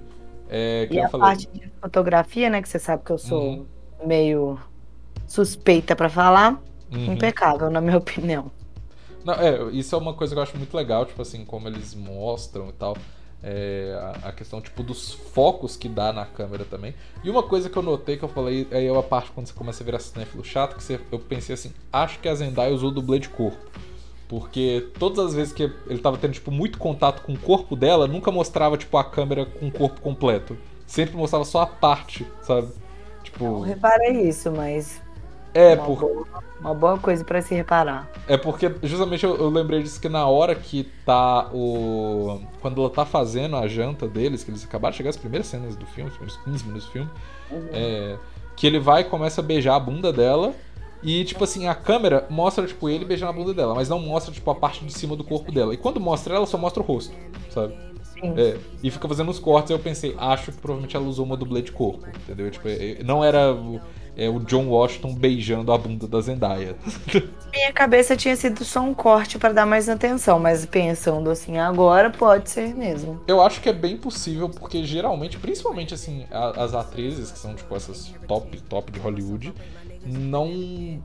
É, 0.49 0.87
e 0.89 0.97
a 0.97 1.09
parte 1.09 1.47
de 1.47 1.69
fotografia, 1.81 2.49
né, 2.49 2.61
que 2.61 2.69
você 2.69 2.79
sabe 2.79 3.03
que 3.03 3.11
eu 3.11 3.17
sou 3.17 3.41
uhum. 3.41 3.65
meio 4.05 4.57
suspeita 5.27 5.93
para 5.93 6.07
falar, 6.07 6.61
uhum. 6.89 7.13
impecável, 7.13 7.69
na 7.69 7.81
minha 7.81 7.97
opinião. 7.97 8.49
Não, 9.25 9.33
é, 9.33 9.63
isso 9.71 9.93
é 9.93 9.97
uma 9.97 10.13
coisa 10.13 10.33
que 10.33 10.39
eu 10.39 10.43
acho 10.43 10.57
muito 10.57 10.75
legal, 10.75 11.05
tipo 11.05 11.21
assim, 11.21 11.43
como 11.43 11.67
eles 11.67 11.93
mostram 11.93 12.69
e 12.69 12.73
tal. 12.73 12.95
É, 13.43 13.97
a, 14.23 14.29
a, 14.29 14.31
questão 14.31 14.61
tipo 14.61 14.83
dos 14.83 15.13
focos 15.13 15.75
que 15.75 15.89
dá 15.89 16.13
na 16.13 16.25
câmera 16.25 16.63
também. 16.63 16.93
E 17.23 17.29
uma 17.29 17.41
coisa 17.41 17.69
que 17.69 17.77
eu 17.77 17.81
notei 17.81 18.15
que 18.15 18.23
eu 18.23 18.29
falei, 18.29 18.67
aí 18.71 18.85
é 18.85 18.95
a 18.95 19.01
parte 19.01 19.31
quando 19.31 19.47
você 19.47 19.53
começa 19.53 19.83
a 19.83 19.85
virar 19.85 19.99
cinéfilo 19.99 20.43
chato, 20.43 20.75
que 20.75 20.83
você, 20.83 20.99
eu 21.11 21.17
pensei 21.17 21.55
assim, 21.55 21.73
acho 21.91 22.19
que 22.19 22.29
a 22.29 22.35
Zendaya 22.35 22.73
usou 22.73 22.91
dublê 22.91 23.17
de 23.17 23.29
corpo. 23.29 23.57
Porque 24.29 24.87
todas 24.97 25.25
as 25.25 25.33
vezes 25.33 25.53
que 25.53 25.63
ele 25.87 25.99
tava 25.99 26.17
tendo 26.17 26.33
tipo 26.33 26.51
muito 26.51 26.77
contato 26.77 27.23
com 27.23 27.33
o 27.33 27.37
corpo 27.37 27.75
dela, 27.75 28.07
nunca 28.07 28.31
mostrava 28.31 28.77
tipo 28.77 28.95
a 28.95 29.03
câmera 29.03 29.45
com 29.45 29.67
o 29.67 29.71
corpo 29.71 29.99
completo. 30.01 30.57
Sempre 30.85 31.17
mostrava 31.17 31.43
só 31.43 31.61
a 31.61 31.67
parte, 31.67 32.25
sabe? 32.41 32.69
Tipo, 33.23 33.43
não 33.43 33.61
reparei 33.61 34.29
isso, 34.29 34.51
mas 34.51 35.01
é, 35.53 35.73
uma, 35.73 35.85
por... 35.85 35.99
boa, 35.99 36.27
uma 36.59 36.73
boa 36.73 36.97
coisa 36.97 37.23
para 37.23 37.41
se 37.41 37.53
reparar. 37.53 38.09
É 38.27 38.37
porque 38.37 38.71
justamente 38.83 39.25
eu, 39.25 39.35
eu, 39.35 39.49
lembrei 39.49 39.81
disso 39.83 39.99
que 39.99 40.07
na 40.07 40.25
hora 40.27 40.55
que 40.55 40.89
tá 41.05 41.49
o. 41.53 42.39
Quando 42.61 42.81
ela 42.81 42.89
tá 42.89 43.05
fazendo 43.05 43.55
a 43.57 43.67
janta 43.67 44.07
deles, 44.07 44.43
que 44.43 44.51
eles 44.51 44.63
acabaram 44.63 44.91
de 44.91 44.97
chegar 44.97 45.09
as 45.09 45.17
primeiras 45.17 45.47
cenas 45.47 45.75
do 45.75 45.85
filme, 45.85 46.09
os 46.09 46.17
primeiros 46.17 46.43
15 46.43 46.63
minutos 46.65 46.85
do 46.85 46.91
filme, 46.91 47.09
uhum. 47.51 47.67
é, 47.73 48.17
que 48.55 48.65
ele 48.65 48.79
vai 48.79 49.01
e 49.01 49.05
começa 49.05 49.41
a 49.41 49.43
beijar 49.43 49.75
a 49.75 49.79
bunda 49.79 50.13
dela. 50.13 50.53
E, 51.03 51.25
tipo 51.25 51.43
assim, 51.43 51.67
a 51.67 51.73
câmera 51.73 52.27
mostra, 52.29 52.65
tipo, 52.67 52.87
ele 52.87 53.03
beijando 53.03 53.31
a 53.31 53.33
bunda 53.33 53.55
dela, 53.55 53.73
mas 53.73 53.89
não 53.89 53.99
mostra, 53.99 54.31
tipo, 54.31 54.49
a 54.51 54.53
parte 54.53 54.85
de 54.85 54.93
cima 54.93 55.15
do 55.15 55.23
corpo 55.23 55.51
dela. 55.51 55.73
E 55.73 55.77
quando 55.77 55.99
mostra 55.99 56.35
ela, 56.35 56.45
só 56.45 56.59
mostra 56.59 56.83
o 56.83 56.85
rosto, 56.85 57.15
sabe? 57.49 57.75
Sim. 58.03 58.35
É, 58.37 58.59
e 58.83 58.91
fica 58.91 59.07
fazendo 59.07 59.31
os 59.31 59.39
cortes, 59.39 59.71
aí 59.71 59.77
eu 59.77 59.81
pensei, 59.81 60.15
acho 60.15 60.51
que 60.51 60.59
provavelmente 60.59 60.95
ela 60.95 61.05
usou 61.05 61.25
uma 61.25 61.35
dublê 61.35 61.63
de 61.63 61.71
corpo, 61.71 62.05
entendeu? 62.07 62.51
Tipo, 62.51 62.67
é, 62.67 63.01
não 63.03 63.23
era 63.23 63.57
é 64.15 64.29
o 64.29 64.39
John 64.39 64.67
Washington 64.67 65.13
beijando 65.13 65.71
a 65.71 65.77
bunda 65.77 66.07
da 66.07 66.21
Zendaya. 66.21 66.75
Minha 67.51 67.73
cabeça 67.73 68.15
tinha 68.15 68.35
sido 68.35 68.63
só 68.63 68.81
um 68.81 68.93
corte 68.93 69.37
para 69.37 69.53
dar 69.53 69.65
mais 69.65 69.89
atenção, 69.89 70.39
mas 70.39 70.65
pensando 70.65 71.29
assim, 71.29 71.57
agora 71.57 72.09
pode 72.09 72.49
ser 72.49 72.73
mesmo. 72.75 73.21
Eu 73.27 73.41
acho 73.41 73.61
que 73.61 73.69
é 73.69 73.73
bem 73.73 73.97
possível, 73.97 74.49
porque 74.49 74.83
geralmente, 74.83 75.37
principalmente 75.37 75.93
assim, 75.93 76.25
as 76.31 76.73
atrizes 76.73 77.31
que 77.31 77.39
são 77.39 77.53
tipo 77.53 77.75
essas 77.75 78.13
top, 78.27 78.61
top 78.61 78.91
de 78.91 78.99
Hollywood, 78.99 79.53
não, 80.05 80.47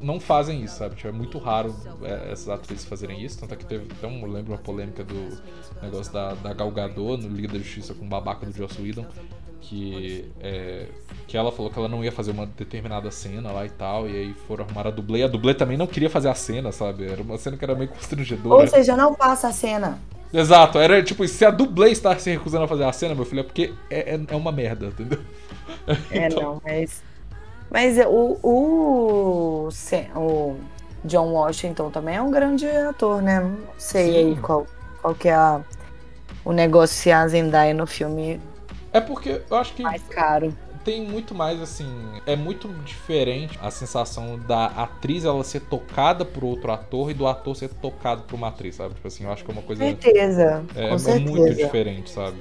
não 0.00 0.18
fazem 0.18 0.62
isso, 0.62 0.78
sabe? 0.78 0.96
Tipo, 0.96 1.08
é 1.08 1.12
muito 1.12 1.38
raro 1.38 1.74
é, 2.02 2.32
essas 2.32 2.48
atrizes 2.48 2.84
fazerem 2.84 3.22
isso. 3.22 3.38
Tanto 3.38 3.52
é 3.52 3.56
que 3.56 3.64
teve 3.64 3.88
até 3.92 4.06
um, 4.06 4.24
lembro 4.26 4.52
uma 4.52 4.58
polêmica 4.58 5.04
do 5.04 5.38
negócio 5.82 6.12
da, 6.12 6.34
da 6.34 6.54
Gal 6.54 6.70
Gadot 6.70 7.22
no 7.22 7.34
Liga 7.34 7.48
da 7.48 7.58
Justiça 7.58 7.92
com 7.92 8.06
o 8.06 8.08
babaca 8.08 8.46
do 8.46 8.52
Joss 8.52 8.80
Whedon 8.80 9.06
que 9.68 10.24
é, 10.40 10.86
que 11.26 11.36
ela 11.36 11.50
falou 11.50 11.70
que 11.70 11.78
ela 11.78 11.88
não 11.88 12.04
ia 12.04 12.12
fazer 12.12 12.30
uma 12.30 12.46
determinada 12.46 13.10
cena 13.10 13.50
lá 13.50 13.66
e 13.66 13.70
tal, 13.70 14.08
e 14.08 14.16
aí 14.16 14.34
foram 14.46 14.64
arrumar 14.64 14.86
a 14.86 14.90
dublê. 14.90 15.24
A 15.24 15.28
dublê 15.28 15.54
também 15.54 15.76
não 15.76 15.86
queria 15.86 16.08
fazer 16.08 16.28
a 16.28 16.34
cena, 16.34 16.70
sabe? 16.70 17.10
Era 17.10 17.20
uma 17.20 17.36
cena 17.36 17.56
que 17.56 17.64
era 17.64 17.74
meio 17.74 17.90
constrangedora. 17.90 18.62
Ou 18.62 18.68
seja, 18.68 18.96
não 18.96 19.14
passa 19.14 19.48
a 19.48 19.52
cena. 19.52 19.98
Exato, 20.32 20.78
era 20.78 21.02
tipo, 21.02 21.26
se 21.26 21.44
a 21.44 21.50
dublê 21.50 21.90
está 21.90 22.16
se 22.16 22.30
recusando 22.30 22.64
a 22.64 22.68
fazer 22.68 22.84
a 22.84 22.92
cena, 22.92 23.14
meu 23.14 23.24
filho, 23.24 23.40
é 23.40 23.42
porque 23.42 23.74
é, 23.90 24.14
é, 24.14 24.20
é 24.28 24.36
uma 24.36 24.52
merda, 24.52 24.86
entendeu? 24.86 25.18
É, 26.10 26.26
então... 26.26 26.42
não, 26.42 26.62
mas. 26.64 27.02
Mas 27.68 27.98
o, 28.06 28.38
o, 28.44 29.68
o 30.14 30.56
John 31.04 31.32
Washington 31.32 31.90
também 31.90 32.14
é 32.14 32.22
um 32.22 32.30
grande 32.30 32.64
ator, 32.68 33.20
né? 33.20 33.40
Não 33.40 33.58
sei 33.76 34.12
Sim. 34.12 34.16
aí 34.18 34.36
qual, 34.36 34.66
qual 35.02 35.14
que 35.16 35.28
é 35.28 35.34
a, 35.34 35.60
o 36.44 36.52
negócio 36.52 36.94
se 36.94 37.10
a 37.10 37.26
Zendaya 37.26 37.74
no 37.74 37.86
filme 37.88 38.40
é 38.96 39.00
porque 39.00 39.42
eu 39.48 39.56
acho 39.56 39.74
que. 39.74 39.82
Mais 39.82 40.02
caro. 40.08 40.56
Tem 40.84 41.02
muito 41.04 41.34
mais 41.34 41.60
assim. 41.60 41.88
É 42.26 42.36
muito 42.36 42.68
diferente 42.84 43.58
a 43.60 43.70
sensação 43.70 44.38
da 44.38 44.66
atriz 44.66 45.24
ela 45.24 45.42
ser 45.42 45.60
tocada 45.60 46.24
por 46.24 46.44
outro 46.44 46.70
ator 46.70 47.10
e 47.10 47.14
do 47.14 47.26
ator 47.26 47.56
ser 47.56 47.68
tocado 47.70 48.22
por 48.22 48.36
uma 48.36 48.48
atriz, 48.48 48.76
sabe? 48.76 48.94
Tipo 48.94 49.08
assim, 49.08 49.24
eu 49.24 49.32
acho 49.32 49.44
que 49.44 49.50
é 49.50 49.52
uma 49.52 49.62
coisa. 49.62 49.82
Certeza. 49.82 50.64
É, 50.76 50.88
com 50.88 50.98
certeza. 50.98 51.30
muito 51.30 51.54
diferente, 51.54 52.10
sabe? 52.10 52.36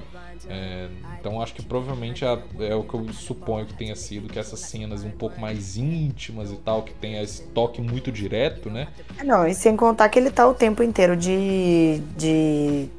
É, 0.47 0.87
então 1.19 1.41
acho 1.41 1.55
que 1.55 1.63
provavelmente 1.63 2.23
é, 2.23 2.39
é, 2.59 2.75
o 2.75 2.83
que 2.83 2.93
eu 2.93 3.11
suponho 3.13 3.65
que 3.65 3.73
tenha 3.73 3.95
sido, 3.95 4.31
que 4.31 4.37
essas 4.37 4.59
cenas 4.59 5.03
um 5.03 5.09
pouco 5.09 5.39
mais 5.41 5.75
íntimas 5.75 6.51
e 6.51 6.57
tal, 6.57 6.83
que 6.83 6.93
tem 6.93 7.19
esse 7.19 7.41
toque 7.47 7.81
muito 7.81 8.11
direto, 8.11 8.69
né? 8.69 8.87
Não, 9.23 9.47
e 9.47 9.55
sem 9.55 9.75
contar 9.75 10.07
que 10.09 10.19
ele 10.19 10.29
tá 10.29 10.47
o 10.47 10.53
tempo 10.53 10.83
inteiro 10.83 11.15
de, 11.15 11.99
de 12.15 12.89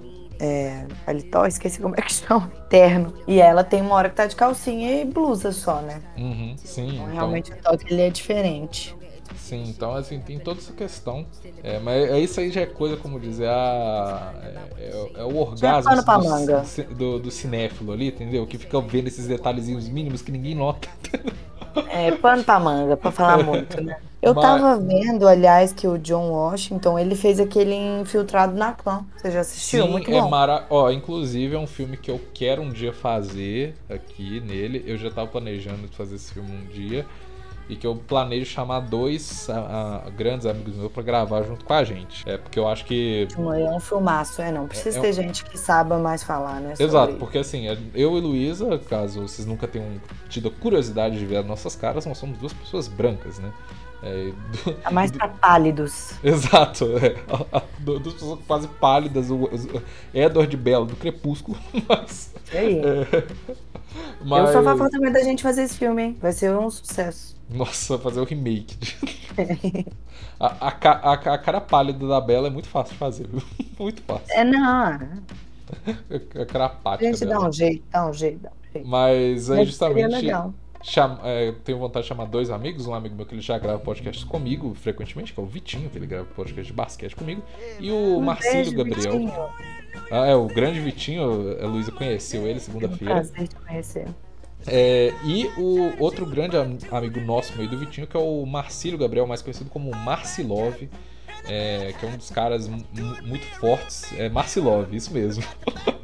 é, 0.41 0.87
paletó, 1.05 1.47
esqueci 1.47 1.81
como 1.81 1.95
é 1.97 2.03
que 2.03 2.13
chama, 2.15 2.49
terno. 2.69 3.15
E 3.27 3.41
ela 3.41 3.63
tem 3.63 3.83
uma 3.83 3.95
hora 3.95 4.09
que 4.09 4.17
tá 4.17 4.27
de 4.27 4.37
calcinha 4.37 5.01
e 5.01 5.05
blusa 5.05 5.53
só, 5.53 5.81
né? 5.83 6.03
Uhum, 6.17 6.57
sim. 6.59 6.95
Então, 6.95 7.07
realmente 7.07 7.53
o 7.53 7.57
toque 7.57 7.93
ele 7.93 8.03
é 8.03 8.11
diferente. 8.11 8.96
Sim, 9.47 9.63
então 9.69 9.95
assim, 9.95 10.19
tem 10.19 10.41
toda 10.41 10.59
essa 10.59 10.73
questão. 10.73 11.25
É, 11.63 11.79
mas 11.79 12.11
é 12.11 12.19
isso 12.19 12.41
aí 12.41 12.51
já 12.51 12.63
é 12.63 12.67
coisa, 12.67 12.97
como 12.97 13.21
dizer, 13.21 13.49
a, 13.49 14.33
é, 14.43 14.83
é, 14.83 15.11
é 15.21 15.23
o 15.23 15.37
orgasmo 15.37 15.95
do, 15.95 16.95
do, 16.95 17.19
do, 17.21 17.31
cinéfilo 17.31 17.93
ali, 17.93 18.09
entendeu? 18.09 18.45
Que 18.45 18.59
fica 18.59 18.81
vendo 18.81 19.07
esses 19.07 19.29
detalhezinhos 19.29 19.89
mínimos 19.89 20.21
que 20.21 20.33
ninguém 20.33 20.57
nota. 20.57 20.89
É, 21.91 22.11
pano 22.11 22.43
pra 22.43 22.59
manga, 22.59 22.97
pra 22.97 23.13
falar 23.13 23.45
muito, 23.45 23.81
né? 23.81 23.99
Eu 24.21 24.35
Mas... 24.35 24.45
tava 24.45 24.81
vendo, 24.81 25.29
aliás, 25.29 25.73
que 25.73 25.87
o 25.87 25.97
John 25.99 26.31
Washington, 26.31 26.99
ele 26.99 27.15
fez 27.15 27.39
aquele 27.39 27.75
Infiltrado 27.75 28.57
na 28.57 28.73
Clã. 28.73 29.05
Você 29.17 29.31
já 29.31 29.41
assistiu? 29.41 29.85
Sim, 29.85 29.93
Muito 29.93 30.11
é 30.11 30.21
bom. 30.21 30.29
Mara... 30.29 30.67
Ó, 30.71 30.91
inclusive 30.91 31.55
é 31.55 31.59
um 31.59 31.67
filme 31.67 31.97
que 31.97 32.11
eu 32.11 32.21
quero 32.35 32.63
um 32.63 32.71
dia 32.71 32.93
fazer 32.93 33.77
aqui 33.89 34.41
nele. 34.41 34.83
Eu 34.87 34.97
já 34.97 35.11
tava 35.11 35.29
planejando 35.29 35.87
fazer 35.89 36.17
esse 36.17 36.33
filme 36.33 36.51
um 36.51 36.67
dia. 36.67 37.07
E 37.69 37.75
que 37.75 37.87
eu 37.87 37.97
planejo 37.97 38.47
chamar 38.47 38.81
dois 38.81 39.51
a, 39.51 40.05
a, 40.07 40.11
grandes 40.11 40.47
amigos 40.47 40.77
meus 40.77 40.93
para 40.93 41.03
gravar 41.03 41.43
junto 41.43 41.65
com 41.65 41.73
a 41.73 41.83
gente. 41.83 42.29
É 42.29 42.39
porque 42.39 42.59
eu 42.59 42.69
acho 42.69 42.85
que. 42.85 43.27
É 43.37 43.71
um 43.71 43.81
filmaço, 43.81 44.41
é 44.41 44.53
não. 44.53 44.69
Precisa 44.69 44.97
é, 44.97 44.99
é 44.99 45.03
ter 45.03 45.09
é 45.09 45.11
um... 45.11 45.15
gente 45.15 45.45
que 45.45 45.59
saiba 45.59 45.99
mais 45.99 46.23
falar, 46.23 46.61
né? 46.61 46.75
Exato, 46.79 47.15
porque 47.15 47.39
assim, 47.39 47.69
é, 47.69 47.77
eu 47.95 48.17
e 48.17 48.21
Luísa, 48.21 48.79
caso 48.79 49.23
vocês 49.23 49.47
nunca 49.47 49.67
tenham 49.67 50.01
tido 50.29 50.49
a 50.49 50.51
curiosidade 50.51 51.19
de 51.19 51.27
ver 51.27 51.39
as 51.39 51.47
nossas 51.47 51.75
caras, 51.75 52.07
nós 52.07 52.19
somos 52.19 52.39
duas 52.39 52.53
pessoas 52.53 52.87
brancas, 52.87 53.39
né? 53.39 53.53
É, 54.07 54.33
do, 54.65 54.77
é 54.85 54.91
mais 54.91 55.11
pra 55.11 55.27
pálidos. 55.27 56.13
Exato. 56.23 56.87
É. 56.99 57.17
Duas 57.81 58.15
pessoas 58.15 58.39
quase 58.47 58.69
pálidas. 58.69 59.31
O, 59.31 59.51
Edward 60.15 60.57
Bell, 60.57 60.87
do 60.87 60.95
Crepúsculo. 60.95 61.59
Mas. 61.89 62.33
aí. 62.53 62.79
É, 62.79 63.27
mas... 64.23 64.47
Eu 64.47 64.53
sou 64.53 64.61
a 64.61 64.65
favor 64.65 64.91
também 64.91 65.11
da 65.11 65.23
gente 65.23 65.43
fazer 65.43 65.63
esse 65.63 65.79
filme, 65.79 66.03
hein? 66.03 66.17
Vai 66.21 66.31
ser 66.31 66.55
um 66.55 66.69
sucesso. 66.69 67.35
Nossa, 67.49 67.99
fazer 67.99 68.21
o 68.21 68.25
remake. 68.25 68.77
a, 70.39 70.69
a, 70.69 71.13
a, 71.13 71.39
cara 71.39 71.63
pálida 71.63 72.07
da 72.07 72.21
Bela 72.21 72.49
é 72.49 72.51
muito 72.51 72.69
fácil 72.69 72.93
de 72.93 72.99
fazer, 72.99 73.27
viu? 73.27 73.43
Muito 73.79 74.03
fácil. 74.03 74.35
É, 74.35 74.45
não. 74.45 74.99
A 76.39 76.47
cara 76.47 76.67
apática. 76.67 77.09
A 77.09 77.13
gente 77.13 77.27
dá 77.27 77.41
um 77.41 77.51
jeito, 77.51 77.85
dá 77.91 78.07
um 78.07 78.13
jeito, 78.13 78.43
dá 78.43 78.51
um 78.51 78.73
jeito. 78.73 78.89
Mas 78.89 79.51
aí 79.51 79.65
justamente. 79.65 80.31
Chama, 80.83 81.21
é, 81.25 81.53
tenho 81.65 81.79
vontade 81.79 82.05
de 82.05 82.09
chamar 82.09 82.27
dois 82.27 82.51
amigos, 82.51 82.87
um 82.87 82.95
amigo 82.95 83.15
meu 83.17 83.27
que 83.27 83.35
ele 83.35 83.43
já 83.43 83.59
grava 83.59 83.79
podcast 83.79 84.25
comigo 84.27 84.75
frequentemente, 84.75 85.33
que 85.33 85.41
é 85.41 85.43
o 85.43 85.47
Vitinho, 85.47 85.91
que 85.91 85.99
ele 85.99 86.07
grava 86.07 86.25
podcast 86.25 86.67
de 86.67 86.73
basquete 86.73 87.17
comigo, 87.17 87.43
e 87.81 87.91
o 87.91 88.19
um 88.19 88.21
Marcelo 88.21 88.73
Gabriel. 88.73 89.13
Vitinho. 89.13 89.33
Ah, 90.11 90.27
é, 90.27 90.35
o 90.35 90.47
grande 90.47 90.81
Vitinho, 90.81 91.23
a 91.61 91.67
Luísa 91.67 91.91
conheceu 91.91 92.47
ele 92.47 92.61
segunda-feira. 92.61 93.15
Prazer 93.15 93.49
te 93.49 93.57
conhecer. 93.57 94.07
É, 94.67 95.13
e 95.25 95.47
o 95.57 96.03
outro 96.03 96.27
grande 96.27 96.57
amigo 96.91 97.21
nosso, 97.21 97.57
meio 97.57 97.69
do 97.69 97.79
Vitinho, 97.79 98.07
que 98.07 98.17
é 98.17 98.21
o 98.21 98.45
Marcílio 98.45 98.99
Gabriel, 98.99 99.27
mais 99.27 99.43
conhecido 99.43 99.71
como 99.71 99.95
Marcilov, 99.95 100.89
é, 101.49 101.95
que 101.99 102.05
é 102.05 102.09
um 102.09 102.17
dos 102.17 102.31
caras 102.31 102.69
muito 102.69 103.47
fortes. 103.59 104.13
É 104.19 104.29
Marcilov, 104.29 104.93
isso 104.93 105.13
mesmo. 105.13 105.45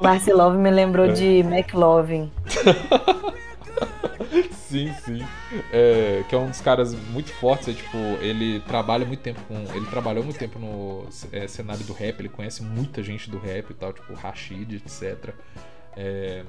Marcilov 0.01 0.57
me 0.57 0.71
lembrou 0.71 1.07
é. 1.11 1.13
de 1.13 1.39
McLovin. 1.41 2.31
sim, 4.53 4.93
sim. 5.05 5.27
É, 5.73 6.25
que 6.29 6.35
é 6.35 6.39
um 6.39 6.49
dos 6.49 6.61
caras 6.61 6.95
muito 6.95 7.33
fortes. 7.35 7.69
É, 7.69 7.73
tipo, 7.73 7.97
ele 8.21 8.61
trabalha 8.61 9.05
muito 9.05 9.21
tempo 9.21 9.41
com. 9.49 9.55
Ele 9.75 9.87
trabalhou 9.87 10.25
muito 10.25 10.39
tempo 10.39 10.59
no 10.59 11.07
é, 11.33 11.47
cenário 11.47 11.85
do 11.85 11.93
rap, 11.93 12.21
ele 12.21 12.29
conhece 12.29 12.63
muita 12.63 13.03
gente 13.03 13.31
do 13.31 13.39
rap 13.39 13.71
e 13.71 13.75
tal, 13.75 13.93
tipo 13.93 14.13
Rashid, 14.15 14.77
etc. 14.77 15.35
É, 15.97 16.45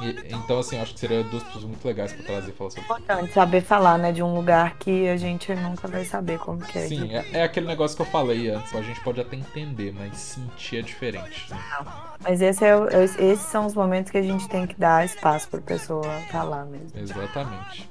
e, 0.00 0.34
então, 0.34 0.58
assim, 0.58 0.78
acho 0.78 0.94
que 0.94 1.00
seria 1.00 1.22
duas 1.24 1.42
pessoas 1.42 1.64
muito 1.64 1.86
legais 1.86 2.12
pra 2.12 2.24
trazer 2.24 2.50
e 2.50 2.52
falar 2.52 2.70
sobre. 2.70 2.84
Importante 2.84 3.32
saber 3.32 3.60
falar, 3.60 3.98
né? 3.98 4.12
De 4.12 4.22
um 4.22 4.34
lugar 4.34 4.76
que 4.78 5.08
a 5.08 5.16
gente 5.16 5.54
nunca 5.54 5.88
vai 5.88 6.04
saber 6.04 6.38
como 6.38 6.60
que 6.60 6.78
é. 6.78 6.86
Sim, 6.86 7.14
é, 7.14 7.24
é, 7.32 7.42
aquele 7.42 7.66
negócio 7.66 7.96
que 7.96 8.02
eu 8.02 8.06
falei 8.06 8.48
antes. 8.48 8.74
A 8.74 8.82
gente 8.82 9.00
pode 9.00 9.20
até 9.20 9.36
entender, 9.36 9.92
mas 9.92 10.16
sentir 10.16 10.78
é 10.78 10.82
diferente. 10.82 11.50
Né? 11.50 11.58
Mas 12.22 12.40
esse 12.40 12.64
é, 12.64 12.74
esses 13.02 13.46
são 13.46 13.66
os 13.66 13.74
momentos 13.74 14.10
que 14.10 14.18
a 14.18 14.22
gente 14.22 14.48
tem 14.48 14.66
que 14.66 14.74
dar 14.78 15.04
espaço 15.04 15.48
pra 15.48 15.60
pessoa 15.60 16.08
falar 16.30 16.64
mesmo. 16.64 16.90
Exatamente. 16.94 17.90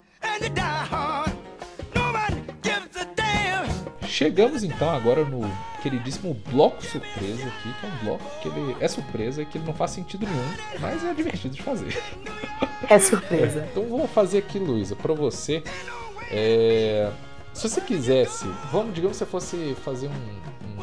Chegamos 4.09 4.63
então 4.63 4.89
agora 4.89 5.23
no 5.23 5.41
queridíssimo 5.83 6.33
bloco 6.51 6.83
surpresa 6.83 7.47
aqui, 7.47 7.73
que 7.79 7.85
é 7.85 7.89
um 7.89 8.05
bloco 8.05 8.39
que 8.41 8.47
ele 8.47 8.75
é 8.79 8.87
surpresa, 8.87 9.45
que 9.45 9.57
ele 9.59 9.65
não 9.65 9.73
faz 9.73 9.91
sentido 9.91 10.25
nenhum, 10.25 10.79
mas 10.79 11.05
é 11.05 11.13
divertido 11.13 11.55
de 11.55 11.61
fazer. 11.61 11.95
É 12.89 12.97
surpresa. 12.97 13.61
É, 13.61 13.67
então 13.69 13.87
vamos 13.87 14.09
fazer 14.09 14.39
aqui, 14.39 14.57
Luísa, 14.57 14.95
para 14.95 15.13
você. 15.13 15.63
É, 16.31 17.11
se 17.53 17.67
você 17.67 17.81
quisesse, 17.81 18.45
vamos, 18.71 18.93
digamos 18.93 19.17
que 19.17 19.25
você 19.25 19.29
fosse 19.29 19.75
fazer 19.83 20.07
um, 20.07 20.11
um 20.11 20.79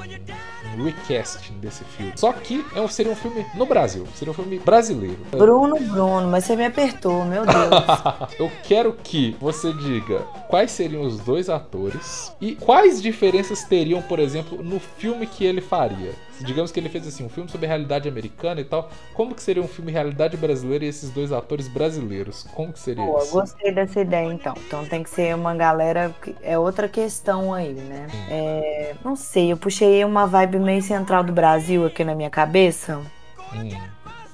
um 0.77 0.85
recasting 0.85 1.55
desse 1.59 1.85
filme. 1.85 2.13
Só 2.17 2.33
que 2.33 2.65
é 2.75 2.81
um, 2.81 2.89
seria 2.89 3.11
um 3.11 3.17
filme 3.17 3.45
no 3.55 3.67
Brasil, 3.67 4.07
seria 4.15 4.33
um 4.33 4.35
filme 4.35 4.59
brasileiro. 4.59 5.19
Bruno, 5.31 5.77
Bruno, 5.77 6.29
mas 6.29 6.45
você 6.45 6.55
me 6.57 6.65
apertou, 6.65 7.25
meu 7.25 7.45
Deus. 7.45 7.57
Eu 8.39 8.51
quero 8.65 8.93
que 8.93 9.37
você 9.41 9.73
diga 9.73 10.21
quais 10.49 10.71
seriam 10.71 11.03
os 11.03 11.19
dois 11.19 11.49
atores 11.49 12.33
e 12.41 12.55
quais 12.55 13.01
diferenças 13.01 13.65
teriam, 13.65 14.03
por 14.03 14.19
exemplo, 14.19 14.63
no 14.63 14.79
filme 14.79 15.27
que 15.27 15.45
ele 15.45 15.61
faria. 15.61 16.13
Digamos 16.41 16.71
que 16.71 16.81
ele 16.81 16.89
fez 16.89 17.07
assim, 17.07 17.25
um 17.25 17.29
filme 17.29 17.49
sobre 17.51 17.67
realidade 17.67 18.09
americana 18.09 18.61
e 18.61 18.65
tal. 18.65 18.91
Como 19.15 19.35
que 19.35 19.43
seria 19.43 19.63
um 19.63 19.69
filme 19.69 19.91
realidade 19.93 20.37
brasileira 20.37 20.85
e 20.85 20.89
esses 20.89 21.11
dois 21.11 21.33
atores 21.33 21.69
brasileiros? 21.69 22.45
Como 22.55 22.73
que 22.73 22.79
seria 22.79 23.05
Pô, 23.05 23.19
isso? 23.19 23.33
Gostei 23.33 23.73
dessa 23.73 24.01
ideia, 24.01 24.33
então. 24.33 24.55
Então 24.67 24.85
tem 24.87 25.03
que 25.03 25.11
ser 25.11 25.35
uma 25.35 25.55
galera. 25.55 26.15
É 26.43 26.59
outra 26.59 26.89
questão 26.89 27.53
aí, 27.53 27.73
né? 27.73 28.07
É, 28.29 28.95
não 29.05 29.17
sei, 29.17 29.53
eu 29.53 29.57
puxei 29.57 30.05
uma 30.05 30.27
vibe 30.27 30.59
meio 30.59 30.83
central 30.83 31.25
do 31.25 31.33
Brasil 31.33 31.87
aqui 31.87 32.05
na 32.05 32.15
minha 32.15 32.31
cabeça. 32.31 33.01
Hum. 33.55 33.71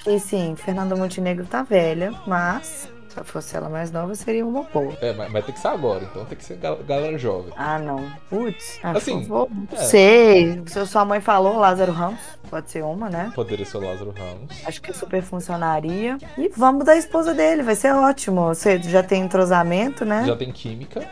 Que 0.01 0.19
sim, 0.19 0.57
Fernanda 0.57 0.97
Montenegro 0.97 1.47
tá 1.47 1.63
velha, 1.63 2.13
mas 2.27 2.92
se 3.13 3.25
fosse 3.25 3.57
ela 3.57 3.69
mais 3.69 3.91
nova, 3.91 4.15
seria 4.15 4.47
uma 4.47 4.63
boa. 4.63 4.97
É, 5.01 5.13
mas, 5.13 5.31
mas 5.31 5.45
tem 5.45 5.55
que 5.55 5.61
ser 5.61 5.69
agora, 5.69 6.05
então 6.05 6.25
tem 6.25 6.39
que 6.39 6.45
ser 6.45 6.57
galera 6.57 7.19
jovem. 7.19 7.53
Ah, 7.57 7.79
não. 7.79 8.11
Putz. 8.31 8.79
Ah, 8.83 8.93
assim, 8.93 9.23
vou... 9.25 9.51
é. 9.73 9.77
sei. 9.77 10.63
Se 10.67 10.87
sua 10.87 11.05
mãe 11.05 11.21
falou, 11.21 11.59
Lázaro 11.59 11.93
Ramos, 11.93 12.21
pode 12.49 12.71
ser 12.71 12.83
uma, 12.83 13.11
né? 13.11 13.31
Poderia 13.35 13.67
ser 13.67 13.77
o 13.77 13.81
Lázaro 13.81 14.13
Ramos. 14.17 14.67
Acho 14.67 14.81
que 14.81 14.93
super 14.93 15.23
funcionaria. 15.23 16.17
E 16.39 16.49
vamos 16.57 16.85
da 16.85 16.97
esposa 16.97 17.35
dele, 17.35 17.63
vai 17.63 17.75
ser 17.75 17.93
ótimo. 17.93 18.47
Você 18.47 18.81
já 18.83 19.03
tem 19.03 19.23
entrosamento, 19.23 20.05
né? 20.05 20.25
Já 20.27 20.37
tem 20.37 20.51
química. 20.51 21.07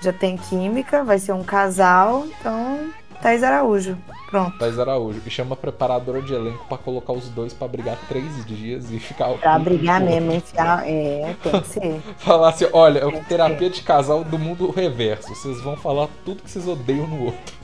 Já 0.00 0.12
tem 0.12 0.36
química, 0.36 1.04
vai 1.04 1.18
ser 1.18 1.32
um 1.32 1.42
casal, 1.42 2.26
então. 2.26 2.90
Thaís 3.20 3.42
Araújo. 3.42 3.96
Pronto. 4.30 4.58
Thais 4.58 4.78
Araújo. 4.78 5.20
E 5.24 5.30
chama 5.30 5.54
a 5.54 5.56
preparadora 5.56 6.20
de 6.20 6.34
elenco 6.34 6.64
pra 6.68 6.76
colocar 6.76 7.12
os 7.12 7.28
dois 7.28 7.52
pra 7.52 7.68
brigar 7.68 7.96
três 8.08 8.44
dias 8.44 8.90
e 8.90 8.98
ficar. 8.98 9.28
Pra 9.34 9.58
brigar 9.58 10.00
mesmo, 10.00 10.32
enfiar. 10.32 10.82
É, 10.86 11.34
tem 11.42 11.60
que 11.60 11.68
ser. 11.68 12.00
falar 12.18 12.50
assim: 12.50 12.66
olha, 12.72 13.00
é 13.00 13.20
terapia 13.22 13.70
de 13.70 13.82
casal 13.82 14.24
do 14.24 14.38
mundo 14.38 14.70
reverso. 14.70 15.28
Vocês 15.34 15.60
vão 15.60 15.76
falar 15.76 16.08
tudo 16.24 16.42
que 16.42 16.50
vocês 16.50 16.66
odeiam 16.66 17.06
no 17.06 17.26
outro. 17.26 17.54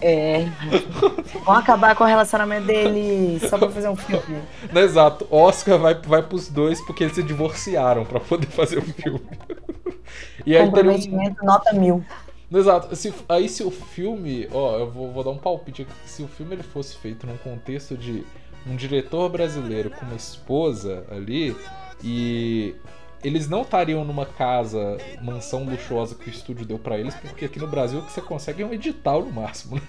É. 0.00 0.46
Vão 1.44 1.54
acabar 1.54 1.94
com 1.96 2.04
o 2.04 2.06
relacionamento 2.06 2.66
dele 2.66 3.40
só 3.48 3.58
pra 3.58 3.70
fazer 3.70 3.88
um 3.88 3.96
filme. 3.96 4.40
Exato. 4.74 5.26
Oscar 5.30 5.78
vai, 5.78 5.94
vai 5.94 6.22
pros 6.22 6.48
dois 6.48 6.80
porque 6.86 7.04
eles 7.04 7.14
se 7.14 7.22
divorciaram 7.22 8.04
pra 8.04 8.20
poder 8.20 8.46
fazer 8.46 8.78
o 8.78 8.82
um 8.82 8.84
filme. 8.84 9.20
E 10.44 10.56
aí 10.56 10.64
Comprometimento 10.64 11.42
um... 11.42 11.46
nota 11.46 11.72
mil. 11.72 12.04
Exato. 12.52 12.94
Se, 12.94 13.12
aí 13.28 13.48
se 13.48 13.62
o 13.62 13.70
filme, 13.70 14.48
ó, 14.52 14.78
eu 14.78 14.90
vou, 14.90 15.12
vou, 15.12 15.24
dar 15.24 15.30
um 15.30 15.38
palpite 15.38 15.82
aqui, 15.82 15.92
se 16.04 16.22
o 16.22 16.28
filme 16.28 16.54
ele 16.54 16.62
fosse 16.62 16.96
feito 16.96 17.26
num 17.26 17.36
contexto 17.38 17.96
de 17.96 18.24
um 18.66 18.76
diretor 18.76 19.28
brasileiro 19.28 19.90
com 19.90 20.04
uma 20.04 20.16
esposa 20.16 21.04
ali 21.10 21.56
e 22.02 22.74
eles 23.22 23.48
não 23.48 23.62
estariam 23.62 24.04
numa 24.04 24.26
casa, 24.26 24.98
mansão 25.22 25.64
luxuosa 25.64 26.14
que 26.14 26.28
o 26.28 26.30
estúdio 26.30 26.66
deu 26.66 26.78
para 26.78 26.98
eles, 26.98 27.14
porque 27.14 27.44
aqui 27.44 27.58
no 27.58 27.66
Brasil 27.66 28.00
o 28.00 28.02
que 28.02 28.12
você 28.12 28.20
consegue 28.20 28.62
é 28.62 28.66
um 28.66 28.72
edital 28.72 29.22
no 29.22 29.32
máximo, 29.32 29.76
né? 29.76 29.82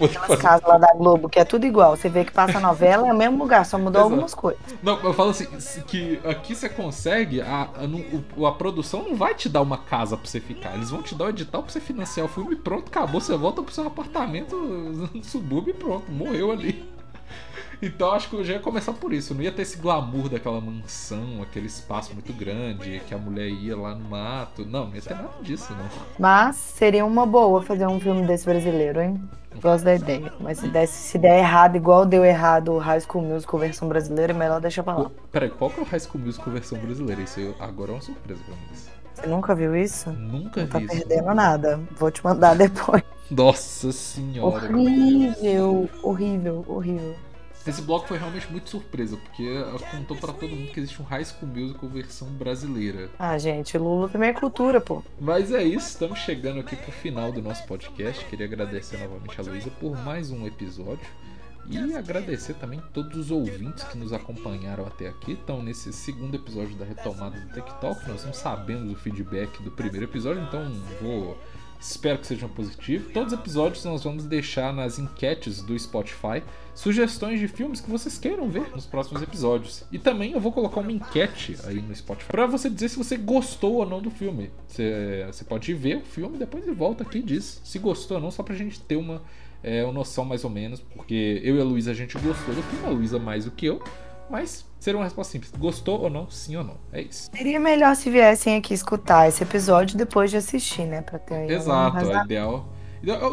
Aquelas 0.00 0.40
casas 0.40 0.66
lá 0.66 0.76
da 0.76 0.92
Globo, 0.94 1.28
que 1.28 1.38
é 1.38 1.44
tudo 1.44 1.66
igual. 1.66 1.96
Você 1.96 2.08
vê 2.08 2.24
que 2.24 2.32
passa 2.32 2.58
a 2.58 2.60
novela, 2.60 3.08
é 3.08 3.12
o 3.12 3.16
mesmo 3.16 3.38
lugar, 3.38 3.64
só 3.64 3.78
mudou 3.78 4.00
Exato. 4.00 4.12
algumas 4.12 4.34
coisas. 4.34 4.60
Não, 4.82 5.00
eu 5.00 5.12
falo 5.12 5.30
assim, 5.30 5.46
que 5.86 6.20
aqui 6.24 6.54
você 6.54 6.68
consegue, 6.68 7.40
a, 7.40 7.68
a, 7.74 8.48
a, 8.48 8.52
produção 8.52 9.02
não 9.02 9.14
vai 9.14 9.34
te 9.34 9.48
dar 9.48 9.62
uma 9.62 9.78
casa 9.78 10.16
pra 10.16 10.26
você 10.26 10.40
ficar. 10.40 10.74
Eles 10.74 10.90
vão 10.90 11.02
te 11.02 11.14
dar 11.14 11.26
o 11.26 11.28
edital 11.28 11.62
pra 11.62 11.72
você 11.72 11.80
financiar 11.80 12.26
o 12.26 12.28
filme 12.28 12.54
e 12.54 12.56
pronto, 12.56 12.88
acabou. 12.88 13.20
Você 13.20 13.36
volta 13.36 13.62
pro 13.62 13.72
seu 13.72 13.86
apartamento 13.86 14.56
no 15.14 15.24
subúrbio 15.24 15.70
e 15.70 15.74
pronto, 15.74 16.10
morreu 16.10 16.50
ali. 16.50 16.92
Então 17.82 18.12
acho 18.12 18.28
que 18.28 18.36
eu 18.36 18.44
já 18.44 18.54
ia 18.54 18.60
começar 18.60 18.92
por 18.92 19.12
isso. 19.12 19.34
Não 19.34 19.42
ia 19.42 19.52
ter 19.52 19.62
esse 19.62 19.76
glamour 19.78 20.28
daquela 20.28 20.60
mansão, 20.60 21.42
aquele 21.42 21.66
espaço 21.66 22.12
muito 22.14 22.32
grande, 22.32 23.00
que 23.06 23.14
a 23.14 23.18
mulher 23.18 23.48
ia 23.48 23.76
lá 23.76 23.94
no 23.94 24.08
mato. 24.08 24.64
Não, 24.64 24.86
não 24.88 24.94
ia 24.94 25.02
ter 25.02 25.14
nada 25.14 25.30
disso, 25.42 25.72
não. 25.74 25.88
Mas 26.18 26.56
seria 26.56 27.04
uma 27.04 27.26
boa 27.26 27.62
fazer 27.62 27.86
um 27.86 28.00
filme 28.00 28.26
desse 28.26 28.44
brasileiro, 28.46 29.00
hein? 29.00 29.20
Gosto 29.60 29.84
da 29.84 29.94
ideia. 29.94 30.32
Mas 30.40 30.58
se, 30.58 30.68
desse, 30.68 30.94
se 30.94 31.18
der 31.18 31.38
errado, 31.38 31.76
igual 31.76 32.04
deu 32.04 32.24
errado 32.24 32.72
o 32.72 32.78
High 32.78 33.00
School 33.00 33.24
Musical 33.24 33.60
versão 33.60 33.88
brasileira, 33.88 34.32
é 34.32 34.36
melhor 34.36 34.60
deixar 34.60 34.82
pra 34.82 34.96
lá. 34.96 35.10
Peraí, 35.30 35.50
qual 35.50 35.70
que 35.70 35.78
é 35.80 35.82
o 35.82 35.86
High 35.86 36.00
School 36.00 36.24
Musical 36.24 36.52
versão 36.52 36.78
brasileira? 36.78 37.22
Isso 37.22 37.38
aí, 37.38 37.54
agora 37.60 37.92
é 37.92 37.94
uma 37.94 38.00
surpresa 38.00 38.42
pra 38.44 38.54
mim. 38.54 38.62
Você 39.14 39.26
nunca 39.28 39.54
viu 39.54 39.76
isso? 39.76 40.10
Nunca 40.10 40.60
Não 40.60 40.66
vi 40.66 40.72
tá 40.72 40.80
isso. 40.80 41.06
perdendo 41.06 41.34
nada. 41.34 41.80
Vou 41.96 42.10
te 42.10 42.24
mandar 42.24 42.54
depois. 42.58 43.02
Nossa 43.30 43.92
senhora. 43.92 44.66
Horrível, 44.76 45.88
horrível, 46.02 46.64
horrível. 46.66 47.14
Esse 47.66 47.80
bloco 47.80 48.06
foi 48.06 48.18
realmente 48.18 48.50
muito 48.50 48.68
surpresa, 48.68 49.16
porque 49.16 49.48
contou 49.90 50.16
para 50.16 50.32
todo 50.32 50.54
mundo 50.54 50.70
que 50.70 50.80
existe 50.80 51.00
um 51.00 51.04
High 51.04 51.24
School 51.24 51.50
Musical 51.50 51.88
versão 51.88 52.28
brasileira. 52.28 53.10
Ah, 53.18 53.38
gente, 53.38 53.78
Lula 53.78 54.08
também 54.08 54.28
é 54.28 54.32
cultura, 54.34 54.80
pô. 54.80 55.02
Mas 55.18 55.50
é 55.50 55.62
isso, 55.62 55.88
estamos 55.88 56.18
chegando 56.18 56.60
aqui 56.60 56.76
pro 56.76 56.92
final 56.92 57.32
do 57.32 57.40
nosso 57.40 57.66
podcast. 57.66 58.22
Queria 58.26 58.44
agradecer 58.46 58.98
novamente 58.98 59.40
a 59.40 59.42
Luísa 59.42 59.70
por 59.70 59.96
mais 60.04 60.30
um 60.30 60.46
episódio. 60.46 61.06
E 61.66 61.94
agradecer 61.94 62.52
também 62.54 62.82
todos 62.92 63.16
os 63.16 63.30
ouvintes 63.30 63.84
que 63.84 63.96
nos 63.96 64.12
acompanharam 64.12 64.86
até 64.86 65.08
aqui. 65.08 65.32
Então, 65.32 65.62
nesse 65.62 65.92
segundo 65.94 66.34
episódio 66.34 66.76
da 66.76 66.84
retomada 66.84 67.40
do 67.40 67.54
TikTok, 67.54 68.06
nós 68.06 68.22
não 68.24 68.34
sabemos 68.34 68.92
o 68.92 68.96
feedback 68.96 69.62
do 69.62 69.70
primeiro 69.70 70.04
episódio, 70.04 70.42
então 70.42 70.70
vou 71.00 71.38
Espero 71.84 72.18
que 72.18 72.26
sejam 72.26 72.48
positivos. 72.48 73.12
Todos 73.12 73.34
os 73.34 73.38
episódios 73.38 73.84
nós 73.84 74.02
vamos 74.02 74.24
deixar 74.24 74.72
nas 74.72 74.98
enquetes 74.98 75.60
do 75.60 75.78
Spotify 75.78 76.42
sugestões 76.74 77.38
de 77.38 77.46
filmes 77.46 77.78
que 77.78 77.90
vocês 77.90 78.16
queiram 78.16 78.48
ver 78.48 78.70
nos 78.70 78.86
próximos 78.86 79.20
episódios. 79.20 79.84
E 79.92 79.98
também 79.98 80.32
eu 80.32 80.40
vou 80.40 80.50
colocar 80.50 80.80
uma 80.80 80.90
enquete 80.90 81.58
aí 81.62 81.82
no 81.82 81.94
Spotify 81.94 82.28
para 82.28 82.46
você 82.46 82.70
dizer 82.70 82.88
se 82.88 82.96
você 82.96 83.18
gostou 83.18 83.74
ou 83.74 83.86
não 83.86 84.00
do 84.00 84.10
filme. 84.10 84.50
Você, 84.66 85.24
você 85.26 85.44
pode 85.44 85.74
ver 85.74 85.98
o 85.98 86.00
filme, 86.00 86.38
depois 86.38 86.64
volta 86.74 87.02
aqui 87.02 87.18
e 87.18 87.22
diz 87.22 87.60
se 87.62 87.78
gostou 87.78 88.16
ou 88.16 88.22
não, 88.22 88.30
só 88.30 88.42
pra 88.42 88.54
gente 88.54 88.80
ter 88.80 88.96
uma, 88.96 89.22
é, 89.62 89.84
uma 89.84 89.92
noção 89.92 90.24
mais 90.24 90.42
ou 90.42 90.48
menos. 90.48 90.80
Porque 90.80 91.42
eu 91.44 91.56
e 91.56 91.60
a 91.60 91.64
Luísa 91.64 91.90
a 91.90 91.94
gente 91.94 92.14
gostou 92.18 92.54
do 92.54 92.62
filme, 92.62 92.86
a 92.86 92.90
Luísa 92.90 93.18
mais 93.18 93.44
do 93.44 93.50
que 93.50 93.66
eu. 93.66 93.82
Mas 94.34 94.66
seria 94.80 94.98
uma 94.98 95.04
resposta 95.04 95.30
simples. 95.30 95.52
Gostou 95.56 96.00
ou 96.00 96.10
não? 96.10 96.28
Sim 96.28 96.56
ou 96.56 96.64
não? 96.64 96.76
É 96.92 97.02
isso. 97.02 97.30
Seria 97.32 97.60
melhor 97.60 97.94
se 97.94 98.10
viessem 98.10 98.56
aqui 98.56 98.74
escutar 98.74 99.28
esse 99.28 99.44
episódio 99.44 99.96
depois 99.96 100.28
de 100.28 100.36
assistir, 100.36 100.86
né? 100.86 101.02
Pra 101.02 101.20
ter 101.20 101.48
Exato, 101.48 101.98
é 101.98 102.24
ideal. 102.24 102.68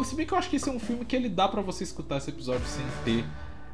Se 0.04 0.14
bem 0.14 0.24
que 0.24 0.32
eu 0.32 0.38
acho 0.38 0.48
que 0.48 0.54
esse 0.54 0.68
é 0.68 0.72
um 0.72 0.78
filme 0.78 1.04
que 1.04 1.16
ele 1.16 1.28
dá 1.28 1.48
para 1.48 1.60
você 1.60 1.82
escutar 1.82 2.18
esse 2.18 2.30
episódio 2.30 2.64
sem 2.68 2.84
ter 3.04 3.24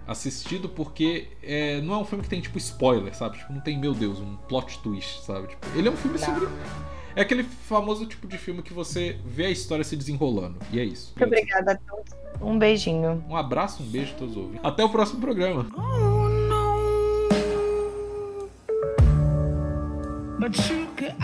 assistido, 0.07 0.71
porque 0.71 1.29
é, 1.43 1.83
não 1.83 1.97
é 1.97 1.99
um 1.99 2.05
filme 2.07 2.25
que 2.25 2.31
tem, 2.31 2.41
tipo, 2.41 2.57
spoiler, 2.57 3.15
sabe? 3.15 3.37
Tipo, 3.37 3.53
não 3.53 3.61
tem, 3.61 3.79
meu 3.79 3.93
Deus, 3.93 4.21
um 4.21 4.35
plot 4.49 4.79
twist, 4.79 5.23
sabe? 5.23 5.49
Tipo, 5.49 5.67
ele 5.77 5.87
é 5.87 5.91
um 5.91 5.97
filme 5.99 6.19
sobre. 6.19 6.49
É 7.15 7.21
aquele 7.21 7.43
famoso 7.43 8.07
tipo 8.07 8.27
de 8.27 8.39
filme 8.39 8.63
que 8.63 8.73
você 8.73 9.19
vê 9.23 9.45
a 9.45 9.51
história 9.51 9.85
se 9.85 9.95
desenrolando. 9.95 10.59
E 10.73 10.81
é 10.81 10.85
isso. 10.85 11.13
Muito 11.15 11.27
obrigada 11.27 11.73
a 11.73 11.77
todos. 11.77 12.15
Um 12.41 12.59
beijinho. 12.59 13.23
Um 13.29 13.37
abraço, 13.37 13.83
um 13.83 13.87
beijo 13.87 14.15
a 14.15 14.17
todos 14.17 14.35
ouvintes. 14.35 14.65
Até 14.65 14.83
o 14.83 14.89
próximo 14.89 15.21
programa. 15.21 15.67
But 20.41 20.71
you 20.71 20.87
could 20.97 21.15